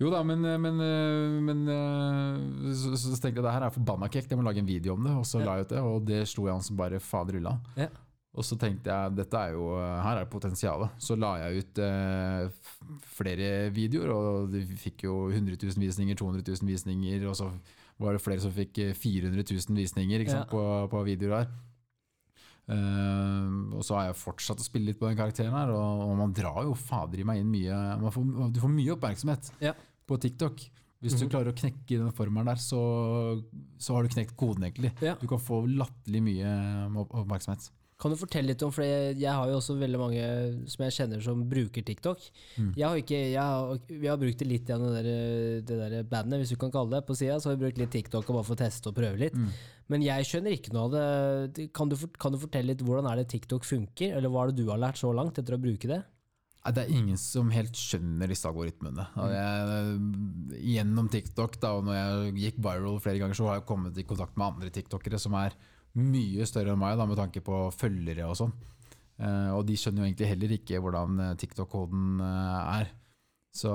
Jo 0.00 0.10
da, 0.14 0.22
men, 0.24 0.40
men, 0.64 0.80
men 1.46 1.64
eh, 1.68 2.74
så, 2.74 2.94
så 2.96 3.16
tenkte 3.20 3.40
jeg 3.42 3.46
det 3.46 3.52
her 3.56 3.66
er 3.68 3.74
forbanna 3.74 4.08
kjekt, 4.08 4.30
jeg 4.32 4.40
må 4.40 4.46
lage 4.46 4.62
en 4.64 4.68
video 4.70 4.94
om 4.96 5.04
det. 5.04 5.16
Og 5.20 5.26
så 5.28 5.40
Ja. 5.42 5.50
la 5.50 5.58
jeg 5.60 5.66
ut 5.68 5.74
det, 5.74 5.82
og 5.90 6.06
det 6.08 6.22
slo 6.30 6.46
jeg 6.48 6.56
an 6.56 6.64
som 6.64 6.78
bare 6.80 7.00
fader 7.04 7.36
ulla. 7.40 7.58
Ja. 7.76 7.88
Og 8.30 8.44
så 8.46 8.54
tenkte 8.56 8.86
jeg 8.94 9.16
dette 9.18 9.34
er 9.42 9.56
jo, 9.56 9.64
her 9.76 10.20
er 10.22 10.28
potensialet. 10.30 10.92
Så 11.02 11.16
la 11.18 11.32
jeg 11.42 11.64
ut 11.64 11.80
eh, 11.82 12.48
flere 13.18 13.48
videoer, 13.74 14.12
og 14.14 14.52
de 14.54 14.62
fikk 14.78 15.04
jo 15.08 15.16
100 15.32 15.58
000 15.66 15.82
visninger, 15.82 16.16
200 16.16 16.46
000 16.62 16.70
visninger, 16.70 17.26
og 17.28 17.34
så 17.36 17.50
var 18.00 18.16
det 18.16 18.22
flere 18.24 18.40
som 18.42 18.52
fikk 18.56 18.78
eh, 18.82 18.94
400 18.96 19.44
000 19.44 19.76
visninger 19.76 20.24
sant, 20.28 20.46
Ja. 20.46 20.50
på, 20.50 20.62
på 20.90 21.04
videoer 21.04 21.36
her. 21.44 21.50
Uh, 22.70 23.74
og 23.74 23.82
så 23.82 23.96
har 23.98 24.04
jeg 24.10 24.18
fortsatt 24.20 24.60
å 24.62 24.66
spille 24.66 24.92
litt 24.92 24.98
på 25.00 25.08
den 25.08 25.16
karakteren 25.18 25.54
her, 25.56 25.72
og, 25.74 26.02
og 26.06 26.12
man 26.20 26.34
drar 26.36 26.62
jo 26.68 26.76
fader 26.78 27.18
i 27.18 27.24
meg 27.26 27.40
inn 27.42 27.48
mye 27.50 27.78
man 27.98 28.12
får, 28.14 28.28
Du 28.54 28.60
får 28.62 28.70
mye 28.76 28.92
oppmerksomhet 28.94 29.48
Ja. 29.64 29.72
på 30.06 30.18
TikTok. 30.22 30.62
Hvis 31.00 31.16
du 31.16 31.24
Mhm. 31.24 31.30
klarer 31.32 31.50
å 31.50 31.56
knekke 31.56 31.96
den 31.98 32.12
formelen 32.12 32.46
der, 32.46 32.60
så, 32.60 33.42
så 33.80 33.94
har 33.96 34.04
du 34.04 34.10
knekt 34.12 34.36
koden, 34.36 34.62
egentlig. 34.68 34.92
Ja. 35.00 35.14
Du 35.18 35.26
kan 35.26 35.40
få 35.40 35.62
latterlig 35.66 36.20
mye 36.22 36.50
opp- 37.00 37.14
oppmerksomhet. 37.24 37.70
Kan 38.00 38.14
du 38.14 38.16
fortelle 38.16 38.52
litt 38.52 38.62
om, 38.64 38.72
for 38.72 38.84
jeg, 38.86 39.18
har 39.20 39.50
jo 39.50 39.58
også 39.58 39.76
veldig 39.76 39.98
mange 40.00 40.28
som 40.72 40.84
jeg 40.86 40.96
kjenner 40.96 41.24
som 41.24 41.42
bruker 41.48 41.84
TikTok. 41.84 42.22
Mm. 42.56 42.70
Jeg 42.78 42.86
har 42.86 43.00
ikke, 43.02 43.18
jeg 43.34 43.42
har, 43.44 43.82
vi 43.90 44.08
har 44.08 44.20
brukt 44.22 44.40
det 44.40 44.48
litt 44.48 44.70
igjen, 44.70 44.86
det 44.86 45.02
der, 45.04 45.58
det 45.68 45.80
der 45.82 46.06
bandet, 46.08 46.40
hvis 46.40 46.54
du 46.54 46.60
kan 46.62 46.72
kalle 46.72 46.96
det, 46.96 47.02
på 47.08 47.18
sida. 47.18 47.36
Så 47.36 47.50
har 47.50 47.58
vi 47.58 47.66
brukt 47.66 47.82
litt 47.82 47.92
TikTok 47.92 48.24
og 48.24 48.38
bare 48.38 48.48
for 48.48 48.56
å 48.56 48.62
teste 48.62 48.88
og 48.88 48.96
prøve 48.96 49.20
litt. 49.20 49.36
Mm. 49.36 49.50
Men 49.92 50.06
jeg 50.06 50.30
skjønner 50.30 50.56
ikke 50.56 50.72
noe 50.76 50.86
av 50.88 50.96
det. 50.96 51.68
Kan 51.76 51.92
du, 51.92 51.98
kan 52.22 52.32
du 52.32 52.40
fortelle 52.40 52.72
litt 52.72 52.86
hvordan 52.86 53.10
er 53.10 53.20
det 53.20 53.28
TikTok 53.34 53.68
funker, 53.68 54.16
eller 54.16 54.32
hva 54.32 54.46
er 54.46 54.54
det 54.54 54.62
du 54.62 54.72
har 54.72 54.80
lært 54.80 55.00
så 55.02 55.12
langt 55.12 55.36
etter 55.42 55.58
å 55.58 55.60
bruke 55.60 55.90
det? 55.90 56.00
Det 56.60 56.82
er 56.82 56.92
ingen 56.92 57.16
som 57.16 57.48
helt 57.54 57.76
skjønner 57.76 58.28
disse 58.28 58.44
algoritmene. 58.48 59.06
Og 59.16 59.30
jeg, 59.32 60.00
gjennom 60.74 61.08
TikTok, 61.12 61.56
da, 61.62 61.72
og 61.78 61.86
når 61.88 61.96
jeg 61.96 62.34
gikk 62.44 62.58
viral 62.66 62.98
flere 63.00 63.22
ganger, 63.22 63.38
så 63.38 63.48
har 63.48 63.58
jeg 63.58 63.68
kommet 63.70 63.96
i 63.96 64.04
kontakt 64.08 64.36
med 64.36 64.50
andre 64.50 64.72
tiktokere 64.74 65.20
som 65.20 65.36
er 65.40 65.56
mye 65.98 66.46
større 66.46 66.74
enn 66.74 66.80
meg, 66.80 66.98
da, 66.98 67.06
med 67.08 67.18
tanke 67.18 67.42
på 67.44 67.62
følgere 67.74 68.28
og 68.30 68.36
sånn. 68.38 68.52
Eh, 69.20 69.50
og 69.52 69.64
de 69.68 69.76
skjønner 69.76 70.04
jo 70.04 70.08
egentlig 70.08 70.28
heller 70.30 70.54
ikke 70.56 70.80
hvordan 70.80 71.22
eh, 71.24 71.32
TikTok-koden 71.40 72.22
eh, 72.24 72.76
er. 72.80 72.92
Så 73.56 73.72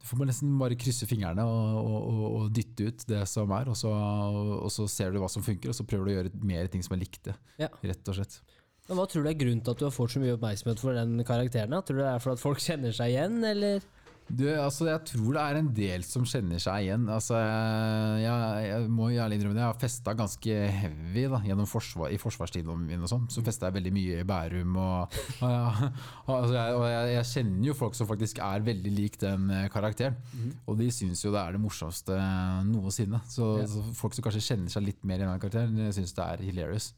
du 0.00 0.06
får 0.08 0.28
nesten 0.30 0.54
bare 0.60 0.78
krysse 0.80 1.06
fingrene 1.08 1.44
og, 1.44 1.78
og, 1.82 2.20
og, 2.26 2.44
dytte 2.56 2.88
ut 2.88 3.04
det 3.10 3.22
som 3.30 3.52
er, 3.54 3.68
og 3.70 3.76
så, 3.78 3.92
og 3.92 4.70
så 4.72 4.86
ser 4.90 5.12
du 5.12 5.20
hva 5.20 5.28
som 5.30 5.44
funker, 5.44 5.70
og 5.70 5.76
så 5.76 5.86
prøver 5.88 6.06
du 6.08 6.12
å 6.12 6.16
gjøre 6.20 6.46
mer 6.46 6.70
ting 6.72 6.84
som 6.86 6.96
er 6.96 7.02
likte, 7.04 7.36
Ja. 7.60 7.68
rett 7.82 8.12
og 8.12 8.18
slett. 8.18 8.40
Men 8.86 9.00
Hva 9.00 9.06
tror 9.10 9.24
du 9.26 9.30
er 9.32 9.38
grunnen 9.38 9.62
til 9.66 9.74
at 9.74 9.80
du 9.80 9.86
har 9.88 9.94
fått 9.94 10.14
så 10.14 10.22
mye 10.22 10.36
oppmerksomhet 10.36 10.80
for 10.82 10.94
den 10.94 11.18
karakteren? 11.26 11.74
Tror 11.82 11.98
du 11.98 12.02
det 12.04 12.10
er 12.12 12.22
for 12.22 12.36
at 12.36 12.42
folk 12.42 12.62
kjenner 12.62 12.94
seg 12.94 13.12
igjen, 13.12 13.40
eller? 13.44 13.82
Du, 14.26 14.42
altså, 14.58 14.88
jeg 14.88 15.02
tror 15.06 15.36
det 15.36 15.42
er 15.42 15.58
en 15.60 15.68
del 15.76 16.02
som 16.06 16.24
kjenner 16.26 16.58
seg 16.62 16.82
igjen. 16.86 17.04
Altså, 17.12 17.38
jeg, 17.38 18.64
jeg 18.66 18.88
må 18.90 19.08
ærlig 19.14 19.38
innrømme 19.38 19.54
det, 19.54 19.62
jeg 19.62 19.70
har 19.70 19.78
festa 19.78 20.14
ganske 20.18 20.56
heavy 20.80 21.26
da, 21.30 21.66
forsvar, 21.70 22.10
i 22.10 22.18
forsvarstiden 22.18 22.86
min. 22.88 23.04
og 23.06 23.12
sånn, 23.12 23.28
Så 23.30 23.44
festa 23.46 23.70
jeg 23.70 23.76
veldig 23.78 23.92
mye 23.94 24.20
i 24.22 24.26
Bærum. 24.26 24.74
Og, 24.82 25.18
og, 25.38 25.54
ja, 25.54 25.92
altså, 26.38 26.54
jeg, 26.58 26.74
og 26.80 26.86
jeg, 26.90 27.12
jeg 27.14 27.30
kjenner 27.32 27.70
jo 27.70 27.76
folk 27.78 27.98
som 27.98 28.10
faktisk 28.10 28.42
er 28.42 28.66
veldig 28.66 28.94
lik 28.96 29.20
den 29.22 29.46
karakteren. 29.70 29.86
karakteren. 29.86 30.52
Og 30.66 30.78
de 30.80 30.88
syns 30.90 31.22
jo 31.24 31.32
det 31.34 31.40
er 31.42 31.56
det 31.56 31.62
morsomste 31.62 32.18
noensinne. 32.66 33.20
Så, 33.30 33.52
Ja. 33.60 33.68
så 33.70 33.84
folk 33.96 34.16
som 34.16 34.26
kanskje 34.26 34.44
kjenner 34.48 34.72
seg 34.72 34.86
litt 34.88 35.04
mer 35.06 35.22
i 35.22 35.26
den 35.26 35.40
karakteren, 35.42 35.92
syns 35.94 36.14
det 36.16 36.26
er 36.26 36.44
hilarious. 36.48 36.90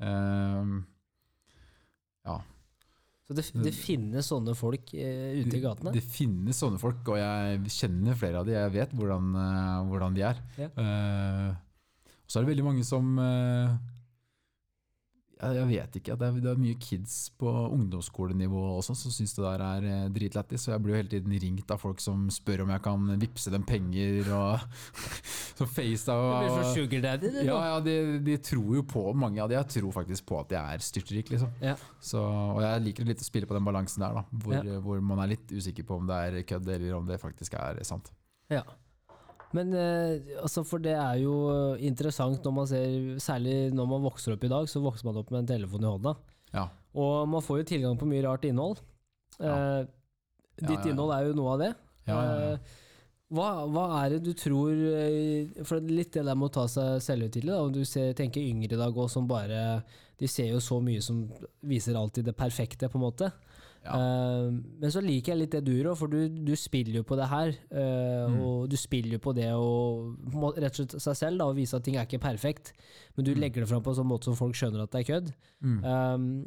Um, 0.00 0.84
ja. 2.26 2.38
Så 3.30 3.36
det, 3.38 3.44
det 3.62 3.70
finnes 3.70 4.26
sånne 4.26 4.56
folk 4.58 4.88
uh, 4.90 5.28
ute 5.38 5.54
i 5.54 5.62
gatene? 5.62 5.92
Det, 5.94 6.00
det 6.02 6.14
finnes 6.16 6.58
sånne 6.58 6.80
folk, 6.82 7.04
og 7.12 7.20
jeg 7.20 7.60
kjenner 7.70 8.18
flere 8.18 8.40
av 8.40 8.48
de. 8.48 8.56
Jeg 8.56 8.72
vet 8.74 8.94
hvordan, 8.98 9.28
uh, 9.38 9.76
hvordan 9.86 10.16
de 10.16 10.24
er. 10.26 10.40
Ja. 10.58 10.66
Uh, 10.74 12.08
og 12.10 12.26
så 12.26 12.40
er 12.40 12.42
det 12.42 12.50
veldig 12.50 12.66
mange 12.66 12.82
som 12.86 13.14
jeg, 15.40 15.66
vet 15.70 15.96
ikke. 16.00 16.16
Det 16.20 16.26
er, 16.26 16.38
det 16.44 16.50
er 16.52 16.60
mye 16.60 16.76
kids 16.80 17.14
på 17.40 17.50
ungdomsskolenivå 17.74 18.60
også 18.76 18.94
som 18.98 19.12
syns 19.14 19.32
det 19.36 19.44
der 19.44 19.64
er 19.64 19.86
eh, 19.88 20.08
dritlættis. 20.12 20.66
Så 20.66 20.72
jeg 20.74 20.82
blir 20.84 20.94
jo 20.94 21.00
hele 21.00 21.12
tiden 21.12 21.36
ringt 21.44 21.72
av 21.74 21.80
folk 21.82 22.02
som 22.04 22.26
spør 22.32 22.64
om 22.66 22.72
jeg 22.74 22.82
kan 22.84 23.08
vippse 23.22 23.52
dem 23.54 23.64
penger. 23.68 24.28
Og 24.36 24.66
så 25.58 25.66
FaceTime. 25.68 26.28
Du 26.30 26.44
blir 26.44 26.54
så 26.56 26.74
sugar 26.76 27.04
daddy, 27.06 27.32
du. 27.38 27.40
ja, 27.48 27.58
ja 27.72 27.80
de, 27.84 27.96
de 28.26 28.36
tror 28.50 28.76
jo 28.80 28.84
på 28.94 29.06
mange 29.16 29.42
av 29.42 29.50
de. 29.52 29.58
Jeg 29.58 29.70
tror 29.78 29.96
faktisk 30.00 30.28
på 30.30 30.40
at 30.42 30.54
jeg 30.56 30.76
er 30.78 30.84
styrtrik, 30.90 31.32
liksom. 31.34 31.52
Ja. 31.64 31.76
Så, 32.00 32.20
og 32.22 32.62
jeg 32.64 32.84
liker 32.88 33.08
litt 33.08 33.24
å 33.24 33.28
spille 33.28 33.48
på 33.50 33.56
den 33.56 33.66
balansen 33.66 34.04
der, 34.04 34.20
da, 34.20 34.26
hvor, 34.44 34.58
Ja. 34.60 34.78
hvor 34.84 35.00
man 35.04 35.22
er 35.24 35.34
litt 35.34 35.52
usikker 35.52 35.86
på 35.88 36.00
om 36.00 36.08
det 36.10 36.20
er 36.28 36.42
kødd 36.48 36.68
eller 36.76 36.98
om 36.98 37.08
det 37.08 37.20
faktisk 37.22 37.56
er 37.60 37.80
sant. 37.86 38.12
Ja. 38.50 38.64
Men 39.56 39.72
eh, 39.74 40.36
altså, 40.42 40.62
for 40.66 40.82
det 40.82 40.94
er 40.94 41.22
jo 41.24 41.34
interessant 41.82 42.44
når 42.46 42.52
man 42.54 42.68
ser 42.70 43.16
Særlig 43.22 43.54
når 43.74 43.88
man 43.90 44.04
vokser 44.04 44.36
opp 44.36 44.44
i 44.46 44.52
dag, 44.52 44.68
så 44.70 44.82
vokser 44.84 45.08
man 45.08 45.18
opp 45.22 45.32
med 45.34 45.42
en 45.42 45.50
telefon 45.54 45.86
i 45.86 45.90
hånda. 45.90 46.14
Ja. 46.54 46.68
Og 46.98 47.28
man 47.30 47.42
får 47.44 47.62
jo 47.62 47.70
tilgang 47.72 47.98
på 47.98 48.08
mye 48.10 48.22
rart 48.26 48.46
innhold. 48.46 48.82
Ja. 49.38 49.56
Eh, 49.56 49.82
ditt 50.60 50.86
innhold 50.90 51.14
er 51.14 51.28
jo 51.28 51.36
noe 51.38 51.56
av 51.56 51.64
det. 51.64 51.72
Eh, 52.10 52.78
hva, 53.30 53.48
hva 53.70 53.84
er 54.00 54.16
det 54.16 54.24
du 54.26 54.32
tror 54.34 54.72
eh, 54.74 55.50
For 55.62 55.78
det 55.78 55.92
er 55.92 55.98
litt 56.00 56.16
det 56.16 56.24
der 56.26 56.38
med 56.38 56.48
å 56.48 56.54
ta 56.56 56.64
seg 56.70 56.98
selvhøytidelig. 57.04 57.54
om 57.54 57.68
og 57.68 57.76
Du 57.76 57.84
ser, 57.86 58.10
tenker 58.18 58.42
yngre 58.42 58.74
i 58.74 58.80
dag 58.80 58.96
òg 58.96 59.10
som 59.12 59.28
bare 59.30 59.84
De 60.18 60.28
ser 60.28 60.50
jo 60.50 60.62
så 60.64 60.80
mye 60.82 61.02
som 61.04 61.22
viser 61.62 61.98
alltid 61.98 62.26
det 62.26 62.36
perfekte, 62.38 62.90
på 62.90 62.98
en 62.98 63.06
måte. 63.06 63.30
Ja. 63.84 63.94
Eh, 63.96 64.50
men 64.80 64.90
så 64.92 65.00
liker 65.00 65.32
jeg 65.32 65.38
litt 65.40 65.54
det 65.56 65.62
du 65.64 65.70
gjør, 65.72 65.94
for 65.96 66.06
du, 66.12 66.28
du 66.28 66.52
spiller 66.56 66.98
jo 67.00 67.02
på 67.08 67.16
det 67.16 67.28
her. 67.30 67.54
Uh, 67.72 68.28
Mm. 68.30 68.40
Og 68.44 68.68
du 68.70 68.76
spiller 68.76 69.16
jo 69.16 69.18
på 69.24 69.32
det 69.34 69.48
å 69.56 69.70
rett 70.60 70.74
og 70.74 70.82
slett 70.82 71.00
seg 71.00 71.16
selv 71.16 71.38
da, 71.40 71.46
og 71.48 71.56
vise 71.56 71.74
at 71.78 71.82
ting 71.86 71.96
er 71.96 72.04
ikke 72.04 72.20
perfekt. 72.20 72.72
Men 73.16 73.24
du 73.24 73.32
Mm. 73.34 73.40
legger 73.40 73.60
det 73.64 73.68
fram 73.70 73.82
på 73.82 73.90
en 73.94 73.96
sånn 74.02 74.10
måte 74.10 74.24
som 74.28 74.36
folk 74.36 74.54
skjønner 74.54 74.82
at 74.84 74.90
det 74.92 75.00
er 75.00 75.08
kødd. 75.12 75.32
Mm. 75.64 75.78
Um, 75.84 76.46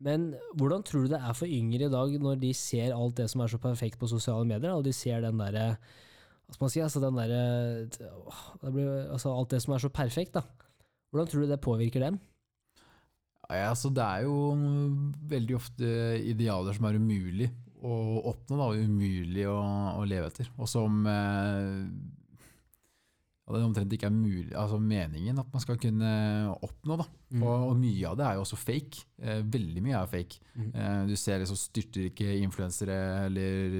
men 0.00 0.34
hvordan 0.56 0.84
tror 0.84 1.02
du 1.04 1.08
det 1.14 1.20
er 1.20 1.34
for 1.36 1.46
yngre 1.46 1.84
i 1.88 1.92
dag 1.92 2.12
når 2.20 2.38
de 2.40 2.52
ser 2.56 2.92
alt 2.96 3.16
det 3.16 3.28
som 3.30 3.40
er 3.42 3.48
så 3.52 3.58
perfekt 3.60 3.98
på 4.00 4.08
sosiale 4.08 4.46
medier, 4.48 4.72
og 4.72 4.84
de 4.84 4.92
ser 4.92 5.20
den 5.20 5.36
derre 5.38 5.76
Hva 6.50 6.54
skal 6.54 6.64
man 6.64 6.70
si? 6.70 6.80
Altså 6.80 7.00
den 7.00 7.14
derre 7.20 9.10
altså 9.12 9.32
Alt 9.36 9.50
det 9.50 9.60
som 9.62 9.74
er 9.74 9.78
så 9.84 9.88
perfekt, 9.92 10.32
da. 10.34 10.42
Hvordan 11.12 11.28
tror 11.28 11.42
du 11.44 11.48
det 11.50 11.60
påvirker 11.60 12.00
dem? 12.00 12.18
Altså, 13.50 13.90
det 13.90 14.04
er 14.04 14.22
jo 14.28 14.36
veldig 15.30 15.56
ofte 15.58 15.90
idealer 16.30 16.76
som 16.76 16.86
er 16.90 16.98
umulig 17.00 17.50
å 17.80 17.94
oppnå, 18.30 18.56
da, 18.60 18.70
umulig 18.76 19.46
å, 19.48 19.58
å 19.98 20.04
leve 20.06 20.28
etter. 20.28 20.50
Og 20.60 20.68
som 20.68 20.98
eh, 21.08 21.86
ja, 23.50 23.54
det 23.56 23.62
omtrent 23.66 23.94
ikke 23.96 24.06
er 24.06 24.14
mulig, 24.14 24.52
altså 24.54 24.76
meningen 24.78 25.40
at 25.42 25.48
man 25.50 25.62
skal 25.64 25.78
kunne 25.82 26.10
oppnå. 26.62 26.98
Da. 27.00 27.06
Mm. 27.34 27.42
Og, 27.42 27.64
og 27.72 27.78
mye 27.80 28.10
av 28.12 28.18
det 28.20 28.26
er 28.28 28.36
jo 28.38 28.44
også 28.44 28.58
fake. 28.60 29.00
Eh, 29.24 29.40
veldig 29.56 29.82
mye 29.88 29.96
er 30.04 30.12
fake. 30.12 30.38
Mm. 30.54 30.68
Eh, 30.70 31.00
du 31.10 31.16
ser 31.18 31.40
liksom 31.42 31.58
styrtrike 31.58 32.36
influensere 32.44 32.98
eller 33.24 33.74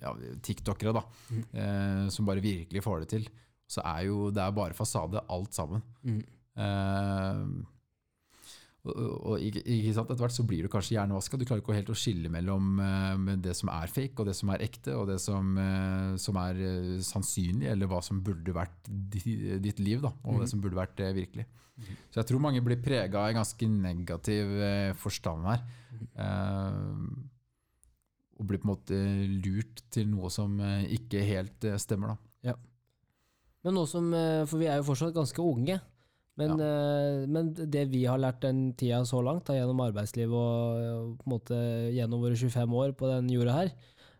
ja, 0.00 0.16
tiktokere 0.48 0.96
da, 0.96 1.04
Mm. 1.30 1.44
eh, 1.52 2.02
som 2.16 2.26
bare 2.26 2.42
virkelig 2.42 2.82
får 2.82 3.04
det 3.04 3.10
til. 3.14 3.28
Så 3.70 3.84
er 3.84 4.08
jo 4.08 4.30
det 4.34 4.42
er 4.42 4.56
bare 4.56 4.74
fasade, 4.78 5.22
alt 5.30 5.54
sammen. 5.54 5.82
Mm. 6.06 6.22
Og, 8.86 9.40
ikke, 9.42 9.92
sant? 9.94 10.10
Etter 10.10 10.22
hvert 10.22 10.34
så 10.34 10.44
blir 10.46 10.66
du 10.66 10.70
kanskje 10.70 10.96
hjernevaska. 10.96 11.38
Du 11.38 11.44
klarer 11.46 11.62
ikke 11.62 11.76
helt 11.76 11.92
å 11.92 11.98
skille 11.98 12.30
mellom 12.32 12.80
eh, 12.82 13.32
det 13.42 13.54
som 13.58 13.70
er 13.72 13.92
fake, 13.92 14.14
og 14.20 14.28
det 14.28 14.36
som 14.38 14.52
er 14.54 14.64
ekte, 14.66 14.94
og 14.94 15.08
det 15.10 15.18
som, 15.22 15.54
eh, 15.60 16.12
som 16.22 16.38
er 16.40 16.60
eh, 16.62 16.90
sannsynlig, 17.04 17.68
eller 17.72 17.90
hva 17.90 18.02
som 18.04 18.22
burde 18.24 18.54
vært 18.56 18.90
di, 18.90 19.36
ditt 19.62 19.82
liv, 19.82 20.02
da, 20.04 20.12
og 20.24 20.36
mm. 20.36 20.42
det 20.42 20.50
som 20.52 20.62
burde 20.62 20.78
vært 20.78 21.02
virkelig. 21.16 21.46
Så 22.08 22.22
jeg 22.22 22.28
tror 22.30 22.40
mange 22.40 22.62
blir 22.64 22.80
prega 22.80 23.20
av 23.20 23.30
en 23.30 23.40
ganske 23.42 23.66
negativ 23.68 24.54
forstand 25.00 25.50
her. 25.50 25.66
Eh, 26.22 26.94
og 28.36 28.48
blir 28.48 28.60
på 28.60 28.68
en 28.68 28.74
måte 28.74 29.02
lurt 29.32 29.82
til 29.92 30.08
noe 30.12 30.28
som 30.32 30.58
ikke 30.92 31.24
helt 31.24 31.64
stemmer, 31.80 32.14
da. 32.14 32.56
Men 33.66 33.74
nå 33.74 33.82
som, 33.90 34.12
For 34.46 34.60
vi 34.60 34.68
er 34.70 34.76
jo 34.78 34.84
fortsatt 34.86 35.14
ganske 35.16 35.42
unge. 35.42 35.80
Men, 36.36 36.52
eh, 36.60 37.24
men 37.32 37.52
det 37.56 37.86
vi 37.88 38.02
har 38.04 38.20
lært 38.20 38.42
den 38.44 38.74
tida 38.76 38.98
så 39.08 39.22
langt, 39.24 39.46
da, 39.48 39.56
gjennom 39.56 39.80
arbeidsliv 39.86 40.32
og, 40.36 40.80
og 40.92 41.28
måte 41.32 41.56
gjennom 41.96 42.20
våre 42.20 42.36
25 42.36 42.74
år 42.76 42.92
på 42.98 43.08
den 43.08 43.30
jorda 43.32 43.54
her, 43.56 43.70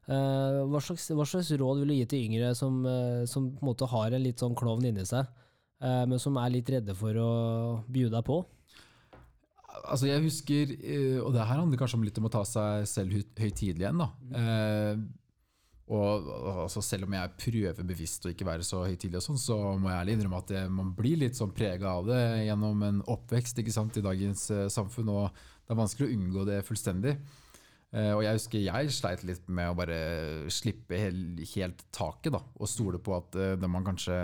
uh, 0.09 0.63
hva, 0.71 0.81
slags, 0.81 1.11
hva 1.13 1.27
slags 1.29 1.51
råd 1.61 1.83
vil 1.83 1.93
du 1.93 1.97
gi 1.99 2.07
til 2.09 2.25
yngre 2.31 2.55
som, 2.57 2.79
uh, 2.89 3.27
som 3.29 3.51
på 3.53 3.61
en 3.61 3.69
måte 3.69 3.89
har 3.93 4.17
en 4.17 4.25
litt 4.25 4.41
sånn 4.41 4.57
klovn 4.57 4.89
inni 4.89 5.05
seg, 5.09 5.29
men 5.77 6.17
som 6.17 6.39
er 6.41 6.55
litt 6.55 6.71
redde 6.73 6.95
for 6.97 7.13
å 7.21 7.31
bjuda 7.93 8.23
på? 8.25 8.39
Altså 9.85 10.07
jeg 10.09 10.23
husker, 10.25 10.71
og 11.21 11.35
det 11.35 11.43
her 11.45 11.59
handler 11.61 11.77
kanskje 11.83 11.99
om 11.99 12.07
litt 12.07 12.17
om 12.17 12.31
å 12.31 12.33
ta 12.33 12.41
seg 12.49 12.87
selv 12.89 13.13
høy- 13.13 13.43
høytidelig 13.43 13.85
igjen. 13.85 14.01
da. 14.01 14.07
Eh, 14.41 15.03
og 15.87 16.31
altså 16.65 16.83
Selv 16.83 17.07
om 17.07 17.15
jeg 17.15 17.35
prøver 17.39 17.87
bevisst 17.87 18.25
å 18.27 18.33
ikke 18.33 18.47
være 18.49 18.67
så 18.67 18.83
høytidelig, 18.83 19.23
sånn, 19.23 19.39
så 19.39 19.57
må 19.79 19.93
jeg 19.93 20.01
ærlig 20.01 20.17
innrømme 20.17 20.41
at 20.43 20.51
det, 20.51 20.63
man 20.75 20.91
blir 20.99 21.21
litt 21.21 21.39
sånn 21.39 21.55
prega 21.55 21.93
av 22.01 22.09
det 22.09 22.23
gjennom 22.49 22.83
en 22.83 23.03
oppvekst 23.15 23.63
ikke 23.63 23.75
sant, 23.75 23.99
i 23.99 24.03
dagens 24.03 24.49
eh, 24.51 24.67
samfunn. 24.73 25.13
og 25.15 25.29
Det 25.63 25.75
er 25.75 25.79
vanskelig 25.79 26.09
å 26.09 26.17
unngå 26.17 26.47
det 26.49 26.59
fullstendig. 26.67 27.15
Eh, 27.95 28.11
og 28.17 28.25
jeg 28.27 28.41
husker 28.41 28.65
jeg 28.67 28.97
sleit 28.97 29.23
litt 29.29 29.47
med 29.47 29.71
å 29.71 29.79
bare 29.79 30.01
slippe 30.51 30.99
hel, 30.99 31.23
helt 31.55 31.87
taket 31.95 32.35
da, 32.35 32.43
og 32.43 32.71
stole 32.71 32.99
på 32.99 33.15
at 33.21 33.39
eh, 33.39 33.55
det 33.55 33.71
man 33.71 33.87
kanskje 33.87 34.19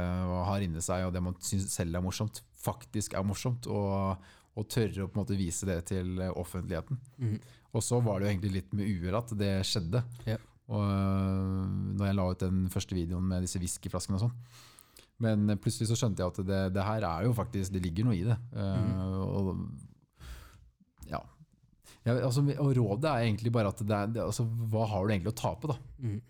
har 0.51 0.67
inni 0.67 0.83
seg, 0.83 1.07
og 1.07 1.15
det 1.15 1.23
man 1.23 1.39
syns 1.47 1.71
selv 1.71 1.95
er 1.95 2.03
morsomt, 2.03 2.43
faktisk 2.59 3.15
er 3.15 3.27
morsomt. 3.27 3.71
Og, 3.71 4.31
og 4.53 4.67
tørre 4.69 5.07
å 5.07 5.09
på 5.09 5.15
en 5.15 5.23
måte 5.23 5.39
vise 5.39 5.69
det 5.69 5.79
til 5.95 6.19
offentligheten. 6.27 6.99
offentligheten. 7.23 7.61
Og 7.73 7.85
så 7.87 8.03
var 8.05 8.19
det 8.19 8.27
jo 8.27 8.33
egentlig 8.35 8.57
litt 8.59 8.75
med 8.77 8.89
uer 8.99 9.15
at 9.23 9.31
det 9.39 9.53
skjedde. 9.65 10.03
Ja. 10.29 10.43
Og 10.71 10.83
øh, 10.83 11.63
når 11.99 12.07
jeg 12.07 12.17
la 12.19 12.27
ut 12.31 12.45
den 12.45 12.67
første 12.73 12.97
videoen 12.97 13.27
med 13.29 13.47
disse 13.47 13.61
whiskyflaskene 13.61 14.19
og 14.19 14.27
sånn. 14.27 14.37
Men 15.23 15.51
øh, 15.51 15.59
plutselig 15.61 15.91
så 15.91 15.99
skjønte 15.99 16.23
jeg 16.23 16.35
at 16.35 16.43
det, 16.49 16.61
det 16.77 16.87
her 16.87 17.07
er 17.09 17.27
jo 17.27 17.35
faktisk 17.37 17.75
Det 17.75 17.83
ligger 17.85 18.09
noe 18.09 18.19
i 18.19 18.25
det. 18.27 18.39
Uh, 18.55 19.19
og, 19.27 19.51
ja. 21.11 21.21
ja 22.07 22.17
altså, 22.21 22.45
og 22.57 22.75
rådet 22.79 23.11
er 23.11 23.27
egentlig 23.27 23.53
bare 23.55 23.73
at 23.75 23.83
det 23.83 23.99
er, 23.99 24.15
det, 24.15 24.23
altså, 24.25 24.47
hva 24.47 24.87
har 24.95 25.05
du 25.07 25.15
egentlig 25.15 25.35
å 25.35 25.41
tape, 25.43 25.73
da? 25.73 25.79
Mm. 26.03 26.21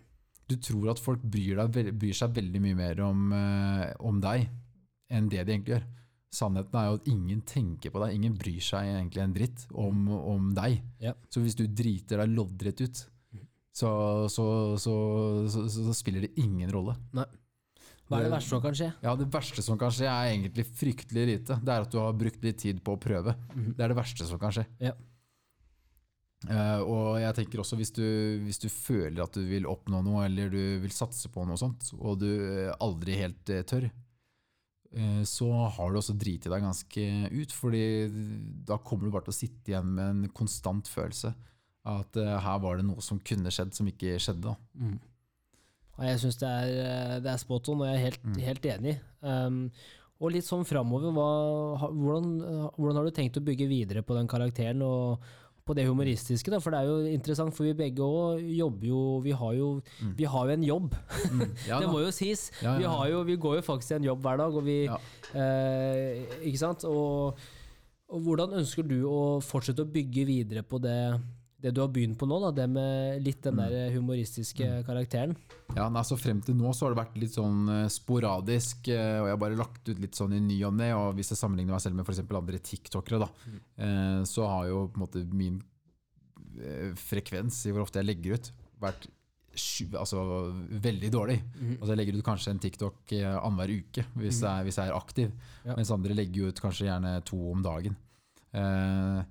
Du 0.51 0.57
tror 0.59 0.91
at 0.91 0.99
folk 0.99 1.21
bryr, 1.23 1.61
deg, 1.61 1.93
bryr 1.95 2.17
seg 2.17 2.33
veldig 2.35 2.59
mye 2.61 2.75
mer 2.77 2.99
om, 3.05 3.29
om 4.03 4.17
deg 4.21 4.49
enn 5.13 5.29
det 5.31 5.45
de 5.45 5.53
egentlig 5.53 5.77
gjør. 5.77 5.85
Sannheten 6.33 6.77
er 6.79 6.87
jo 6.89 6.97
at 6.97 7.07
ingen 7.09 7.41
tenker 7.45 7.93
på 7.93 8.01
deg. 8.01 8.15
Ingen 8.17 8.35
bryr 8.39 8.63
seg 8.65 8.89
egentlig 8.89 9.21
en 9.21 9.35
dritt 9.35 9.65
om, 9.69 10.07
om 10.17 10.47
deg. 10.57 10.79
Ja. 11.03 11.13
Så 11.29 11.43
hvis 11.43 11.57
du 11.57 11.67
driter 11.69 12.23
deg 12.23 12.33
loddrett 12.33 12.81
ut, 12.81 13.03
så, 13.73 13.89
så, 14.29 14.45
så, 14.77 14.95
så, 15.49 15.93
spiller 15.97 16.27
det 16.27 16.35
ingen 16.41 16.69
rolle. 16.71 16.93
Nei. 17.17 17.25
Hva 18.05 18.19
er 18.19 18.27
det 18.27 18.33
verste 18.35 18.51
som 18.51 18.61
kan 18.61 18.75
skje? 18.77 18.89
Ja, 19.01 19.13
Det 19.17 19.25
verste 19.33 19.63
som 19.65 19.79
kan 19.81 19.93
skje, 19.95 20.05
er 20.05 20.33
egentlig 20.33 20.67
fryktelig 20.69 21.23
lite. 21.29 21.57
Det 21.57 21.73
er 21.73 21.87
at 21.87 21.89
du 21.89 21.97
har 21.97 22.13
brukt 22.17 22.43
litt 22.45 22.59
tid 22.61 22.83
på 22.85 22.93
å 22.93 23.01
prøve. 23.01 23.33
Det 23.55 23.81
er 23.81 23.89
det 23.89 23.97
verste 23.97 24.27
som 24.29 24.41
kan 24.41 24.53
skje. 24.53 24.67
Ja. 24.83 24.93
Uh, 26.43 26.81
og 26.83 27.05
jeg 27.21 27.35
tenker 27.37 27.61
også 27.63 27.77
hvis 27.79 27.93
du, 27.95 28.03
hvis 28.43 28.59
du 28.59 28.67
føler 28.67 29.23
at 29.23 29.33
du 29.33 29.45
vil 29.47 29.65
oppnå 29.69 30.01
noe, 30.03 30.25
eller 30.27 30.51
du 30.51 30.59
vil 30.83 30.93
satse 30.93 31.31
på 31.31 31.45
noe 31.47 31.57
sånt, 31.57 31.87
og 31.95 32.19
du 32.19 32.27
eh, 32.27 32.73
aldri 32.83 33.15
helt 33.15 33.47
eh, 33.53 33.63
tør, 33.63 33.87
uh, 33.87 35.21
så 35.23 35.47
har 35.77 35.89
du 35.89 36.01
også 36.01 36.17
driti 36.19 36.51
deg 36.51 36.65
ganske 36.67 37.07
ut. 37.31 37.55
fordi 37.55 37.85
da 38.67 38.77
kommer 38.83 39.07
du 39.07 39.15
bare 39.15 39.29
til 39.29 39.33
å 39.33 39.39
sitte 39.39 39.71
igjen 39.71 39.95
med 39.95 40.11
en 40.11 40.35
konstant 40.35 40.91
følelse 40.91 41.31
at 41.85 42.15
eh, 42.17 42.37
her 42.45 42.59
var 42.63 42.77
det 42.79 42.85
noe 42.87 43.01
som 43.03 43.19
kunne 43.19 43.51
skjedd, 43.51 43.73
som 43.75 43.87
ikke 43.91 44.15
skjedde. 44.23 44.53
Da. 44.53 44.55
Ja, 45.97 46.07
Jeg 46.13 46.21
syns 46.23 46.39
det, 46.41 46.49
er, 46.49 46.71
eh, 46.83 47.19
det 47.21 47.29
er 47.33 47.41
spot 47.41 47.67
on, 47.69 47.81
og 47.83 47.87
jeg 47.91 47.95
er 47.99 48.05
helt, 48.07 48.23
Mm. 48.25 48.39
helt 48.47 48.65
enig. 48.65 48.95
Um, 49.21 49.71
og 50.23 50.31
litt 50.31 50.45
sånn 50.47 50.63
framover, 50.65 51.11
hvordan, 51.11 52.27
hvordan 52.77 52.95
har 52.95 53.03
du 53.05 53.11
tenkt 53.11 53.37
å 53.37 53.43
bygge 53.43 53.67
videre 53.67 54.01
på 54.03 54.15
den 54.15 54.27
karakteren 54.31 54.81
og 54.81 55.19
på 55.67 55.75
det 55.75 55.85
humoristiske? 55.87 56.49
da, 56.51 56.59
For 56.63 56.71
det 56.71 56.79
er 56.79 56.87
jo 56.87 57.11
interessant, 57.11 57.53
for 57.55 57.63
vi 57.67 57.73
begge 57.73 57.99
òg 58.03 58.39
jobber 58.55 58.87
jo 58.87 59.19
vi 59.23 59.31
har 59.31 59.53
jo, 59.57 59.67
vi 60.15 60.23
har 60.23 60.47
jo 60.47 60.53
en 60.55 60.63
jobb. 60.63 60.95
Mm. 61.31 61.43
Ja, 61.67 61.79
det 61.83 61.89
må 61.91 61.99
jo 62.05 62.11
sies. 62.15 62.49
Ja, 62.61 62.73
ja, 62.73 62.77
Vi, 62.79 62.83
har 62.85 63.07
jo, 63.11 63.23
vi 63.27 63.35
går 63.37 63.55
jo 63.59 63.61
faktisk 63.67 63.91
i 63.91 63.95
en 63.99 64.07
jobb 64.09 64.21
hver 64.23 64.37
dag, 64.37 64.55
og 64.55 64.63
vi 64.63 64.77
eh, 64.87 66.23
Ikke 66.47 66.59
sant? 66.61 66.83
Og, 66.87 67.37
og 68.09 68.21
hvordan 68.25 68.55
ønsker 68.59 68.87
du 68.87 69.01
å 69.09 69.41
fortsette 69.43 69.83
å 69.83 69.91
bygge 69.91 70.25
videre 70.29 70.63
på 70.63 70.79
det, 70.83 70.97
det 71.63 71.71
du 71.73 71.79
har 71.81 71.89
begynt 71.95 72.17
på 72.19 72.27
nå? 72.27 72.37
da, 72.43 72.51
Det 72.51 72.65
med 72.69 73.23
litt 73.23 73.41
den 73.45 73.55
Mm. 73.55 73.61
der 73.71 73.91
humoristiske 73.95 74.67
karakteren? 74.85 75.35
Ja, 75.75 75.87
nei, 75.89 76.03
så 76.03 76.17
Frem 76.19 76.41
til 76.43 76.55
nå 76.59 76.69
så 76.75 76.85
har 76.85 76.93
det 76.93 77.01
vært 77.01 77.17
litt 77.21 77.33
sånn 77.37 77.69
eh, 77.71 77.87
sporadisk, 77.89 78.87
eh, 78.91 79.19
og 79.21 79.27
jeg 79.29 79.33
har 79.37 79.41
bare 79.45 79.57
lagt 79.59 79.87
ut 79.89 79.99
litt 80.03 80.13
sånn 80.19 80.35
i 80.35 80.41
ny 80.43 80.59
og 80.67 80.75
ne. 80.75 80.91
Og 80.93 81.15
hvis 81.15 81.31
jeg 81.31 81.39
sammenligner 81.39 81.73
meg 81.77 81.81
selv 81.81 81.95
med 81.95 82.05
f.eks. 82.05 82.19
andre 82.29 82.59
tiktokere, 82.59 83.19
da, 83.23 83.29
mm. 83.47 84.25
så 84.27 84.45
har 84.47 84.67
jo 84.67 84.87
på 84.91 84.99
en 84.99 85.05
måte 85.07 85.23
min 85.33 85.61
eh, 86.59 86.93
frekvens 86.99 87.65
i 87.65 87.71
hvor 87.73 87.81
ofte 87.87 88.01
jeg 88.03 88.09
legger 88.11 88.35
ut, 88.37 88.51
vært 88.83 89.07
altså, 89.99 90.19
veldig 90.83 91.11
dårlig. 91.13 91.37
Altså 91.79 91.91
Jeg 91.93 91.97
legger 91.99 92.17
ut 92.17 92.25
kanskje 92.25 92.51
en 92.53 92.59
TikTok 92.63 93.11
eh, 93.13 93.37
annenhver 93.37 93.69
uke 93.79 94.05
hvis, 94.17 94.41
jeg, 94.41 94.65
hvis 94.67 94.79
jeg 94.81 94.89
er 94.89 94.97
aktiv, 94.97 95.31
Ja. 95.63 95.75
mens 95.77 95.91
andre 95.93 96.13
legger 96.17 96.49
ut 96.49 96.59
kanskje 96.61 96.87
gjerne 96.89 97.23
to 97.23 97.37
om 97.51 97.61
dagen. 97.63 97.95
Eh, 98.53 99.23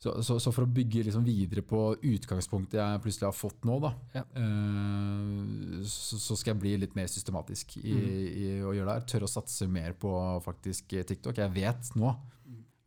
så, 0.00 0.14
så, 0.24 0.38
så 0.40 0.50
for 0.56 0.64
å 0.64 0.70
bygge 0.72 1.02
liksom 1.04 1.24
videre 1.26 1.60
på 1.66 1.78
utgangspunktet 2.08 2.78
jeg 2.80 3.02
plutselig 3.04 3.26
har 3.28 3.36
fått 3.36 3.66
nå, 3.68 3.74
da, 3.84 3.90
Ja. 4.16 4.22
eh, 4.40 5.82
så, 5.84 6.16
så 6.20 6.36
skal 6.40 6.54
jeg 6.54 6.60
bli 6.62 6.72
litt 6.80 6.94
mer 6.96 7.10
systematisk 7.10 7.76
i, 7.82 7.92
i 7.92 8.46
å 8.64 8.72
gjøre 8.72 8.86
det 8.88 8.94
her. 8.96 9.06
Tørre 9.12 9.28
å 9.28 9.32
satse 9.34 9.68
mer 9.68 9.92
på 10.00 10.12
faktisk 10.44 10.94
TikTok. 11.08 11.36
Jeg 11.42 11.52
vet 11.56 11.90
nå 12.00 12.14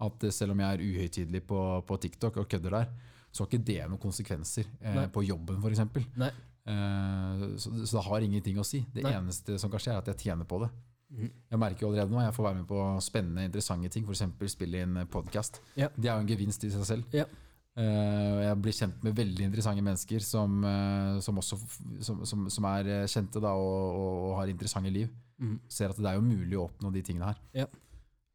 at 0.04 0.26
selv 0.34 0.56
om 0.56 0.64
jeg 0.64 0.74
er 0.80 0.84
uhøytidelig 0.84 1.44
på, 1.48 1.60
på 1.88 1.98
TikTok 2.08 2.42
og 2.42 2.50
kødder 2.52 2.80
der, 2.80 2.90
så 3.34 3.44
har 3.44 3.50
ikke 3.52 3.66
det 3.66 3.78
noen 3.90 4.02
konsekvenser 4.02 4.68
eh, 4.82 5.06
på 5.14 5.24
jobben, 5.26 5.62
f.eks. 5.62 5.80
Eh, 6.66 7.46
så, 7.62 7.72
så 7.86 7.98
det 8.00 8.04
har 8.08 8.26
ingenting 8.26 8.60
å 8.62 8.66
si. 8.68 8.84
Det 8.94 9.06
Nei. 9.06 9.14
eneste 9.20 9.58
som 9.62 9.72
kan 9.74 9.82
skje, 9.82 9.94
er 9.96 10.02
at 10.04 10.12
jeg 10.14 10.30
tjener 10.30 10.50
på 10.50 10.60
det. 10.66 10.70
Jeg 11.14 11.60
merker 11.62 11.86
jo 11.86 11.92
allerede 11.92 12.14
nå 12.14 12.24
jeg 12.24 12.34
får 12.34 12.48
være 12.48 12.60
med 12.60 12.68
på 12.70 12.82
spennende, 13.06 13.46
interessante 13.50 13.92
ting, 13.94 14.06
f.eks. 14.08 14.54
spille 14.54 14.82
inn 14.82 14.98
podkast. 15.14 15.62
Ja. 15.78 15.92
Det 15.96 16.10
er 16.10 16.16
jo 16.16 16.26
en 16.26 16.30
gevinst 16.32 16.66
i 16.66 16.72
seg 16.74 16.88
selv. 16.90 17.16
Ja. 17.16 17.28
Eh, 17.74 18.40
jeg 18.46 18.58
blir 18.62 18.76
kjent 18.78 19.06
med 19.06 19.16
veldig 19.18 19.48
interessante 19.48 19.82
mennesker 19.82 20.22
som, 20.22 20.60
eh, 20.70 21.16
som 21.26 21.40
også 21.42 21.58
som, 22.06 22.20
som, 22.30 22.44
som 22.54 22.68
er 22.70 22.90
eh, 23.00 23.08
kjente 23.10 23.42
da, 23.42 23.56
og, 23.58 23.96
og, 23.98 24.20
og 24.28 24.36
har 24.42 24.52
interessante 24.52 24.92
liv. 24.94 25.10
Mm. 25.42 25.56
Ser 25.72 25.94
at 25.94 25.98
det 25.98 26.12
er 26.12 26.20
jo 26.20 26.28
mulig 26.28 26.60
å 26.60 26.68
oppnå 26.68 26.94
de 26.94 27.02
tingene 27.06 27.32
her. 27.32 27.42
Ja. 27.64 27.68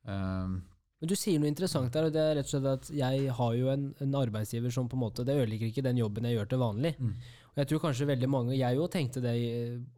Um, 0.09 0.59
Men 0.99 1.11
du 1.11 1.15
sier 1.19 1.39
noe 1.39 1.51
interessant 1.51 1.93
der, 1.95 2.09
og 2.09 2.15
det 2.15 2.23
er 2.23 2.35
rett 2.39 2.49
og 2.49 2.55
slett 2.55 2.71
at 2.73 2.91
jeg 2.95 3.35
har 3.39 3.55
jo 3.55 3.71
en, 3.71 3.93
en 4.03 4.19
arbeidsgiver 4.19 4.75
som 4.75 4.89
på 4.91 4.97
en 4.97 5.03
måte 5.05 5.27
Det 5.27 5.37
ødelegger 5.37 5.69
ikke 5.69 5.85
den 5.87 6.01
jobben 6.01 6.27
jeg 6.27 6.39
gjør 6.39 6.51
til 6.51 6.63
vanlig. 6.65 6.95
Mm. 6.99 7.15
Og 7.53 7.63
jeg 7.63 7.71
tror 7.71 7.83
kanskje 7.87 8.09
veldig 8.11 8.31
mange 8.31 8.59
Jeg 8.59 8.79
jo 8.79 8.87
tenkte 8.91 9.23
det 9.23 9.35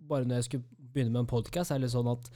bare 0.09 0.29
når 0.29 0.41
jeg 0.41 0.49
skulle 0.51 0.69
begynne 0.91 1.15
med 1.15 1.25
en 1.25 1.31
podkast, 1.31 1.73
er 1.73 1.81
litt 1.81 1.95
sånn 1.95 2.11
at 2.13 2.29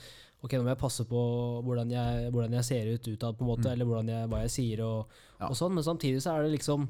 ok, 0.45 0.53
nå 0.59 0.63
må 0.67 0.73
jeg 0.75 0.81
passe 0.83 1.05
på 1.09 1.21
hvordan 1.65 1.91
jeg, 1.95 2.29
hvordan 2.35 2.53
jeg 2.59 2.65
ser 2.69 2.91
ut 2.93 3.09
utad, 3.15 3.39
på 3.39 3.45
en 3.47 3.51
måte, 3.51 3.65
Mm. 3.67 3.73
eller 3.73 3.89
hvordan 3.89 4.09
jeg, 4.13 4.29
hva 4.29 4.41
jeg 4.45 4.51
sier 4.55 4.85
og, 4.85 5.09
Ja. 5.41 5.49
og 5.49 5.57
sånn, 5.59 5.73
men 5.75 5.85
samtidig 5.87 6.21
så 6.23 6.37
er 6.37 6.45
det 6.47 6.53
liksom 6.59 6.87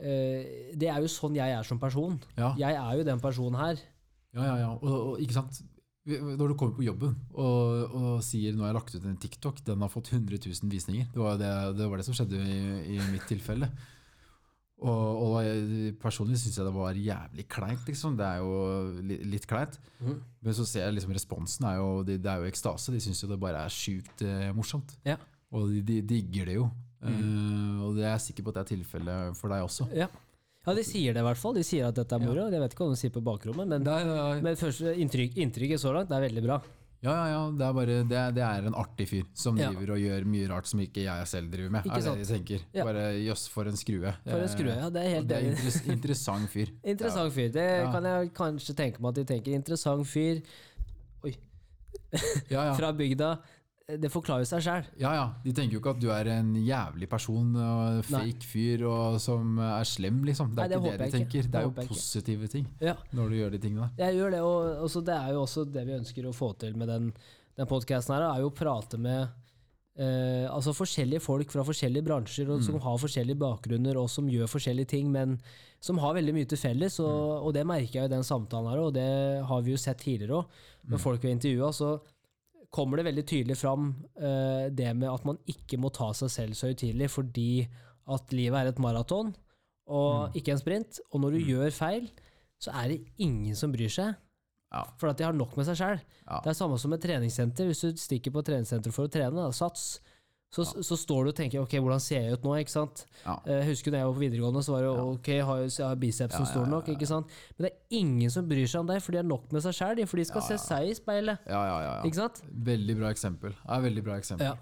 eh, 0.00 0.70
Det 0.76 0.88
er 0.88 1.00
jo 1.02 1.08
sånn 1.12 1.34
jeg 1.36 1.52
er 1.58 1.62
som 1.66 1.78
person. 1.78 2.20
ja. 2.36 2.54
Jeg 2.56 2.74
er 2.76 2.96
jo 2.98 3.04
den 3.04 3.20
personen 3.20 3.58
her. 3.58 3.76
Ja, 4.34 4.44
ja, 4.44 4.56
ja. 4.62 4.70
Og, 4.78 5.12
og, 5.12 5.20
ikke 5.20 5.32
sant? 5.34 5.62
Når 6.06 6.48
du 6.48 6.54
kommer 6.56 6.74
på 6.78 6.82
jobben 6.86 7.12
og, 7.34 7.92
og 7.94 8.22
sier 8.24 8.54
nå 8.56 8.62
har 8.64 8.70
jeg 8.72 8.78
lagt 8.78 8.94
ut 8.94 9.04
en 9.04 9.16
TikTok, 9.20 9.58
den 9.66 9.80
har 9.84 9.88
fått 9.92 10.08
100 10.12 10.38
000 10.46 10.70
visninger. 10.72 11.10
Det 11.12 11.20
var 11.20 11.36
det, 11.38 11.50
det, 11.76 11.88
var 11.90 12.00
det 12.00 12.06
som 12.06 12.14
skjedde 12.16 12.38
i, 12.40 12.96
i 12.96 12.98
mitt 13.12 13.26
tilfelle. 13.28 13.68
Og, 14.80 15.24
og 15.36 15.96
personlig 16.00 16.38
syns 16.40 16.56
jeg 16.56 16.64
det 16.64 16.72
var 16.72 16.96
jævlig 16.96 17.44
kleint, 17.52 17.82
liksom. 17.84 18.14
Det 18.16 18.24
er 18.24 18.38
jo 18.40 18.54
li, 19.04 19.18
litt 19.34 19.44
kleint. 19.48 19.76
Mm. 20.00 20.14
Men 20.40 20.56
så 20.56 20.64
ser 20.64 20.86
jeg 20.86 20.96
liksom 20.96 21.12
responsen 21.12 21.66
er 21.68 21.76
jo, 21.76 21.90
det, 22.06 22.16
det 22.24 22.30
er 22.32 22.40
jo 22.40 22.48
ekstase. 22.48 22.94
De 22.94 23.02
syns 23.04 23.20
jo 23.20 23.28
det 23.28 23.40
bare 23.42 23.66
er 23.66 23.74
sjukt 23.74 24.24
eh, 24.24 24.48
morsomt. 24.56 24.96
Ja. 25.04 25.18
Og 25.52 25.68
de, 25.68 25.82
de 25.84 26.00
digger 26.14 26.48
det 26.48 26.56
jo. 26.56 26.70
Eh, 27.04 27.76
og 27.84 27.96
det 27.98 28.06
er 28.06 28.14
jeg 28.14 28.26
sikker 28.30 28.46
på 28.46 28.54
at 28.54 28.60
det 28.60 28.64
er 28.64 28.72
tilfellet 28.74 29.36
for 29.36 29.52
deg 29.52 29.66
også. 29.68 29.90
Ja. 29.96 30.08
ja, 30.64 30.74
de 30.80 30.86
sier 30.86 31.16
det 31.16 31.20
i 31.20 31.28
hvert 31.28 31.40
fall. 31.44 31.56
De 31.60 31.66
sier 31.66 31.88
at 31.90 32.00
dette 32.00 32.16
er 32.16 32.24
moro. 32.24 32.48
Jeg 32.48 32.64
vet 32.64 32.76
ikke 32.76 32.88
hva 32.88 32.96
de 32.96 33.00
sier 33.04 33.12
på 33.12 33.24
bakrommet, 33.24 33.68
men, 33.68 33.84
Nei, 33.84 34.02
nei, 34.08 34.16
nei. 34.16 34.42
men 34.48 34.60
første 34.60 34.96
inntrykk, 35.04 35.36
inntrykket 35.44 35.84
så 35.84 35.92
langt 35.96 36.08
det 36.08 36.16
er 36.16 36.28
veldig 36.30 36.46
bra. 36.48 36.60
Ja, 37.02 37.12
ja, 37.16 37.26
ja. 37.32 37.42
Det 37.56 37.64
er, 37.64 37.72
bare, 37.72 37.94
det, 38.04 38.22
det 38.36 38.42
er 38.44 38.66
en 38.68 38.74
artig 38.76 39.06
fyr 39.08 39.22
som 39.34 39.56
Ja. 39.56 39.70
driver 39.72 39.94
og 39.94 40.00
gjør 40.02 40.26
mye 40.28 40.48
rart 40.50 40.66
som 40.68 40.80
ikke 40.84 41.04
jeg 41.06 41.26
selv 41.30 41.48
driver 41.52 41.70
med. 41.72 41.86
Ikke 41.88 41.96
er 41.96 42.08
det 42.18 42.26
jeg 42.26 42.28
tenker. 42.34 42.66
Ja. 42.76 42.84
Bare 42.84 43.04
jøss, 43.24 43.46
for 43.48 43.64
en 43.70 43.78
skrue. 43.80 44.12
For 44.26 44.36
en 44.44 44.48
skrue. 44.52 44.74
Ja, 44.76 44.90
det 44.92 45.04
er 45.06 45.14
helt 45.16 45.28
det 45.30 45.38
er 45.38 45.46
enig. 45.48 45.94
interessant 45.96 46.50
fyr. 46.52 46.68
Interessant 46.92 47.32
fyr. 47.32 47.48
Det 47.54 47.68
kan 47.94 48.04
jeg 48.10 48.32
kanskje 48.36 48.76
tenke 48.76 49.00
meg 49.00 49.14
at 49.14 49.22
de 49.22 49.24
tenker. 49.32 49.56
Interessant 49.56 50.04
fyr 50.06 50.42
Ja, 52.50 52.64
ja. 52.66 52.74
fra 52.78 52.92
bygda. 52.92 53.32
Det 53.98 54.10
forklarer 54.12 54.46
seg 54.48 54.62
sjøl. 54.62 54.86
ja, 55.00 55.10
ja. 55.16 55.24
De 55.44 55.52
tenker 55.56 55.74
jo 55.76 55.80
ikke 55.82 55.94
at 55.96 56.00
du 56.02 56.08
er 56.14 56.30
en 56.36 56.54
jævlig 56.54 57.08
person, 57.10 57.50
og 57.56 58.04
fake 58.06 58.46
fyr 58.46 58.84
og 58.86 59.18
som 59.22 59.58
er 59.58 59.84
slem, 59.88 60.22
liksom. 60.28 60.54
Det 60.54 60.62
Nei, 60.62 60.64
er 60.64 60.70
det 60.70 60.80
ikke 60.80 60.90
det 60.90 60.98
de 61.10 61.18
tenker. 61.18 61.40
ikke. 61.44 61.50
Det 61.50 61.58
er 61.60 61.66
jo 61.68 61.74
ikke. 61.74 61.88
positive 61.88 62.48
ting 62.52 62.66
Ja, 62.80 62.94
når 63.16 63.28
du 63.28 63.38
gjør 63.40 63.50
de 63.56 63.62
tingene 63.66 63.90
jeg 63.98 64.16
gjør 64.20 64.30
det. 64.36 64.40
Og 64.46 64.86
også, 64.86 65.04
det 65.06 65.14
er 65.16 65.32
jo 65.34 65.42
også 65.44 65.64
det 65.74 65.86
vi 65.88 65.98
ønsker 65.98 66.26
å 66.30 66.34
få 66.36 66.52
til 66.60 66.76
med 66.76 66.88
den, 66.88 67.12
den 67.56 67.66
podkasten 67.70 68.14
her, 68.16 68.28
er 68.30 68.44
jo 68.44 68.50
å 68.52 68.54
prate 68.56 68.98
med 69.00 69.28
eh, 70.00 70.46
altså 70.50 70.72
forskjellige 70.76 71.20
folk 71.24 71.50
fra 71.52 71.64
forskjellige 71.66 72.06
bransjer, 72.06 72.50
og 72.50 72.62
som 72.64 72.78
har 72.80 73.00
forskjellige 73.02 73.40
bakgrunner, 73.40 73.98
og 74.00 74.08
som 74.12 74.28
gjør 74.30 74.48
forskjellige 74.50 74.92
ting, 74.94 75.10
men 75.12 75.38
som 75.80 75.98
har 76.02 76.14
veldig 76.16 76.34
mye 76.36 76.48
til 76.48 76.60
felles. 76.60 77.00
Og, 77.00 77.46
og 77.46 77.52
det 77.56 77.66
merker 77.68 78.00
jeg 78.02 78.10
i 78.10 78.14
den 78.14 78.24
samtalen 78.26 78.70
her, 78.70 78.80
og 78.86 78.94
det 78.96 79.08
har 79.48 79.66
vi 79.66 79.74
jo 79.74 79.80
sett 79.80 80.00
tidligere 80.04 80.42
òg, 80.42 80.56
med 80.90 81.00
folk 81.02 81.22
vi 81.22 81.30
har 81.30 81.36
intervjua. 81.38 81.72
Kommer 82.70 83.00
det 83.00 83.08
veldig 83.08 83.26
tydelig 83.26 83.56
fram 83.58 83.92
eh, 84.14 84.66
det 84.70 84.92
med 84.94 85.10
at 85.10 85.24
man 85.26 85.40
ikke 85.50 85.78
må 85.82 85.90
ta 85.94 86.12
seg 86.14 86.30
selv 86.30 86.58
så 86.58 86.70
høytidelig, 86.70 87.10
fordi 87.10 87.50
at 88.10 88.34
livet 88.34 88.60
er 88.60 88.70
et 88.70 88.82
maraton, 88.82 89.32
og 89.90 90.36
ikke 90.38 90.54
en 90.54 90.60
sprint. 90.60 91.00
Og 91.10 91.22
når 91.22 91.34
du 91.34 91.50
gjør 91.50 91.74
feil, 91.74 92.10
så 92.62 92.74
er 92.78 92.92
det 92.92 93.00
ingen 93.22 93.56
som 93.58 93.72
bryr 93.74 93.90
seg. 93.90 94.14
Ja. 94.70 94.84
For 95.00 95.10
at 95.10 95.18
de 95.18 95.26
har 95.26 95.34
nok 95.34 95.56
med 95.58 95.66
seg 95.66 95.80
sjøl. 95.80 95.98
Ja. 96.28 96.38
Det 96.44 96.52
er 96.52 96.58
samme 96.58 96.78
som 96.78 96.94
et 96.94 97.02
treningssenter. 97.02 97.66
Hvis 97.66 97.82
du 97.82 97.98
stikker 97.98 98.30
på 98.34 98.44
treningssenteret 98.46 98.46
treningssenter 98.46 98.94
for 98.94 99.08
å 99.08 99.12
trene, 99.12 99.34
da, 99.34 99.50
sats, 99.54 99.98
så, 100.50 100.64
så 100.82 100.96
står 100.98 101.24
du 101.24 101.30
og 101.30 101.36
tenker 101.38 101.60
ok, 101.62 101.76
hvordan 101.78 102.00
ser 102.02 102.24
jeg 102.24 102.34
ut 102.34 102.42
nå? 102.42 102.56
ikke 102.58 102.72
sant? 102.74 103.04
Ja. 103.22 103.36
Eh, 103.46 103.60
Jeg 103.60 103.68
husker 103.70 103.94
da 103.94 104.00
jeg 104.00 104.08
var 104.08 104.16
på 104.16 104.22
videregående, 104.24 104.62
så 104.66 104.72
var 104.74 104.82
det 104.82 104.90
ok, 105.14 105.28
har 105.46 105.60
jeg 105.62 105.86
har 105.86 106.00
bicepsen 106.02 106.40
som 106.40 106.46
ja, 106.46 106.50
stor 106.50 106.64
ja, 106.66 106.70
nok? 106.74 106.88
ikke 106.90 107.06
sant? 107.06 107.36
Men 107.56 107.68
det 107.68 107.70
er 107.70 107.98
ingen 108.00 108.30
som 108.34 108.48
bryr 108.50 108.66
seg 108.66 108.80
om 108.82 108.90
deg, 108.90 108.98
for 109.04 109.14
de 109.14 109.20
har 109.22 109.28
nok 109.30 109.46
med 109.54 109.62
seg 109.62 109.76
sjæl. 109.78 110.02
For 110.10 110.18
de 110.18 110.24
skal 110.26 110.42
Ja, 110.42 110.48
ja. 110.50 110.56
se 110.58 110.66
seg 110.74 110.90
i 110.90 110.96
speilet. 110.98 111.46
Ja, 111.46 111.60
ja, 111.70 111.76
ja, 111.86 111.92
ja. 112.00 112.02
Ikke 112.10 112.18
sant? 112.18 112.42
Veldig 112.70 112.96
bra 112.98 113.12
eksempel. 113.14 113.54
Ja, 113.62 113.78
veldig 113.86 114.04
bra 114.10 114.18
eksempel. 114.18 114.58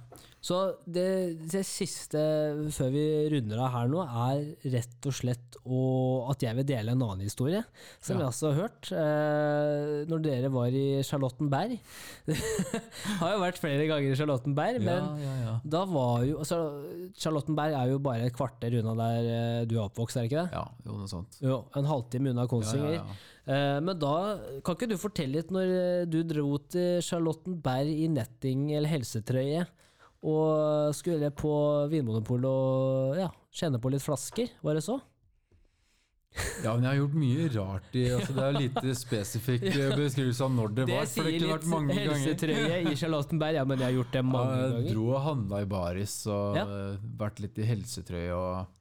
Så 0.49 0.59
det, 0.89 1.05
det 1.53 1.61
siste 1.69 2.21
før 2.73 2.93
vi 2.95 3.05
runder 3.35 3.61
av 3.61 3.73
her 3.75 3.91
nå, 3.93 4.05
er 4.29 4.71
rett 4.73 5.09
og 5.11 5.17
slett 5.19 5.59
å, 5.69 5.81
at 6.33 6.45
jeg 6.47 6.57
vil 6.57 6.67
dele 6.71 6.95
en 6.95 7.03
annen 7.05 7.25
historie, 7.27 7.61
som 8.01 8.17
Ja. 8.17 8.23
jeg 8.23 8.31
også 8.33 8.53
har 8.53 8.61
hørt. 8.63 8.91
Eh, 8.97 10.07
når 10.09 10.23
dere 10.25 10.51
var 10.55 10.73
i 10.73 11.03
Charlottenberg 11.05 11.75
Det 12.29 12.37
Har 13.21 13.35
jo 13.35 13.43
vært 13.43 13.61
flere 13.61 13.89
ganger 13.91 14.15
i 14.15 14.19
Charlottenberg, 14.19 14.81
men 14.85 15.21
ja, 15.21 15.35
ja, 15.45 15.55
da 15.77 15.83
var 15.91 16.25
jo 16.29 16.39
altså, 16.41 16.61
Charlottenberg 17.19 17.77
er 17.77 17.93
jo 17.93 17.99
bare 18.05 18.29
et 18.31 18.37
kvarter 18.37 18.79
unna 18.81 18.95
der 19.03 19.29
eh, 19.33 19.65
du 19.69 19.77
er 19.77 19.85
oppvokst, 19.89 20.17
er 20.17 20.25
det 20.27 20.31
ikke 20.33 20.45
det? 20.47 20.57
ja, 20.57 20.65
jo, 20.87 21.01
noe 21.03 21.11
sånt. 21.11 21.41
Jo, 21.45 21.59
en 21.77 21.91
halvtime 21.91 22.33
unna 22.33 22.47
ja. 22.49 23.03
Eh, 23.49 23.79
Men 23.85 23.99
da 24.01 24.15
kan 24.65 24.77
ikke 24.77 24.91
du 24.91 24.97
fortelle 25.01 25.39
litt 25.41 25.53
når 25.55 25.75
eh, 25.75 26.07
du 26.09 26.23
dro 26.29 26.57
til 26.73 27.03
Charlottenberg 27.05 27.93
i 27.93 28.09
netting 28.13 28.71
eller 28.77 28.91
helsetrøye, 28.93 29.67
og 30.27 30.95
skulle 30.99 31.31
på 31.39 31.53
Vinmonopolet 31.93 32.49
og 32.51 33.19
ja, 33.21 33.29
kjenne 33.55 33.79
på 33.83 33.93
litt 33.93 34.03
flasker, 34.03 34.51
var 34.67 34.75
det 34.79 34.83
så? 34.87 34.99
Ja, 36.63 36.75
men 36.77 36.85
jeg 36.85 36.91
har 36.91 36.99
gjort 37.01 37.15
mye 37.19 37.45
rart 37.55 37.95
i 37.99 38.03
altså 38.15 38.35
Det 38.37 38.43
er 38.45 38.57
lite 38.61 38.93
spesifikk 38.95 39.65
eh, 39.73 39.95
beskrivelse 39.97 40.45
av 40.45 40.53
når 40.55 40.75
det, 40.77 40.85
var. 40.91 41.07
For 41.11 41.27
det 41.27 41.33
kunne 41.39 41.55
vært 41.55 41.69
mange 41.73 41.95
ganger. 41.97 42.11
helsetrøye 42.19 42.81
i 42.93 42.97
Charlottenberg, 43.01 43.59
ja, 43.59 43.65
men 43.67 43.81
jeg 43.81 43.89
har 43.89 43.97
gjort 43.97 44.13
det 44.19 44.25
mange 44.29 44.59
ganger. 44.61 44.83
jeg 44.85 44.93
dro 44.95 45.07
og 45.15 45.23
handla 45.25 45.63
i 45.65 45.69
baris 45.73 46.17
og 46.31 46.59
Ja. 46.61 46.67
eh, 46.69 46.99
vært 47.23 47.41
litt 47.43 47.59
i 47.59 47.69
helsetrøye 47.71 48.35
og 48.37 48.75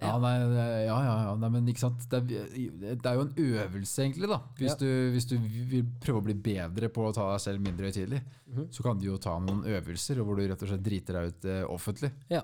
ja, 0.00 0.12
nei, 0.18 0.32
ja, 0.40 0.66
ja, 0.86 1.14
ja, 1.26 1.34
nei, 1.36 1.48
men 1.52 1.66
ikke 1.68 1.82
sant. 1.82 2.06
Det 2.10 2.18
er, 2.18 2.50
det 2.96 3.06
er 3.10 3.18
jo 3.18 3.24
en 3.26 3.34
øvelse, 3.36 4.02
egentlig, 4.04 4.28
da. 4.32 4.38
Hvis, 4.56 4.76
du, 4.80 4.86
hvis 5.12 5.26
du 5.28 5.34
vil 5.70 5.84
prøve 6.00 6.22
å 6.22 6.26
bli 6.30 6.34
bedre 6.34 6.88
på 6.88 7.04
å 7.08 7.12
ta 7.14 7.26
deg 7.32 7.40
selv 7.44 7.60
mindre 7.66 7.90
høytidelig, 7.90 8.22
Mhm. 8.50 8.64
så 8.74 8.82
kan 8.82 8.98
du 8.98 9.04
jo 9.06 9.16
ta 9.22 9.36
noen 9.38 9.60
øvelser 9.62 10.18
hvor 10.24 10.34
du 10.34 10.42
rett 10.48 10.62
og 10.64 10.68
slett 10.72 10.82
driter 10.82 11.14
deg 11.20 11.28
ut 11.30 11.44
eh, 11.46 11.60
offentlig. 11.70 12.10
Ja. 12.32 12.40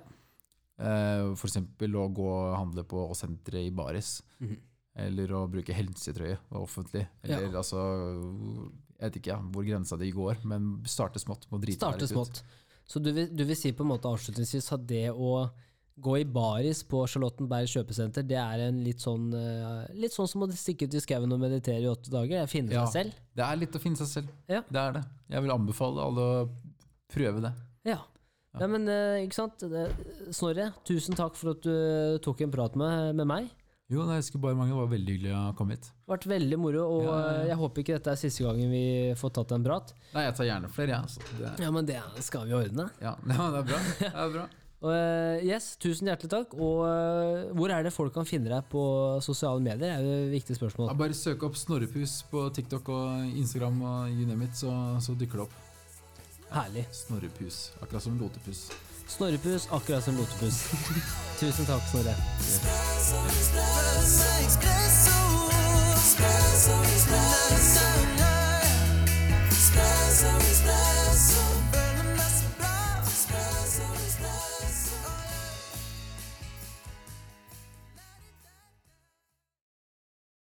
Eh, 0.78 1.32
eksempel 1.32 1.96
å 1.96 2.04
gå 2.14 2.26
og 2.28 2.56
handle 2.60 2.84
på 2.86 3.06
senteret 3.16 3.66
i 3.66 3.72
baris. 3.74 4.20
Mhm. 4.38 4.56
Eller 4.96 5.32
å 5.36 5.42
bruke 5.50 5.74
helsetrøye 5.76 6.38
offentlig. 6.56 7.02
Ja. 7.28 7.40
Altså 7.50 7.80
Jeg 8.96 9.10
vet 9.10 9.16
ikke 9.20 9.32
ja, 9.34 9.40
hvor 9.52 9.64
grensa 9.66 9.98
di 10.00 10.08
går, 10.14 10.38
men 10.48 10.70
starte 10.88 11.20
smått. 11.20 11.44
Må 11.52 11.58
drite 11.60 11.84
deg 11.84 12.00
litt 12.00 12.12
smått. 12.14 12.38
ut. 12.40 12.62
Så 12.88 13.02
du 13.02 13.10
vil, 13.12 13.26
du 13.34 13.42
vil 13.44 13.56
si 13.58 13.72
på 13.76 13.82
en 13.84 13.90
måte 13.90 14.08
avslutningsvis 14.08 14.70
at 14.72 14.86
det 14.86 15.10
å 15.12 15.50
gå 15.98 16.18
i 16.20 16.24
baris 16.28 16.82
på 16.84 17.00
Charlottenberg 17.08 17.68
kjøpesenter, 17.72 18.26
det 18.28 18.36
er 18.36 18.66
en 18.66 18.82
litt 18.84 19.00
sånn 19.00 19.30
eh, 19.32 19.86
Litt 19.96 20.12
sånn 20.12 20.28
som 20.28 20.42
å 20.44 20.48
stikke 20.52 20.84
ut 20.90 20.94
i 20.98 21.00
skauen 21.00 21.32
og 21.32 21.40
meditere 21.40 21.80
i 21.80 21.88
åtte 21.88 22.12
dager? 22.12 22.46
Finne 22.52 22.74
Ja. 22.76 22.84
seg 22.86 23.06
selv? 23.06 23.14
Det 23.36 23.44
er 23.46 23.56
litt 23.56 23.72
å 23.78 23.80
finne 23.80 23.96
seg 23.96 24.06
selv. 24.12 24.28
Ja. 24.48 24.60
Det 24.68 24.82
er 24.82 24.92
det. 24.98 25.04
Jeg 25.32 25.42
vil 25.46 25.54
anbefale 25.56 26.04
alle 26.04 26.20
å 26.20 26.48
prøve 27.12 27.40
det. 27.46 27.52
Ja. 27.88 28.00
Nei, 28.56 28.66
men 28.72 28.88
eh, 28.88 29.22
ikke 29.26 29.36
sant. 29.36 29.64
Snorre, 30.32 30.70
tusen 30.88 31.16
takk 31.16 31.34
for 31.36 31.52
at 31.52 31.62
du 31.64 32.18
tok 32.24 32.40
en 32.44 32.52
prat 32.54 32.76
med, 32.76 33.14
med 33.18 33.28
meg. 33.28 33.48
Jo, 33.92 34.02
nei, 34.02 34.16
jeg 34.18 34.40
bare 34.42 34.56
mange. 34.58 34.72
Det 34.72 34.80
var 34.80 34.88
veldig 34.90 35.12
hyggelig 35.14 35.32
å 35.36 35.42
komme 35.56 35.76
hit. 35.76 35.84
Det 35.92 36.10
vært 36.10 36.24
veldig 36.32 36.56
moro, 36.58 36.84
og 36.96 37.04
Ja, 37.04 37.10
ja, 37.10 37.18
ja. 37.26 37.34
eh, 37.42 37.48
jeg 37.52 37.58
håper 37.60 37.82
ikke 37.84 37.96
dette 38.00 38.10
er 38.16 38.18
siste 38.18 38.42
gangen 38.44 38.72
vi 38.72 38.84
får 39.20 39.34
tatt 39.36 39.52
en 39.54 39.64
prat. 39.68 39.92
Nei, 40.12 40.24
jeg 40.26 40.34
tar 40.40 40.48
gjerne 40.48 40.70
flere, 40.74 40.96
jeg. 41.00 41.28
Ja, 41.40 41.52
Det, 41.56 41.64
Ja, 41.64 41.70
men 41.70 41.86
det 41.86 42.00
skal 42.26 42.48
vi 42.48 42.56
ordne. 42.58 42.88
ja, 43.00 43.12
det 43.26 43.36
er 43.36 43.68
bra. 43.70 43.78
Det 44.00 44.10
er 44.12 44.32
bra. 44.38 44.46
Eh, 44.84 45.40
yes, 45.48 45.76
tusen 45.80 46.06
hjertelig 46.10 46.30
takk. 46.30 46.52
Og 46.60 46.82
uh, 46.84 47.52
hvor 47.56 47.72
er 47.72 47.82
det 47.86 47.92
folk 47.94 48.12
kan 48.14 48.26
finne 48.28 48.50
deg 48.52 48.66
på 48.70 48.82
sosiale 49.24 49.60
medier? 49.64 49.96
er 49.96 50.04
jo 50.04 50.16
et 50.26 50.34
viktig 50.36 50.52
Ja, 50.54 50.58
spørsmål. 50.60 50.92
bare 51.00 51.14
søk 51.16 51.42
opp 51.48 51.56
Snorrepus 51.56 52.18
på 52.30 52.44
TikTok 52.54 52.88
og 52.92 53.24
Instagram 53.40 53.80
og 53.82 54.10
you 54.12 54.26
name 54.28 54.44
it, 54.44 54.56
så, 54.56 54.70
så 55.00 55.14
dukker 55.16 55.40
det 55.40 55.46
opp. 55.48 55.56
Herlig. 56.52 56.84
Snorrepus. 56.92 57.72
Akkurat 57.82 58.02
som 58.04 58.18
lotepus. 58.20 58.66
Snorrepus, 59.06 59.66
akkurat 59.72 60.02
som 60.04 60.16
lotepus. 60.18 60.60
tusen 61.40 61.66
takk, 61.66 61.82
Snorre. 61.90 62.14
Espresso, 64.46 65.25